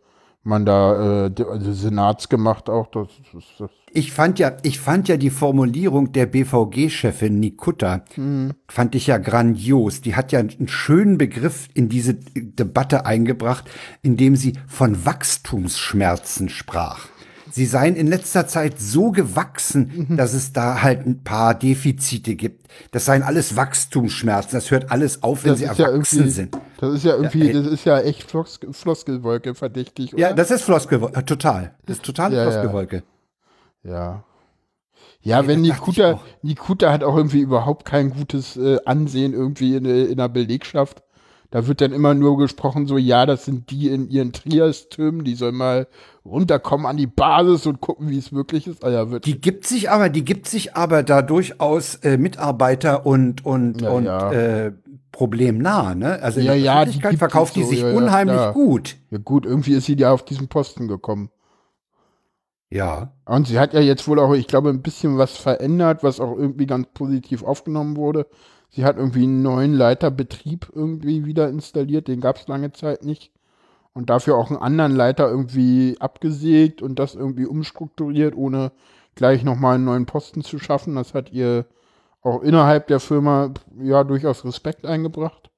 [0.45, 2.89] man da, äh, also Senats gemacht auch.
[2.89, 8.53] Das, das, das, Ich fand ja, ich fand ja die Formulierung der BVG-Chefin Nikutta, Mhm.
[8.69, 10.01] fand ich ja grandios.
[10.01, 13.71] Die hat ja einen schönen Begriff in diese Debatte eingebracht,
[14.03, 17.07] indem sie von Wachstumsschmerzen sprach.
[17.53, 20.17] Sie seien in letzter Zeit so gewachsen, Mhm.
[20.17, 22.67] dass es da halt ein paar Defizite gibt.
[22.93, 24.53] Das seien alles Wachstumsschmerzen.
[24.53, 26.59] Das hört alles auf, wenn das sie ja erwachsen irgendwie, sind.
[26.81, 27.53] das ist ja irgendwie, ey.
[27.53, 30.21] das ist ja echt Flos Floskelwolke verdächtig, oder?
[30.23, 31.19] Ja, das ist Floskelwolke.
[31.19, 31.75] Äh, Total.
[31.87, 32.51] Das ist total Ja, ja.
[32.51, 33.03] Floskelwolke.
[33.85, 34.25] Ja.
[35.21, 36.21] Ja, wenn Nikuta.
[36.43, 41.03] Nikuta hat auch irgendwie überhaupt kein gutes äh, Ansehen irgendwie in, der- in der Belegschaft.
[41.53, 45.35] Da wird dann immer nur gesprochen, so, ja, das sind die in ihren Trias-Türmen, die
[45.35, 45.87] sollen mal
[46.25, 48.83] runterkommen an die Basis und gucken, wie es wirklich ist.
[48.83, 53.05] Ah, ja, wird, Die gibt sich aber, die gibt sich aber da durchaus äh, Mitarbeiter
[53.05, 54.33] und und Ja, und ja.
[54.33, 54.73] Äh,
[55.13, 56.23] problemnah, ne?
[56.23, 58.97] Also in Ja, der ja, die verkauft die so, sich ja, unheimlich gut.
[59.11, 61.29] ja gut, irgendwie ist sie ja auf diesen Posten gekommen.
[62.71, 63.13] Ja.
[63.27, 66.35] Und sie hat ja jetzt wohl auch, ich glaube, ein bisschen was verändert, was auch
[66.35, 68.27] irgendwie ganz positiv aufgenommen wurde.
[68.75, 73.31] Sie hat irgendwie einen neuen Leiterbetrieb irgendwie wieder installiert, den gab es lange Zeit nicht.
[73.95, 78.73] Und dafür auch einen anderen Leiter irgendwie abgesägt und das irgendwie umstrukturiert, ohne
[79.15, 80.95] gleich nochmal einen neuen Posten zu schaffen.
[80.95, 81.67] Das hat ihr
[82.23, 85.51] auch innerhalb der Firma ja durchaus Respekt eingebracht.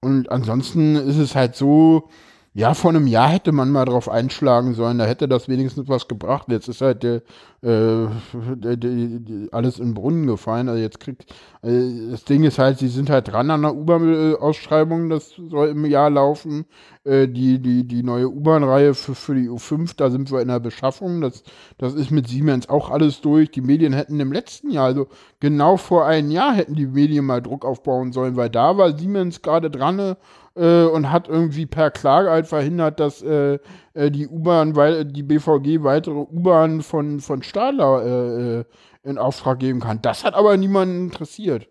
[0.00, 2.10] Und ansonsten ist es halt so,
[2.56, 6.06] ja, vor einem Jahr hätte man mal drauf einschlagen sollen, da hätte das wenigstens was
[6.06, 6.46] gebracht.
[6.48, 7.16] Jetzt ist halt der,
[7.62, 10.68] äh, der, der, der, alles in den Brunnen gefallen.
[10.68, 11.24] Also jetzt kriegt,
[11.62, 15.84] äh, das Ding ist halt, sie sind halt dran an der U-Bahn-Ausschreibung, das soll im
[15.84, 16.64] Jahr laufen.
[17.02, 20.60] Äh, die, die, die neue U-Bahn-Reihe für, für die U5, da sind wir in der
[20.60, 21.22] Beschaffung.
[21.22, 21.42] Das,
[21.76, 23.50] das ist mit Siemens auch alles durch.
[23.50, 25.08] Die Medien hätten im letzten Jahr, also
[25.40, 29.42] genau vor einem Jahr, hätten die Medien mal Druck aufbauen sollen, weil da war Siemens
[29.42, 30.14] gerade dran
[30.56, 33.58] äh, und hat irgendwie per Klage halt verhindert, dass äh,
[33.94, 38.64] äh, die U-Bahn, weil die BVG weitere U-Bahn von, von Stadler äh,
[39.08, 40.00] in Auftrag geben kann.
[40.02, 41.68] Das hat aber niemanden interessiert.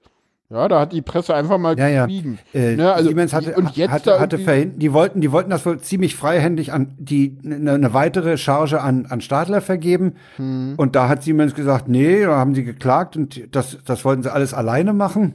[0.50, 2.06] Ja, da hat die Presse einfach mal Ja, ja.
[2.54, 5.50] Äh, Ne, also, Siemens hatte, und jetzt hatte, hatte irgendwie- verhin- die wollten, die wollten
[5.50, 10.14] das wohl ziemlich freihändig an die eine ne weitere Charge an, an Stadler vergeben.
[10.36, 10.76] Hm.
[10.78, 14.32] Und da hat Siemens gesagt, nee, da haben sie geklagt und das, das wollten sie
[14.32, 15.34] alles alleine machen.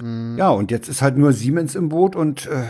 [0.00, 0.36] Hm.
[0.38, 2.64] Ja, und jetzt ist halt nur Siemens im Boot und äh,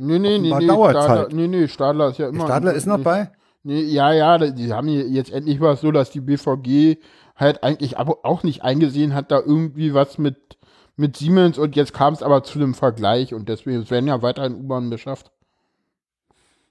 [0.00, 1.32] Nee, nee, nee, nee, Stadler, halt.
[1.32, 2.44] nee, nee, Stadler ist ja immer.
[2.44, 3.30] Stadler ist noch nee, bei.
[3.64, 6.98] Nee, ja, ja, die haben jetzt endlich war es so, dass die BVG
[7.34, 10.56] halt eigentlich aber auch nicht eingesehen hat, da irgendwie was mit,
[10.96, 14.22] mit Siemens und jetzt kam es aber zu dem Vergleich und deswegen es werden ja
[14.22, 15.32] weiterhin U-Bahnen beschafft.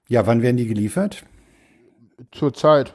[0.08, 1.24] Ja, wann werden die geliefert?
[2.32, 2.94] Zurzeit.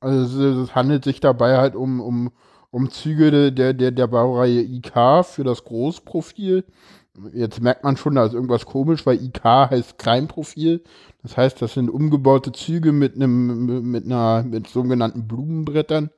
[0.00, 2.32] Also es, es handelt sich dabei halt um, um,
[2.70, 6.64] um Züge der, der, der, Baureihe IK für das Großprofil.
[7.32, 10.82] Jetzt merkt man schon, da ist irgendwas komisch, weil IK heißt Kleinprofil.
[11.22, 16.10] Das heißt, das sind umgebaute Züge mit einem, mit einer, mit sogenannten Blumenbrettern.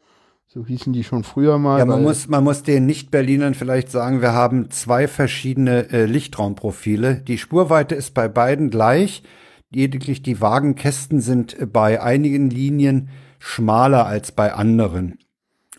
[0.46, 1.78] So hießen die schon früher mal.
[1.78, 7.22] Ja, man muss, man muss den Nicht-Berlinern vielleicht sagen, wir haben zwei verschiedene äh, Lichtraumprofile.
[7.26, 9.22] Die Spurweite ist bei beiden gleich.
[9.70, 13.08] lediglich die Wagenkästen sind bei einigen Linien
[13.38, 15.18] schmaler als bei anderen.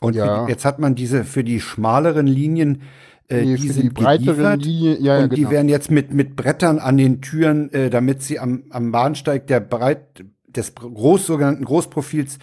[0.04, 0.46] Und Ja.
[0.46, 2.82] die, jetzt hat man diese für die schmaleren Linien,
[3.30, 4.60] äh, Nee, die sind die breiteren.
[4.60, 5.52] Linien, ja, ja, und die genau.
[5.52, 9.60] werden jetzt mit, mit Brettern an den Türen, äh, damit sie am, am Bahnsteig der
[9.62, 12.38] breit, des groß, sogenannten Großprofils,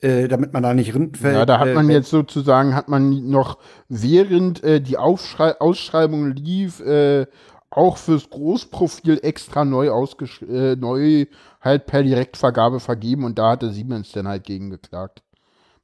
[0.00, 1.34] äh, damit man da nicht rindfällt.
[1.36, 3.58] Ja, da hat äh, man wenn- jetzt sozusagen, hat man noch,
[3.88, 7.26] während äh, die Aufschrei Ausschreibung lief, äh,
[7.70, 11.26] auch fürs Großprofil extra neu ausgesch äh, neu
[11.60, 15.22] halt per Direktvergabe vergeben und da hatte Siemens dann halt gegen geklagt.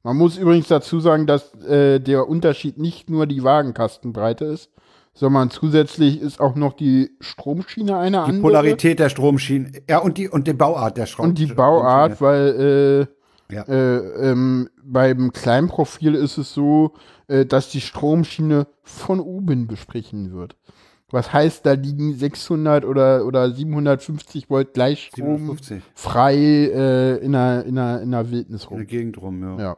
[0.03, 4.71] Man muss übrigens dazu sagen, dass äh, der Unterschied nicht nur die Wagenkastenbreite ist,
[5.13, 8.41] sondern zusätzlich ist auch noch die Stromschiene eine die andere.
[8.41, 13.07] Polarität der Stromschienen, ja, und die, und die Bauart der Strom Und die Bauart, weil
[13.51, 13.63] äh, Ja.
[13.63, 16.93] äh, ähm, beim Kleinprofil ist es so,
[17.27, 20.55] äh, dass die Stromschiene von oben bestrichen wird.
[21.13, 27.65] Was heißt, da liegen 600 oder, oder 750 Volt Gleichstrom 57 frei äh, in, der,
[27.65, 28.87] in, der, in der Wildnis in der rum.
[28.87, 29.59] Gegend rum, ja.
[29.63, 29.77] Ja.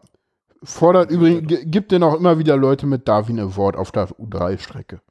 [0.63, 5.01] Fordert übrigens, gibt denn auch immer wieder Leute mit Darwin Award auf der U3-Strecke.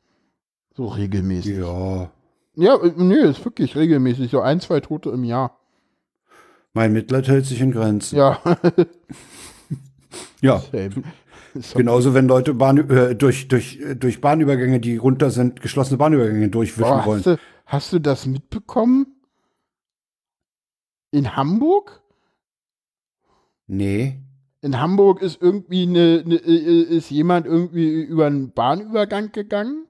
[0.75, 1.59] So regelmäßig.
[1.59, 2.11] Ja.
[2.55, 4.31] Ja, äh, nö, ist wirklich regelmäßig.
[4.31, 5.59] So ein, zwei Tote im Jahr.
[6.75, 8.17] Mein Mitleid hält sich in Grenzen.
[8.17, 8.41] Ja.
[10.41, 10.63] Ja.
[11.55, 11.75] Same.
[11.75, 16.49] Genauso, wenn Leute Bahn, äh, durch, durch, äh, durch Bahnübergänge, die runter sind, geschlossene Bahnübergänge
[16.49, 17.19] durchwischen Boah, wollen.
[17.19, 19.07] hast, du, hast du das mitbekommen?
[21.11, 22.03] In Hamburg?
[23.67, 24.22] Nee.
[24.63, 29.87] In Hamburg ist irgendwie eine, eine äh, ist jemand irgendwie über einen Bahnübergang gegangen.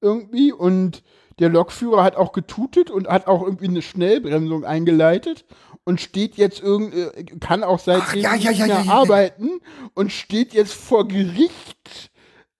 [0.00, 0.52] Irgendwie.
[0.52, 1.02] Und
[1.38, 5.44] der Lokführer hat auch getutet und hat auch irgendwie eine Schnellbremsung eingeleitet
[5.84, 8.92] und steht jetzt irgendwie, kann auch seitdem ja, ja, nicht ja, mehr ja, ja.
[8.92, 9.60] arbeiten
[9.94, 12.11] und steht jetzt vor Gericht,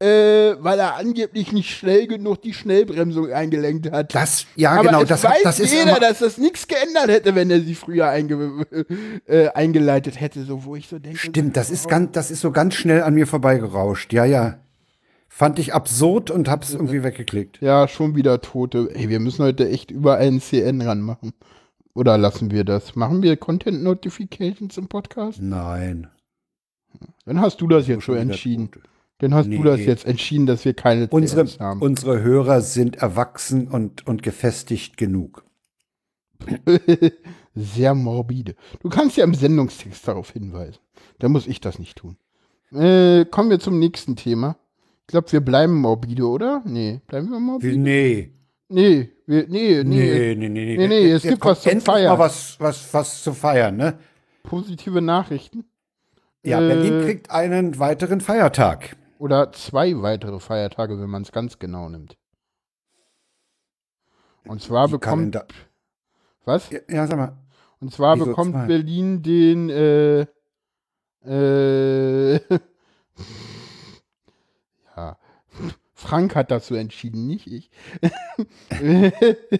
[0.02, 4.12] äh, weil er angeblich nicht schnell genug die Schnellbremsung eingelenkt hat.
[4.14, 7.50] Das, ja, Aber genau, das, weiß das ist jeder, dass das nichts geändert hätte, wenn
[7.50, 8.66] er sie früher einge
[9.26, 11.18] äh, eingeleitet hätte, so wo ich so denke.
[11.18, 14.12] Stimmt, das ist ganz, das ist so ganz schnell an mir vorbeigerauscht.
[14.12, 14.58] Ja, ja.
[15.28, 17.60] Fand ich absurd und hab's irgendwie weggeklickt.
[17.60, 18.90] Ja, schon wieder Tote.
[18.94, 21.32] Ey, wir müssen heute echt über einen CN ranmachen.
[21.94, 22.96] Oder lassen wir das?
[22.96, 25.40] Machen wir Content Notifications im Podcast?
[25.40, 26.08] Nein.
[27.24, 28.70] Dann hast du das jetzt Schon entschieden.
[28.70, 28.91] Tote.
[29.22, 29.62] Dann hast du Nee.
[29.62, 31.80] das jetzt entschieden, dass wir keine Unsere, CNs haben.
[31.80, 35.44] unsere Hörer sind erwachsen und, und gefestigt genug.
[37.54, 38.56] Sehr morbide.
[38.80, 40.78] Du kannst ja im Sendungstext darauf hinweisen.
[41.20, 42.16] Da muss ich das nicht tun.
[42.72, 44.56] Äh, kommen wir zum nächsten Thema.
[45.02, 46.62] Ich glaube, wir bleiben morbide, oder?
[46.64, 47.76] Nee, bleiben wir morbide?
[47.78, 48.32] Nee.
[48.68, 52.14] Nee, wir, nee, nee, Nee, nee, nee, Nee, nee, es gibt was endlich Feiern.
[52.14, 53.98] Mal was, was, was zu feiern, ne?
[54.42, 55.64] Positive Nachrichten.
[56.42, 58.96] Ja, Äh, Berlin kriegt einen weiteren Feiertag.
[59.22, 62.16] Oder zwei weitere Feiertage, wenn man es ganz genau nimmt.
[64.48, 65.32] Und zwar Die bekommt.
[65.36, 65.46] Kalender-
[66.44, 66.68] Was?
[66.70, 67.36] Ja, ja, sag mal.
[67.78, 68.66] Und zwar Wieso bekommt zwei?
[68.66, 69.70] Berlin den.
[69.70, 70.26] Äh,
[71.24, 72.40] äh,
[74.96, 75.16] ja.
[75.94, 77.70] Frank hat dazu entschieden, nicht ich.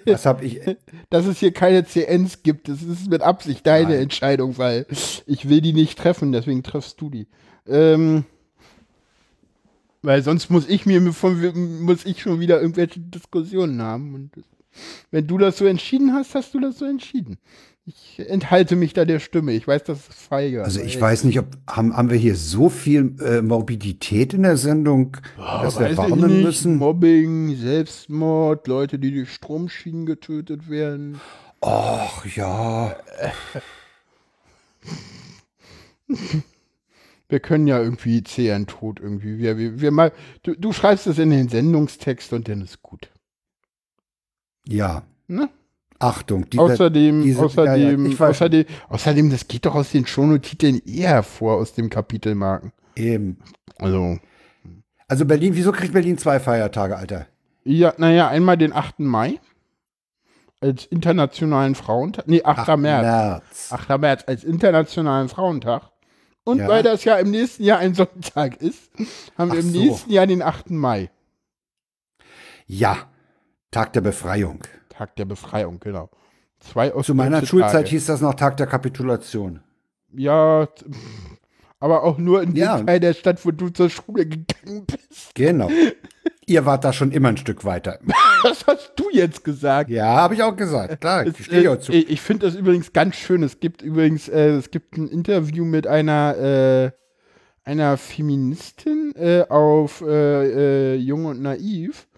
[0.06, 0.58] Was hab ich?
[1.10, 2.66] dass es hier keine CNs gibt.
[2.68, 4.02] Das ist mit Absicht deine Nein.
[4.02, 4.86] Entscheidung, weil
[5.26, 7.28] ich will die nicht treffen, deswegen triffst du die.
[7.68, 8.24] Ähm,
[10.02, 14.14] weil sonst muss ich mir von, muss ich schon wieder irgendwelche Diskussionen haben.
[14.14, 14.30] Und
[15.10, 17.38] wenn du das so entschieden hast, hast du das so entschieden.
[17.84, 19.52] Ich enthalte mich da der Stimme.
[19.52, 20.62] Ich weiß, das ist feige.
[20.62, 24.56] Also ich weiß nicht, ob haben, haben wir hier so viel äh, Morbidität in der
[24.56, 26.44] Sendung, dass wir warnen nicht.
[26.44, 26.76] müssen.
[26.76, 31.20] Mobbing, Selbstmord, Leute, die durch Stromschienen getötet werden.
[31.60, 32.94] Ach ja.
[37.32, 39.38] Wir können ja irgendwie CN tot irgendwie.
[39.38, 43.08] Wir, wir, wir mal, du, du schreibst es in den Sendungstext und dann ist gut.
[44.66, 45.02] Ja.
[45.28, 45.48] Ne?
[45.98, 46.48] Achtung.
[46.50, 51.08] Diese, außerdem, diese- außerdem, ja, ja, außerdem, außerdem, das geht doch aus den Shownote-Titeln eher
[51.08, 52.72] hervor, aus dem Kapitelmarken.
[52.96, 53.38] eben.
[53.78, 54.18] Also,
[55.08, 57.26] Also Berlin, wieso kriegt Berlin zwei Feiertage, Alter?
[57.64, 58.98] ja, naja, einmal den 8.
[59.00, 59.40] Mai
[60.60, 62.28] als internationalen Frauentag.
[62.28, 62.76] Nee, 8.
[62.76, 63.02] März.
[63.02, 63.72] März.
[63.72, 63.98] 8.
[63.98, 65.91] März als internationalen Frauentag.
[66.44, 66.68] Und Ja.
[66.68, 68.90] weil das ja im nächsten Jahr ein Sonntag ist,
[69.38, 69.78] haben wir Ach im so.
[69.78, 70.70] nächsten Jahr den 8.
[70.70, 71.10] Mai.
[72.66, 73.08] Ja.
[73.70, 74.62] Tag der Befreiung.
[74.88, 76.10] Tag der Befreiung, genau.
[76.60, 77.88] Zwei Zu meiner Schulzeit Tage.
[77.90, 79.60] hieß das noch Tag der Kapitulation.
[80.14, 80.68] Ja,
[81.80, 82.80] aber auch nur in dem Ja.
[82.82, 85.34] Teil der Stadt, wo du zur Schule gegangen bist.
[85.34, 85.70] Genau.
[86.46, 87.98] Ihr wart da schon immer ein Stück weiter.
[88.42, 89.88] Das hast du jetzt gesagt.
[89.88, 91.00] Ja, habe ich auch gesagt.
[91.00, 91.92] Klar, ich stehe äh, auch zu.
[91.92, 93.44] Ich, ich finde das übrigens ganz schön.
[93.44, 96.90] Es gibt übrigens, äh, es gibt ein Interview mit einer, äh,
[97.62, 102.08] einer Feministin äh, auf äh, äh, Jung und Naiv.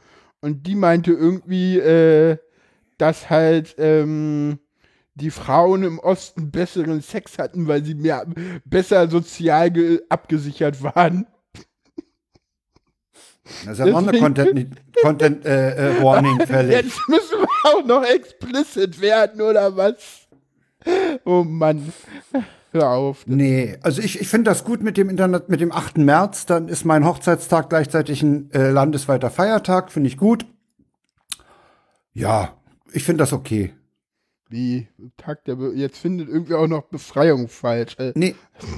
[0.41, 2.39] Und die meinte irgendwie, äh,
[2.97, 4.59] dass halt ähm,
[5.15, 8.27] die Frauen im Osten besseren Sex hatten, weil sie mehr
[8.65, 11.27] besser sozial abgesichert waren.
[13.65, 16.77] Das ist ja noch eine Content, Content äh, äh, Warning fällig.
[16.77, 19.97] Jetzt müssen wir auch noch explicit werden, oder was?
[21.25, 21.93] Oh Mann.
[22.73, 23.25] Hör auf.
[23.27, 25.99] Nee, also ich, ich finde das gut mit dem Internet, mit dem 8.
[25.99, 26.47] März.
[26.47, 29.93] Dann ist mein Hochzeitstag gleichzeitig ein äh, landesweiter Feiertag.
[29.93, 30.45] Finde ich gut.
[32.13, 32.57] Ja,
[32.93, 33.73] ich finde das okay.
[34.51, 37.97] Wie Tag der Be jetzt findet irgendwie auch noch Befreiung falsch.
[37.99, 38.35] Äh, nee,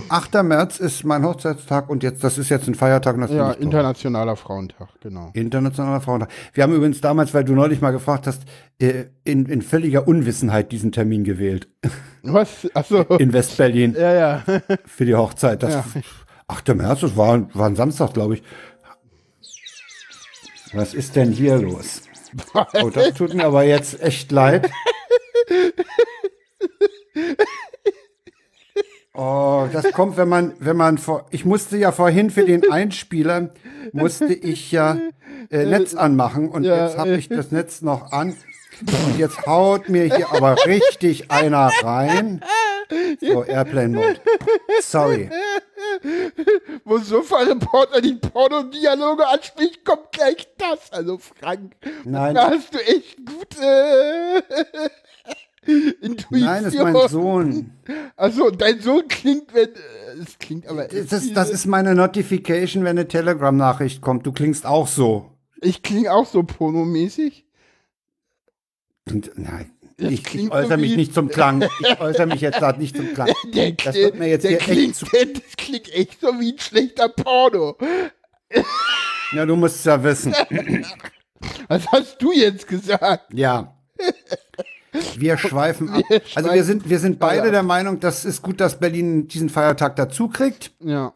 [0.08, 0.42] 8.
[0.44, 3.16] März ist mein Hochzeitstag und jetzt, das ist jetzt ein Feiertag.
[3.16, 5.30] Und das ja, internationaler Frauentag, genau.
[5.34, 6.30] Internationaler Frauentag.
[6.54, 8.42] Wir haben übrigens damals, weil du neulich mal gefragt hast,
[8.78, 11.68] äh, in, in völliger Unwissenheit diesen Termin gewählt.
[12.22, 12.68] Was?
[12.72, 13.02] Achso.
[13.16, 13.96] In West-Berlin.
[13.98, 14.44] Ja, ja.
[14.86, 15.62] Für die Hochzeit.
[15.64, 15.84] Das, ja.
[16.46, 16.76] 8.
[16.76, 18.42] März, das war, war ein Samstag, glaube ich.
[20.72, 22.02] Was ist denn hier los?
[22.54, 24.70] Oh, das tut mir aber jetzt echt leid.
[29.18, 33.48] Oh, das kommt, wenn man, wenn man vor, ich musste ja vorhin für den Einspieler,
[33.92, 34.98] musste ich ja
[35.50, 38.36] äh, Netz anmachen und ja, jetzt habe ich das Netz noch an
[38.80, 42.42] und jetzt haut mir hier aber richtig einer rein.
[43.20, 44.20] So, Airplane Mode.
[44.82, 45.30] Sorry.
[46.84, 50.92] Wo Sofa-Reporter die Pornodialoge anspricht, kommt gleich das.
[50.92, 51.72] Also Frank,
[52.04, 52.34] Nein.
[52.34, 54.44] da hast du echt gute
[56.00, 56.40] Intuition.
[56.40, 57.70] Nein, das ist mein Sohn.
[58.16, 59.68] Also dein Sohn klingt, wenn
[60.22, 60.86] es klingt aber.
[60.88, 64.26] Das, das ist meine Notification, wenn eine Telegram-Nachricht kommt.
[64.26, 65.30] Du klingst auch so.
[65.60, 67.46] Ich klinge auch so pornomäßig.
[69.36, 71.64] Nein, ich, ich äußere mich nicht zum Klang.
[71.80, 73.32] Ich äußere mich jetzt gerade nicht zum Klang.
[73.54, 76.58] Der, das wird mir jetzt der klingt, echt der, das klingt echt so wie ein
[76.58, 77.76] schlechter Porno.
[79.32, 80.34] Ja, du musst es ja wissen.
[81.68, 83.32] Was hast du jetzt gesagt?
[83.32, 83.74] Ja.
[85.16, 86.02] Wir schweifen ab.
[86.08, 89.48] Wir also wir sind, wir sind beide der Meinung, das ist gut, dass Berlin diesen
[89.48, 90.72] Feiertag dazu kriegt.
[90.80, 91.12] Ja.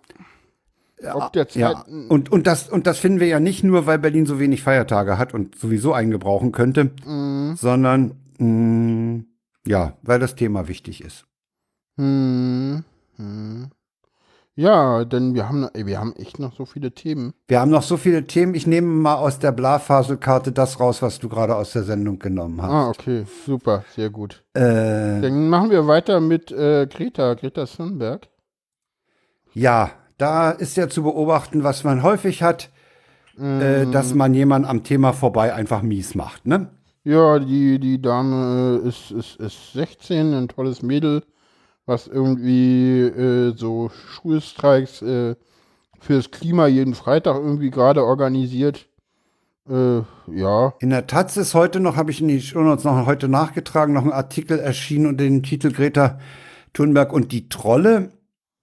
[1.46, 1.54] Zeit.
[1.54, 1.84] Ja.
[2.08, 5.18] Und, und, das, und das finden wir ja nicht nur, weil Berlin so wenig Feiertage
[5.18, 7.56] hat und sowieso einen gebrauchen könnte, mhm.
[7.56, 9.26] sondern mh, mm,
[9.66, 11.24] ja, weil das Thema wichtig ist.
[11.96, 12.84] Mhm.
[13.16, 13.70] Mhm.
[14.60, 17.32] Ja, denn wir haben, ey, wir haben echt noch so viele Themen.
[17.48, 18.54] Wir haben noch so viele Themen.
[18.54, 22.60] Ich nehme mal aus der Blafaselkarte das raus, was du gerade aus der Sendung genommen
[22.60, 22.70] hast.
[22.70, 24.44] Ah, okay, super, sehr gut.
[24.52, 28.28] Äh, Dann machen wir weiter mit äh, Greta, Greta Thunberg.
[29.54, 32.68] Ja, da ist ja zu beobachten, was man häufig hat,
[33.38, 33.60] mm.
[33.62, 36.68] äh, dass man jemand am Thema vorbei einfach mies macht, ne?
[37.02, 41.22] Ja, die, die Dame ist, ist, ist 16, ein tolles Mädel
[41.86, 45.36] was irgendwie äh, so Schulstreiks äh,
[46.00, 48.86] fürs Klima jeden Freitag irgendwie gerade organisiert.
[49.68, 50.02] Äh,
[50.32, 50.74] ja.
[50.80, 54.04] In der Taz ist heute noch, habe ich in die Shownotes noch heute nachgetragen, noch
[54.04, 56.18] ein Artikel erschienen unter dem Titel Greta
[56.72, 58.12] Thunberg und die Trolle.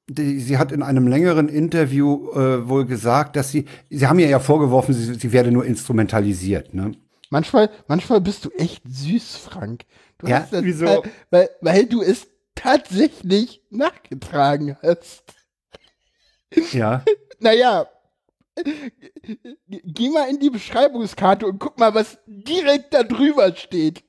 [0.10, 4.30] Die, sie hat in einem längeren Interview äh, wohl gesagt, dass sie, sie haben ihr
[4.30, 6.94] ja vorgeworfen, sie, sie werde nur instrumentalisiert, ne?
[7.30, 9.84] Manchmal, manchmal bist du echt süß, Frank.
[10.18, 10.86] Du ja, das, wieso?
[10.86, 12.26] Weil, weil, weil du es
[12.58, 15.24] tatsächlich nachgetragen hast.
[16.72, 17.04] Ja.
[17.40, 17.88] naja,
[19.68, 24.04] geh mal in die Beschreibungskarte und guck mal, was direkt da drüber steht.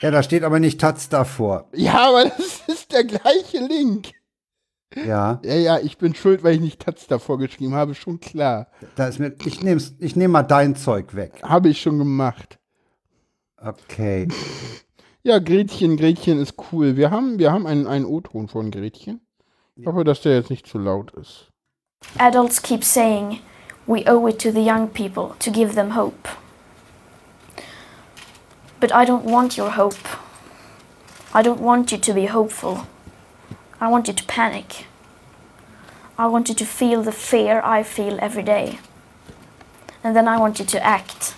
[0.00, 1.68] Ja, da steht aber nicht Taz davor.
[1.72, 4.12] Ja, aber das ist der gleiche Link.
[4.94, 5.40] Ja.
[5.44, 8.68] Ja, ja, ich bin schuld, weil ich nicht Taz davor geschrieben habe, schon klar.
[8.96, 11.40] Da ist mir, ich nehme ich nehm mal dein Zeug weg.
[11.42, 12.58] Habe ich schon gemacht.
[13.56, 14.28] Okay.
[15.26, 16.96] Ja, Gretchen, Gretchen ist cool.
[16.96, 19.26] Wir haben, wir haben einen, einen O-Ton von Gretchen.
[19.74, 21.50] Ich hoffe, dass der jetzt nicht zu laut ist.
[22.18, 23.40] Adults keep saying
[23.86, 26.28] we owe it to the young people to give them hope.
[28.80, 29.96] But I don't want your hope.
[31.32, 32.86] I don't want you to be hopeful.
[33.80, 34.84] I want you to panic.
[36.18, 38.78] I want you to feel the fear I feel every day.
[40.02, 41.34] And then I want you to act.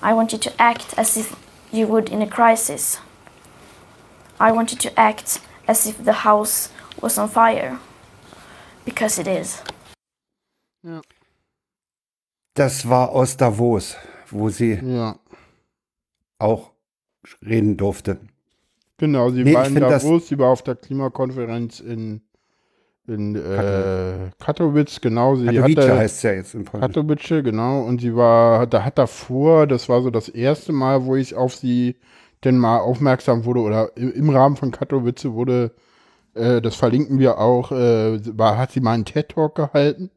[0.00, 1.36] I want you to act as if
[1.72, 2.98] you would in a crisis.
[4.40, 6.70] I wanted to act as if the house
[7.00, 7.78] was on fire.
[8.84, 9.62] Because it is.
[10.82, 11.02] Ja.
[12.54, 13.96] Das war aus Davos,
[14.30, 15.18] wo sie ja.
[16.38, 16.72] auch
[17.42, 18.18] reden durfte.
[18.96, 22.22] Genau, sie nee, war in Davos, sie war auf der Klimakonferenz in,
[23.08, 25.36] in äh, Katowice, genau.
[25.36, 26.88] Sie Katowice heißt es ja jetzt im Polnisch.
[26.88, 27.82] Katowice, genau.
[27.82, 31.54] Und sie war, da hat davor, das war so das erste Mal, wo ich auf
[31.54, 31.96] sie
[32.44, 35.72] denn mal aufmerksam wurde oder im Rahmen von Katowice wurde,
[36.34, 40.10] äh, das verlinken wir auch, äh, war, hat sie mal einen TED-Talk gehalten.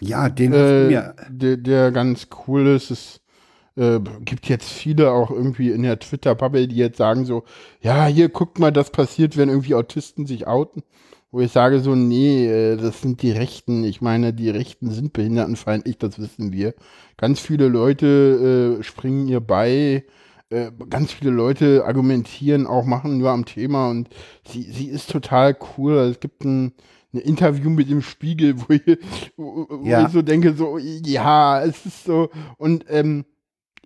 [0.00, 1.14] Ja, den äh, mir.
[1.28, 3.20] Der, der ganz cool ist, ist
[3.76, 7.44] äh, gibt jetzt viele auch irgendwie in der Twitter-Bubble, die jetzt sagen so,
[7.80, 10.82] ja, hier guckt mal, das passiert, wenn irgendwie Autisten sich outen.
[11.36, 13.84] Wo ich sage so, nee, äh, das sind die Rechten.
[13.84, 16.72] Ich meine, die Rechten sind behindertenfeindlich, das wissen wir.
[17.18, 20.06] Ganz viele Leute äh, springen ihr bei,
[20.48, 24.08] äh, ganz viele Leute argumentieren auch, machen nur am Thema und
[24.48, 25.98] sie, sie ist total cool.
[25.98, 26.72] Also es gibt ein,
[27.12, 28.98] ein Interview mit dem Spiegel, wo ich,
[29.36, 30.06] wo, wo Ja.
[30.06, 33.26] ich so denke, so, ja, es ist so, und ähm,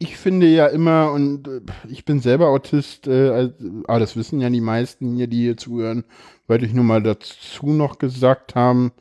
[0.02, 3.50] ich finde ja immer, und äh, ich bin selber Autist, äh,
[3.86, 6.04] aber das wissen ja die meisten hier, die hier zuhören,
[6.48, 8.92] wollte ich nur mal dazu noch gesagt haben,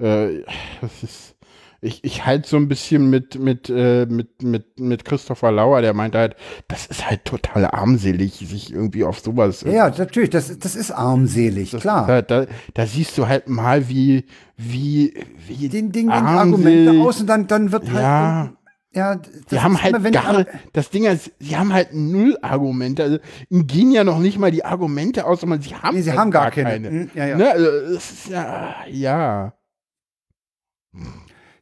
[0.00, 0.40] äh,
[0.80, 1.36] das ist,
[1.80, 5.94] ich, ich halt so ein bisschen mit, mit, äh, mit, mit, mit Christopher Lauer, der
[5.94, 6.34] meinte halt,
[6.66, 9.62] das ist halt total armselig, sich irgendwie auf sowas.
[9.62, 12.08] Ja, ja, natürlich, das, das ist armselig, das, klar.
[12.08, 14.24] Da, da, da siehst du halt mal, wie,
[14.56, 15.14] wie,
[15.46, 18.02] wie den Ding, den Argumente aus und dann, dann wird halt.
[18.02, 18.52] Ja.
[18.92, 23.02] Ja, das Die haben halt immer, gar, das Ding ist, sie haben halt null Argumente.
[23.04, 23.18] Also,
[23.48, 26.18] ihnen gehen ja noch nicht mal die Argumente aus, sondern sie haben, Nee, sie halt
[26.18, 26.88] haben gar keine.
[26.88, 27.36] Hm, ja, ja.
[27.36, 27.50] Ne?
[27.52, 29.54] Also, ist ja, ja.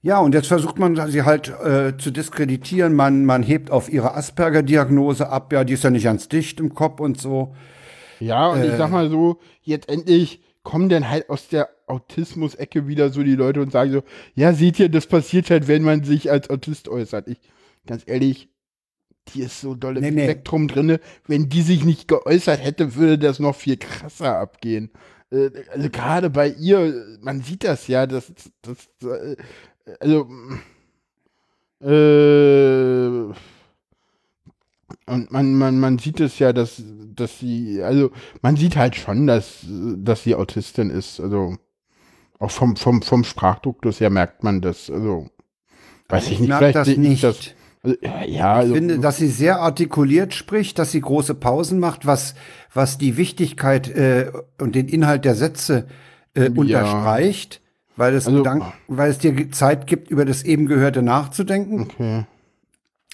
[0.00, 2.94] Ja, und jetzt versucht man sie halt äh, zu diskreditieren.
[2.94, 5.52] Man, man hebt auf ihre Asperger-Diagnose ab.
[5.52, 7.54] Ja, die ist ja nicht ganz dicht im Kopf und so.
[8.20, 8.76] Ja, und ich Äh.
[8.76, 13.62] sag mal so, jetzt endlich kommen dann halt aus der Autismus-Ecke wieder so die Leute
[13.62, 14.02] und sagen so,
[14.34, 17.26] ja, seht ihr, das passiert halt, wenn man sich als Autist äußert.
[17.26, 17.40] Ich,
[17.86, 18.50] ganz ehrlich,
[19.28, 20.24] die ist so doll im Nee, nee.
[20.24, 21.00] Spektrum drinne.
[21.26, 24.90] Wenn die sich nicht geäußert hätte, würde das noch viel krasser abgehen.
[25.30, 28.30] Äh, Also gerade bei ihr, man sieht das ja, das,
[28.60, 29.36] das, äh,
[30.00, 30.28] also,
[31.80, 33.32] äh,
[35.08, 36.82] und man, man, man sieht es ja, dass,
[37.14, 38.10] dass sie, also
[38.42, 39.64] man sieht halt schon, dass,
[39.96, 41.20] dass sie Autistin ist.
[41.20, 41.56] Also
[42.38, 44.90] auch vom, vom, vom Sprachduktus her merkt man das.
[44.90, 45.28] Also
[46.08, 47.24] weiß ich, Ich nicht, vielleicht das nicht.
[47.24, 47.38] das.
[47.82, 52.06] Also, ja, also, Ich finde, dass sie sehr artikuliert spricht, dass sie große Pausen macht,
[52.06, 52.34] was,
[52.74, 55.86] was die Wichtigkeit äh, und den Inhalt der Sätze
[56.34, 57.60] äh, unterstreicht,
[57.96, 61.82] weil es, Also- dank, weil es dir Zeit gibt, über das eben Gehörte nachzudenken.
[61.82, 62.24] okay.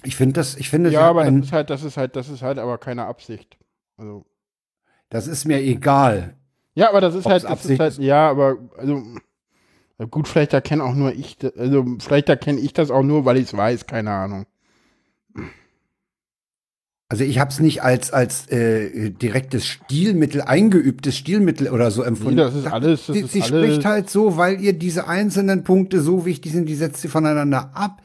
[0.05, 2.29] Ich finde das, ich finde, Ja, aber ein, das ist halt, das ist halt, das
[2.29, 3.57] ist halt aber keine Absicht.
[3.97, 4.25] Also
[5.11, 6.35] das ist mir egal.
[6.75, 7.99] Ja, aber das ist halt, das ist Absicht halt, ist?
[8.01, 9.03] ja, aber, also,
[10.11, 13.45] gut, vielleicht erkenne auch nur ich, also, vielleicht erkenne ich das auch nur, weil ich
[13.45, 14.47] es weiß, keine Ahnung.
[17.09, 22.37] Also ich habe es nicht als als äh, direktes Stilmittel, eingeübtes Stilmittel oder so empfunden.
[22.37, 25.07] Nee, das ist alles, das sie ist sie alles- spricht halt so, weil ihr diese
[25.07, 28.03] einzelnen Punkte so wichtig sind, die setzt sie voneinander ab.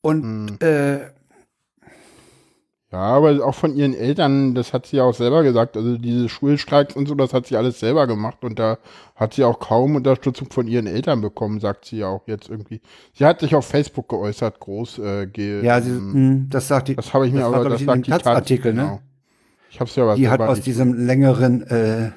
[0.00, 0.58] Und Hm.
[0.60, 1.00] äh,
[2.94, 6.28] Ja, aber auch von ihren Eltern, das hat sie ja auch selber gesagt, also diese
[6.28, 8.78] Schulstreiks und so, das hat sie alles selber gemacht und da
[9.16, 12.80] hat sie auch kaum Unterstützung von ihren Eltern bekommen, sagt sie ja auch jetzt irgendwie.
[13.12, 16.86] Sie hat sich auf Facebook geäußert, groß, äh, ge ja, sie, ähm, mh, das sagt
[16.86, 16.94] die.
[16.94, 18.82] das habe ich mir das war, aber, glaub das ich, sagt die Taz, genau.
[18.84, 19.00] ne?
[19.70, 22.12] Ich hab's ja aber Die hat aus diesem längeren äh,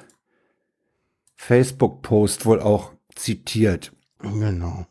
[1.34, 3.90] Facebook-Post wohl auch zitiert.
[4.20, 4.86] Genau.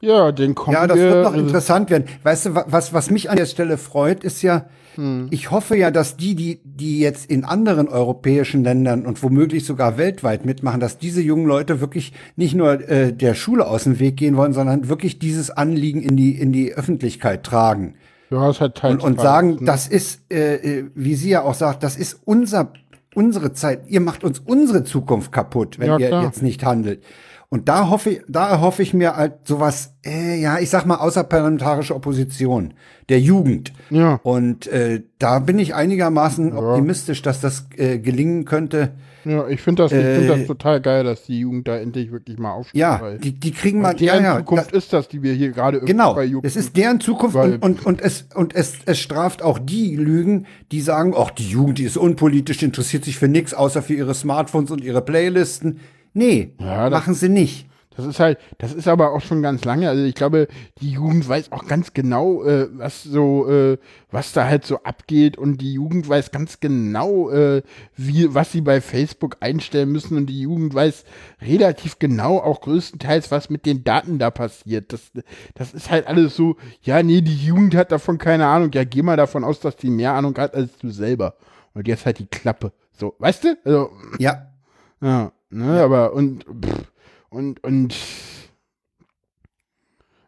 [0.00, 1.10] Ja, den kommen Ja, das wir.
[1.10, 2.04] wird noch interessant werden.
[2.22, 5.26] Weißt du, wa- was, was mich an der Stelle freut, ist ja, Hm.
[5.30, 9.96] ich hoffe ja, dass die, die, die jetzt in anderen europäischen Ländern und womöglich sogar
[9.98, 14.16] weltweit mitmachen, dass diese jungen Leute wirklich nicht nur äh, der Schule aus dem Weg
[14.16, 17.94] gehen wollen, sondern wirklich dieses Anliegen in die, in die Öffentlichkeit tragen.
[18.30, 19.58] Ja, es hat teils, Und, und sagen, ne?
[19.64, 22.72] das ist, äh, äh, wie sie ja auch sagt, das ist unser,
[23.14, 23.82] unsere Zeit.
[23.88, 27.02] Ihr macht uns unsere Zukunft kaputt, wenn Ja, ihr jetzt nicht handelt.
[27.50, 30.96] Und da hoffe ich, da erhoffe ich mir halt sowas, äh, ja, ich sag mal,
[30.96, 32.74] außerparlamentarische Opposition
[33.08, 33.72] der Jugend.
[33.88, 34.20] Ja.
[34.22, 38.90] Und äh, da bin ich einigermaßen optimistisch, dass das äh, gelingen könnte.
[39.24, 42.12] Ja, ich finde das, ich find Äh, das total geil, dass die Jugend da endlich
[42.12, 42.78] wirklich mal aufsteht.
[42.78, 45.78] Ja, die, die kriegen mal, deren ja, ja, Zukunft ist das, die wir hier gerade
[45.78, 46.44] irgendwie Genau, bei Jugend.
[46.46, 50.46] es ist deren Zukunft und, und, und, es, und es, es straft auch die Lügen,
[50.70, 54.14] die sagen, ach, die Jugend, die ist unpolitisch, interessiert sich für nichts, außer für ihre
[54.14, 55.80] Smartphones und ihre Playlisten.
[56.18, 57.66] Nee, Ja, das- machen sie nicht.
[57.96, 59.88] Das ist halt, das ist aber auch schon ganz lange.
[59.88, 60.46] Also ich glaube,
[60.80, 63.76] die Jugend weiß auch ganz genau, äh, was so, äh,
[64.12, 67.62] was da halt so abgeht und die Jugend weiß ganz genau, äh,
[67.96, 71.04] wie, was sie bei Facebook einstellen müssen und die Jugend weiß
[71.42, 74.92] relativ genau auch größtenteils, was mit den Daten da passiert.
[74.92, 75.10] Das,
[75.56, 78.70] das ist halt alles so, ja, nee, die Jugend hat davon keine Ahnung.
[78.74, 81.34] Ja, geh mal davon aus, dass die mehr Ahnung hat als du selber.
[81.74, 82.72] Und jetzt halt die Klappe.
[82.92, 83.58] So, weißt du?
[83.64, 83.90] Also,
[84.20, 84.52] Ja,
[85.00, 86.92] ja, ne, aber und pff,
[87.30, 87.94] und und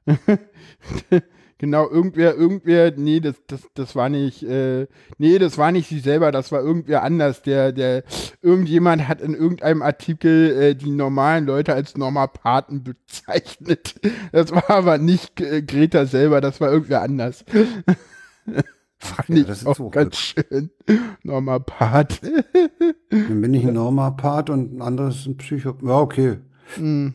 [1.61, 4.87] Genau, irgendwer, irgendwer, nee, das, das, das war nicht, äh,
[5.19, 7.43] nee, das war nicht sie selber, das war irgendwer anders.
[7.43, 8.03] Der, der,
[8.41, 13.97] irgendjemand hat in irgendeinem Artikel äh, die normalen Leute als Normapathen bezeichnet.
[14.33, 17.45] Das war aber nicht äh, Greta selber, das war irgendwer anders.
[19.03, 20.71] Fand Ja, ich das ist auch ganz schön.
[21.23, 22.21] Normapath.
[23.11, 25.75] Dann bin ich ein Normapath und ein anderes ein Psycho.
[25.83, 26.39] Ja, okay.
[26.77, 27.15] Hm.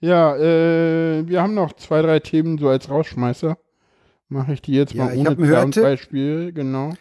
[0.00, 3.58] Ja, äh, wir haben noch zwei, drei Themen so als Rausschmeißer.
[4.28, 5.82] Mache ich die jetzt Ja, mal ich ohne hab einen Hörtipp.
[5.82, 6.92] Beispiel, genau.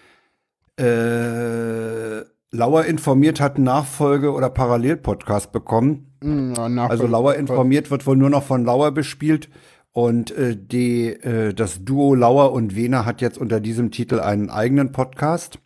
[0.79, 6.11] Äh, Lauer informiert hat Nachfolge- oder Parallelpodcast bekommen.
[6.23, 9.49] Hm, ja, Also Lauer informiert wird wohl nur noch von Lauer bespielt.
[9.97, 14.51] Und äh, die, äh, das Duo Lauer und Wehner hat jetzt unter diesem Titel einen
[14.51, 15.57] eigenen Podcast.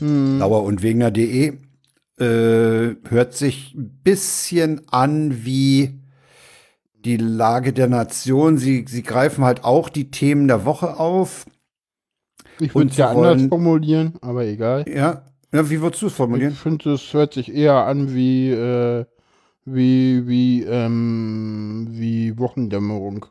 [0.00, 1.52] Lauer und Wegner.de.
[2.18, 6.00] Äh, hört sich ein bisschen an wie
[7.04, 8.58] die Lage der Nation.
[8.58, 11.46] Sie, sie greifen halt auch die Themen der Woche auf.
[12.58, 14.84] Ich würde es ja sie anders wollen- formulieren, aber egal.
[14.92, 15.22] Ja,
[15.52, 16.54] ja wie würdest du es formulieren?
[16.54, 19.04] Ich finde, es hört sich eher an wie, äh,
[19.64, 23.26] wie, wie, ähm, wie Wochendämmerung.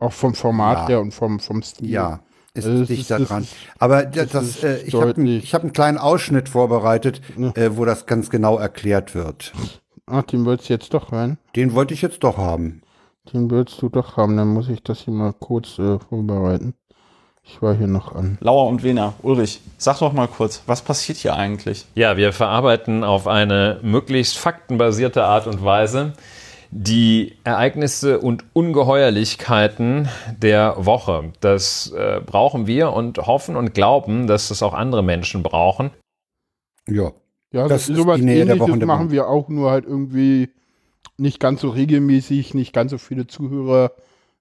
[0.00, 0.88] Auch vom Format Ja.
[0.88, 1.90] her und vom, vom Stil.
[1.90, 2.20] Ja,
[2.54, 3.42] ist Also dichter ist- das dran.
[3.42, 7.50] ist- Aber das, das äh, ich habe hab einen kleinen Ausschnitt vorbereitet, Ja.
[7.54, 9.52] äh, wo das ganz genau erklärt wird.
[10.06, 11.38] Ach, den willst du jetzt doch hören?
[11.54, 12.82] Den wollte ich jetzt doch haben.
[13.32, 16.74] Den willst du doch haben, dann muss ich das hier mal kurz äh, vorbereiten.
[17.44, 18.38] Ich war hier noch an.
[18.40, 21.86] Lauer und Wena, Ulrich, sag doch mal kurz, was passiert hier eigentlich?
[21.94, 26.12] Ja, wir verarbeiten auf eine möglichst faktenbasierte Art und Weise
[26.72, 31.32] die Ereignisse und Ungeheuerlichkeiten der Woche.
[31.40, 35.90] Das äh, brauchen wir und hoffen und glauben, dass das auch andere Menschen brauchen.
[36.88, 37.12] Ja.
[37.52, 39.12] Ja, Das das ist sowas die Nähe der ähnliches der machen Woche.
[39.12, 40.50] wir auch, nur halt irgendwie
[41.16, 43.92] nicht ganz so regelmäßig, nicht ganz so viele Zuhörer.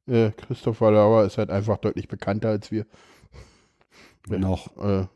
[0.08, 2.86] Äh, Christopher Lauer ist halt einfach deutlich bekannter als wir.
[4.28, 4.78] Noch.
[4.78, 5.08] Äh,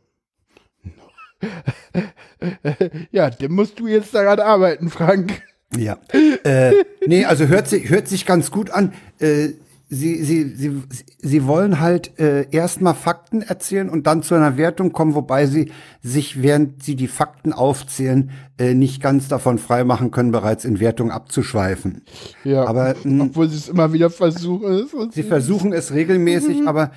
[3.12, 5.44] ja, dann musst du jetzt daran arbeiten, Frank.
[5.78, 5.98] Ja.
[6.44, 6.74] äh,
[7.08, 8.94] nee, also hört, sich hört sich ganz gut an.
[9.20, 9.50] Äh,
[9.90, 10.82] sie, sie, sie,
[11.20, 15.72] sie wollen halt äh, erstmal Fakten erzählen und dann zu einer Wertung kommen, wobei sie
[16.02, 21.12] sich, während sie die Fakten aufzählen, äh, nicht ganz davon freimachen können, bereits in Wertung
[21.12, 22.02] abzuschweifen.
[22.44, 25.12] Ja, Aber mh, obwohl sie es immer wieder versuchen.
[25.12, 26.92] sie versuchen es regelmäßig, aber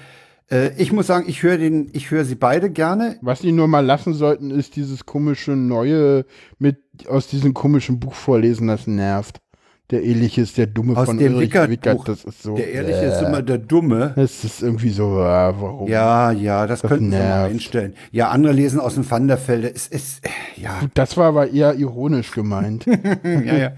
[0.51, 3.18] äh, ich muss sagen, ich höre den, ich höre sie beide gerne.
[3.20, 6.24] Was die nur mal lassen sollten, ist dieses komische neue
[6.59, 6.78] mit
[7.09, 9.40] aus diesem komischen Buch vorlesen, das nervt.
[9.92, 12.04] Der ehrliche ist der Dumme Aus von dem Ulrich Wickert-Buch.
[12.06, 12.56] Das ist so.
[12.56, 14.14] Der Ehrliche ist immer der Dumme.
[14.16, 15.88] Das ist irgendwie so, ah, warum?
[15.88, 17.52] Ja, ja, das, Das könnten wir mal nervt.
[17.52, 17.94] einstellen.
[18.10, 19.72] Ja, andere lesen aus dem Vanderfelde.
[19.72, 22.84] Es ist, äh, ja, das war aber eher ironisch gemeint.
[23.22, 23.72] ja, ja.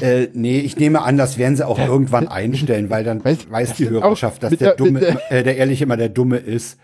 [0.00, 3.76] Äh, nee, ich nehme an, das werden sie auch irgendwann einstellen, weil dann weiß das
[3.76, 6.78] die Hörerschaft, dass der Dumme, der- äh, der Ehrliche immer der Dumme ist.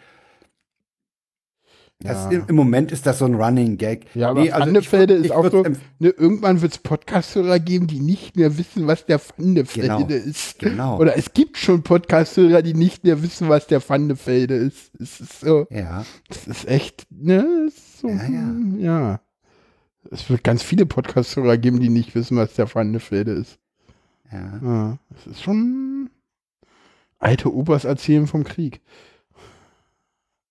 [2.01, 2.45] Das, Ja.
[2.47, 4.07] im, Moment ist das so ein Running Gag.
[4.15, 5.65] Ja, aber Nee, also Pfannefelde ist auch so,
[5.99, 10.61] ne, irgendwann wird es Podcast-Hörer geben, die nicht mehr wissen, was der Pfannefelde Genau, ist.
[10.61, 10.99] genau.
[11.01, 14.93] Oder es gibt schon Podcast-Hörer, die nicht mehr wissen, was der Pfannefelde ist.
[15.01, 17.69] Es ist so, Ja, das ist echt, ne,
[18.01, 18.55] so, Ja, ja.
[18.79, 19.21] ja.
[20.13, 23.59] Es wird ganz viele Podcast-Hörer geben, die nicht wissen, was der Pfannefelde ist.
[24.31, 24.61] ja.
[24.63, 26.11] Ja, es ist schon
[27.19, 28.81] alte Opas erzählen vom Krieg.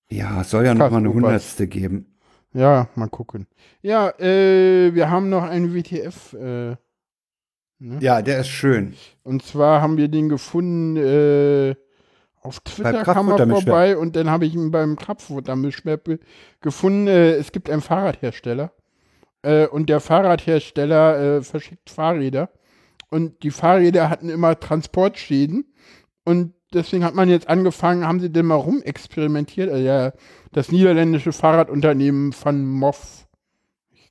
[0.09, 2.17] Ja, es soll ja noch mal eine Hundertste geben.
[2.53, 3.47] Ja, mal gucken.
[3.81, 6.33] Ja, äh, wir haben noch einen WTF.
[6.33, 6.75] Äh,
[7.79, 7.99] ne?
[7.99, 8.95] Ja, der ist schön.
[9.23, 11.75] Und zwar haben wir den gefunden, äh,
[12.41, 16.07] auf Twitter kam er vorbei und dann habe ich ihn beim Kraftfuttermischwert
[16.61, 17.07] gefunden.
[17.07, 18.71] Äh, es gibt einen Fahrradhersteller
[19.41, 22.49] äh, und der Fahrradhersteller äh, verschickt Fahrräder
[23.09, 25.73] und die Fahrräder hatten immer Transportschäden
[26.23, 29.69] und deswegen hat man jetzt angefangen, haben sie denn mal rumexperimentiert.
[29.69, 30.13] Also ja,
[30.51, 33.27] das niederländische Fahrradunternehmen Van Moff,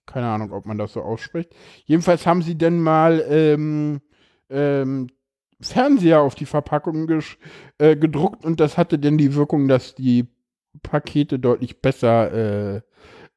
[0.07, 1.55] keine Ahnung, ob man das so ausspricht.
[1.85, 4.01] Jedenfalls haben sie denn mal ähm,
[4.51, 5.09] ähm,
[5.61, 7.09] Fernseher auf die Verpackung
[7.79, 10.27] äh, gedruckt und das hatte dann die Wirkung, dass die
[10.83, 12.81] Pakete deutlich besser äh,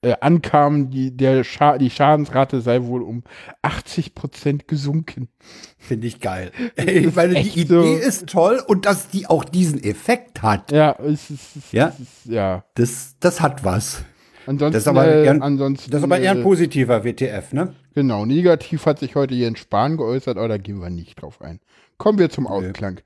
[0.02, 0.90] äh, ankamen.
[0.90, 3.24] Die, der Scha die Schadensrate sei wohl um
[3.62, 5.30] 80 Prozent gesunken.
[5.78, 6.52] Finde ich geil.
[6.76, 7.68] Ey, weil die echt Idee
[8.02, 8.08] so.
[8.08, 10.72] ist toll und dass die auch diesen Effekt hat.
[10.72, 11.88] Ja, es ist, es Ja?
[12.00, 12.64] ist ja.
[12.76, 14.04] Das, das hat was.
[14.46, 17.04] Ansonsten, Das ist aber äh, eher ein- ansonsten, Das ist aber eher ein äh, positiver
[17.04, 17.76] WTF, ne?
[17.94, 21.60] Genau, negativ hat sich heute Jens Spahn geäußert, aber da gehen wir nicht drauf ein.
[21.98, 23.02] Kommen wir zum Ausklang.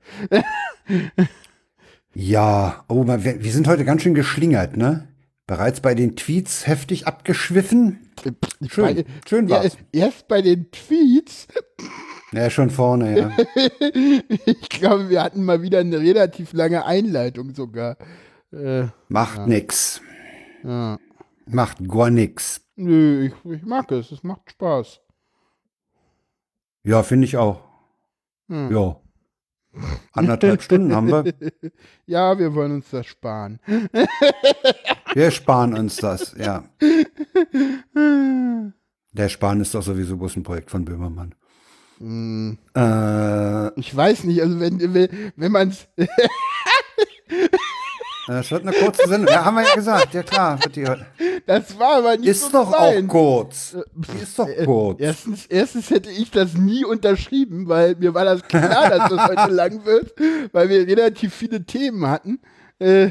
[2.14, 5.08] Ja, oh, wir, wir sind heute ganz schön geschlingert, ne?
[5.46, 8.10] Bereits bei den Tweets heftig abgeschwiffen.
[8.66, 9.76] Schön, Bei- schön ja, war's.
[9.92, 11.46] erst bei den Tweets
[12.32, 13.36] Ja, schon vorne, ja.
[14.46, 17.98] ich glaube, wir hatten mal wieder eine relativ lange Einleitung sogar.
[18.52, 19.46] Äh, Macht ja.
[19.46, 20.00] nix.
[20.62, 20.98] Ja.
[21.46, 22.62] Macht gar nix.
[22.76, 24.10] Nö, ich, ich mag es.
[24.12, 25.00] Es macht Spaß.
[26.84, 27.60] Ja, finde ich auch.
[28.48, 28.72] Hm.
[28.74, 28.96] Ja.
[30.12, 31.24] Anderthalb Stunden haben wir.
[32.06, 33.60] Ja, wir wollen uns das sparen.
[35.14, 36.64] Wir sparen uns das, ja.
[39.12, 41.36] Der Sparen ist doch sowieso bloß ein Projekt von Böhmermann.
[41.98, 42.58] Hm.
[42.76, 45.86] Äh, Ich weiß nicht, also wenn, wenn, wenn man es.
[48.26, 49.32] Das wird eine kurze Sendung.
[49.32, 50.14] Ja, haben wir ja gesagt.
[50.14, 50.58] Ja, klar.
[50.62, 50.84] Wird die,
[51.46, 53.76] Das war aber nicht ist so doch auch kurz.
[53.94, 55.00] Die ist doch Äh, kurz.
[55.00, 59.52] Erstens, erstens hätte ich das nie unterschrieben, weil mir war das klar, dass das heute
[59.54, 60.14] lang wird,
[60.52, 62.40] weil wir relativ viele Themen hatten.
[62.78, 63.10] Äh,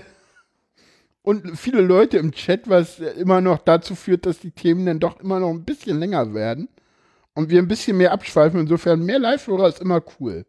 [1.22, 5.19] und viele Leute im Chat, was immer noch dazu führt, dass die Themen dann doch
[5.22, 6.68] immer noch ein bisschen länger werden.
[7.34, 8.60] Und wir ein bisschen mehr abschweifen.
[8.60, 10.45] Insofern, mehr Live-Hörer ist immer cool.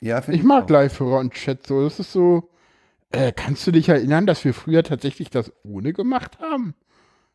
[0.00, 0.70] Ja, finde Ich mag auch.
[0.70, 1.82] Live-Hörer und Chat so.
[1.84, 2.48] Das ist so.
[3.12, 6.74] Äh, kannst du dich erinnern, dass wir früher tatsächlich das ohne gemacht haben?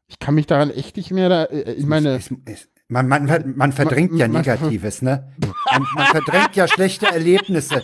[0.08, 1.44] Ich kann mich daran echt nicht mehr da.
[1.46, 2.16] Äh, ich meine.
[2.16, 5.34] Es- es- Man, man, man verdrängt ja Man- Negatives, ne?
[5.72, 7.84] Man, man verdrängt ja schlechte Erlebnisse.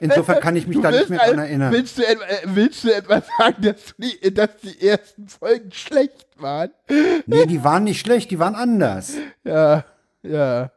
[0.00, 1.72] Insofern kann ich mich Du da nicht mehr dran erinnern.
[1.72, 6.70] Willst du, äh, willst du etwa sagen, dass die, dass die ersten Folgen schlecht waren?
[7.26, 9.14] Nee, die waren nicht schlecht, die waren anders.
[9.42, 9.84] Ja,
[10.22, 10.70] ja.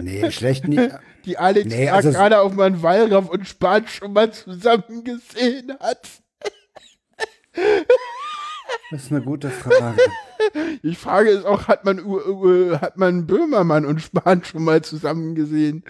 [0.00, 0.90] Nee, schlecht nicht.
[1.28, 6.08] Die Alex Nee, also- gerade, ob man Wallraff und Spahn schon mal zusammen gesehen hat.
[8.90, 10.00] Das ist eine gute Frage.
[10.82, 11.98] Die Frage ist auch, hat man,
[12.80, 15.84] hat man Böhmermann und Spahn schon mal zusammen gesehen?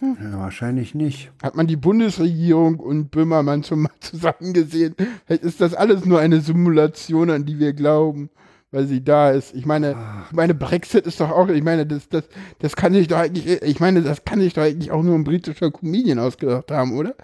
[0.00, 1.30] Ja, wahrscheinlich nicht.
[1.42, 4.96] Hat man die Bundesregierung und Böhmermann schon mal zusammen gesehen?
[5.26, 8.30] Vielleicht ist das alles nur eine Simulation, an die wir glauben,
[8.70, 9.54] weil sie da ist.
[9.54, 9.96] Ich meine,
[10.28, 12.24] ich meine, Brexit ist doch auch, ich meine, das, das,
[12.58, 15.24] das kann sich doch eigentlich, ich meine, das kann sich doch eigentlich auch nur ein
[15.24, 17.14] britischer Comedian ausgedacht haben, oder?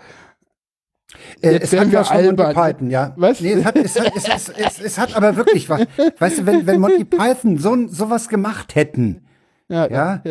[1.43, 2.43] Äh, es hat wir was von Monty.
[2.55, 3.13] Python, ja.
[3.17, 3.41] Was?
[3.41, 5.87] Nee, es hat, es, hat, es, es, es, es hat aber wirklich was.
[6.19, 9.25] Weißt du, wenn, wenn Monty Python so, sowas gemacht hätten,
[9.69, 10.23] Ja, Ja,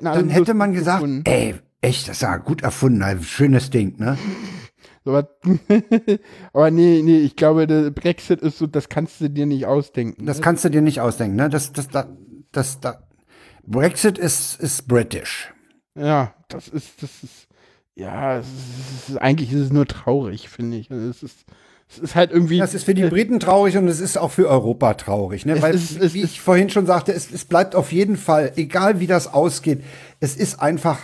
[0.00, 1.22] dann hätte man gesagt, gefunden.
[1.26, 4.18] ey, echt, das ist ja gut erfunden, ein schönes Ding, ne?
[5.04, 5.26] Was-
[6.52, 10.26] Aber nee, nee, ich glaube, der Brexit ist so, das kannst du dir nicht ausdenken.
[10.26, 11.48] Das kannst du dir nicht ausdenken, ne?
[11.50, 12.06] Das, das, das,
[12.52, 12.98] das, das
[13.64, 15.52] Brexit ist, ist British.
[15.94, 17.48] Ja, das ist, das ist,
[17.94, 18.46] ja, es
[19.08, 20.90] ist, eigentlich ist es nur traurig, finde ich.
[20.90, 21.44] Also Es ist,
[21.90, 22.58] es ist halt irgendwie.
[22.58, 25.60] Das ist für die Briten traurig und es ist auch für Europa traurig, ne?
[25.60, 29.06] Weil, ist- wie ich vorhin schon sagte, es, es bleibt auf jeden Fall, egal wie
[29.06, 29.82] das ausgeht,
[30.20, 30.98] es ist einfach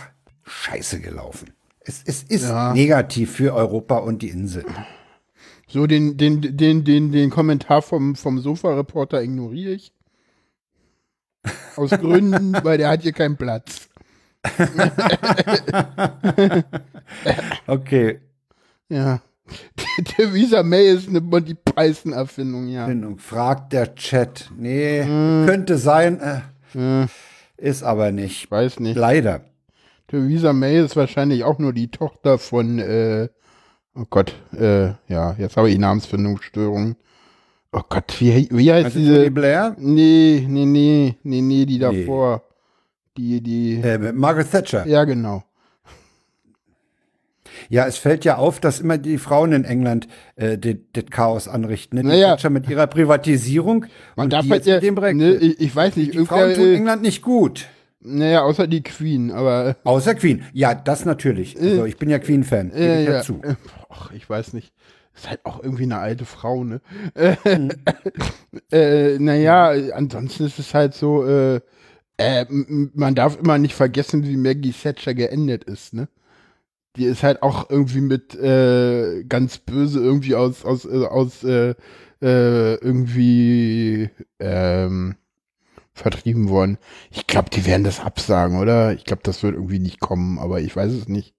[0.45, 1.51] scheiße gelaufen.
[1.89, 2.71] Es, es ist Ja.
[2.73, 4.63] negativ für Europa und die Insel.
[5.67, 9.91] So, den, den, den, den, den Kommentar vom, vom Sofa-Reporter ignoriere ich.
[11.75, 13.89] Aus Gründen, weil der hat hier keinen Platz.
[17.67, 18.19] Okay.
[18.89, 19.21] Ja.
[20.05, 22.87] Theresa May ist eine Monty Python-Erfindung, ja.
[23.17, 24.49] Fragt der Chat.
[24.57, 25.45] Nee, Hm.
[25.47, 27.07] könnte sein, äh,
[27.57, 28.49] ist aber nicht.
[28.51, 28.95] Weiß nicht.
[28.95, 29.41] Leider.
[30.09, 33.29] Theresa May ist wahrscheinlich auch nur die Tochter von, äh,
[33.95, 36.95] oh Gott, äh, ja, jetzt habe ich Namensfindungsstörungen.
[37.71, 39.15] Oh Gott, wie, wie heißt Also diese?
[39.15, 39.75] Tony Blair?
[39.77, 41.79] Nee, nee, nee, nee, nee, die Nee.
[41.79, 42.43] davor.
[43.17, 44.87] Die, die, Äh, Margaret Thatcher.
[44.87, 45.43] ja, genau.
[47.67, 50.07] Ja, es fällt ja auf, dass immer die Frauen in England
[50.37, 51.97] äh, das Chaos anrichten.
[51.97, 52.03] Ne?
[52.03, 52.29] Die Naja.
[52.29, 55.17] Thatcher mit ihrer Privatisierung Man und darf die halt jetzt ja, mit dem Brexit.
[55.17, 57.67] ne, ich, ich weiß nicht, die Frauen tun äh, England nicht gut.
[58.01, 60.43] Naja, außer die Queen, aber Außer Queen.
[60.53, 61.59] Ja, das natürlich.
[61.59, 62.71] Also, ich bin ja Queen-Fan.
[62.71, 63.41] Äh, ich ja, ja, zu.
[63.43, 63.55] äh,
[64.15, 64.73] ich weiß nicht.
[65.15, 66.79] Ist halt auch irgendwie eine alte Frau, ne?
[67.13, 67.35] Äh,
[68.71, 71.59] äh, naja, ansonsten ist es halt so, äh,
[72.17, 76.07] äh, man darf immer nicht vergessen, wie Maggie Thatcher geendet ist, ne?
[76.95, 81.75] Die ist halt auch irgendwie mit äh, ganz böse irgendwie aus, aus, äh, aus äh,
[82.21, 84.09] äh, irgendwie
[84.39, 85.15] ähm,
[85.99, 86.77] vertrieben worden.
[87.11, 88.93] Ich glaube, die werden das absagen, oder?
[88.93, 91.33] Ich glaube, das wird irgendwie nicht kommen, aber ich weiß es nicht.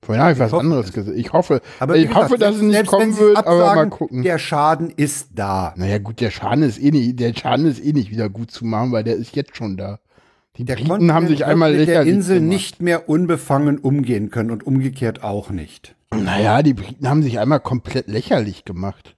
[0.00, 0.92] Vorhin habe ich, was hoffe anderes es.
[0.92, 1.16] gesagt.
[1.18, 4.22] Ich hoffe, Aber ich gesagt, hoffe, dass es nicht kommen wird, aber mal absagen, gucken.
[4.22, 5.74] Der Schaden ist da.
[5.76, 8.64] Naja, gut, der Schaden ist eh nicht, der Schaden ist eh nicht wieder gut zu
[8.64, 9.98] machen, weil der ist jetzt schon da.
[10.56, 12.48] Die Der Briten Kontinent haben sich einmal mit der Insel gemacht.
[12.48, 15.94] nicht mehr unbefangen umgehen können und umgekehrt auch nicht.
[16.14, 19.16] Naja, die Briten haben sich einmal komplett lächerlich gemacht.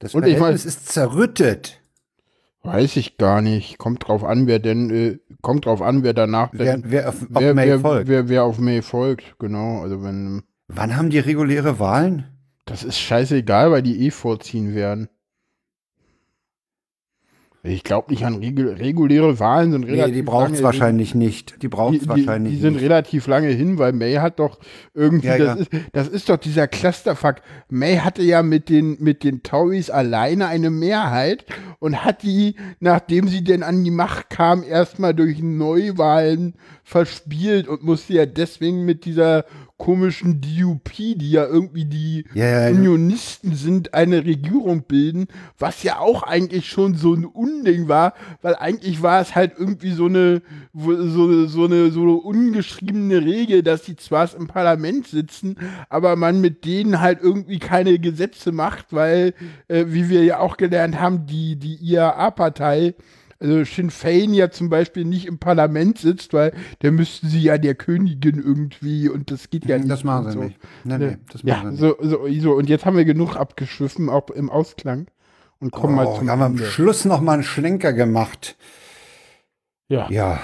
[0.00, 1.80] Das Und ich Verhältnis mein- ist zerrüttet.
[2.66, 3.78] Weiß ich gar nicht.
[3.78, 7.42] Kommt drauf an, wer denn, äh, kommt drauf an, wer danach Wer, wer auf, auf
[7.42, 8.08] wer, May wer, folgt.
[8.08, 9.82] Wer, wer auf May folgt, genau.
[9.82, 12.24] Also wenn, Wann haben die reguläre Wahlen?
[12.66, 15.08] das ist scheißegal, weil die eh vorziehen werden.
[17.66, 21.62] Ich glaube nicht an regul reguläre Wahlen, sind relativ Nee, die braucht es wahrscheinlich nicht.
[21.62, 22.82] Die braucht es wahrscheinlich die sind nicht.
[22.82, 24.58] relativ lange hin, weil May hat doch
[24.94, 25.54] irgendwie, Ja, das, ja.
[25.54, 27.36] Ist, das ist doch dieser Clusterfuck.
[27.68, 31.44] May hatte ja mit den, mit den Tories alleine eine Mehrheit
[31.78, 37.82] und hat die, nachdem sie denn an die Macht kam, erstmal durch Neuwahlen verspielt und
[37.82, 39.44] musste ja deswegen mit dieser
[39.78, 42.74] komischen DUP, die ja irgendwie die Ja, ja.
[42.74, 45.26] Unionisten sind, eine Regierung bilden,
[45.58, 49.90] was ja auch eigentlich schon so ein Unding war, weil eigentlich war es halt irgendwie
[49.92, 50.40] so eine
[50.74, 55.56] so, so eine so eine ungeschriebene Regel, dass die zwar im Parlament sitzen,
[55.90, 59.34] aber man mit denen halt irgendwie keine Gesetze macht, weil
[59.68, 62.94] äh, wie wir ja auch gelernt haben, die die IAA-Partei
[63.38, 67.58] also Sinn Fein ja zum Beispiel nicht im Parlament sitzt, weil da müssten sie ja
[67.58, 69.90] der Königin irgendwie und das geht ja nicht.
[69.90, 70.42] Das machen sie so.
[70.44, 70.58] nicht.
[70.84, 71.80] Nee, nee, das machen Ja, sie nicht.
[71.80, 75.06] so, so, so, und jetzt haben wir genug abgeschwiffen, auch im Ausklang.
[75.58, 76.70] Und kommen mal Oh, zum da haben wir am.
[76.70, 78.56] Schluss noch mal einen Schlenker gemacht.
[79.88, 80.10] Ja.
[80.10, 80.40] Ja.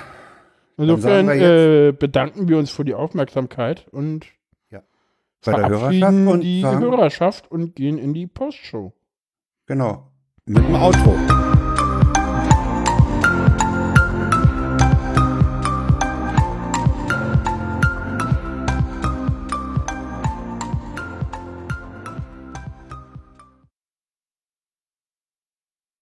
[0.79, 4.27] Insofern wir äh, bedanken wir uns für die Aufmerksamkeit und
[5.45, 8.93] Bei der verabschieden Hörerschaft und die sagen- Hörerschaft und gehen in die Postshow.
[9.67, 10.11] Genau.
[10.47, 11.52] Mit dem Outro.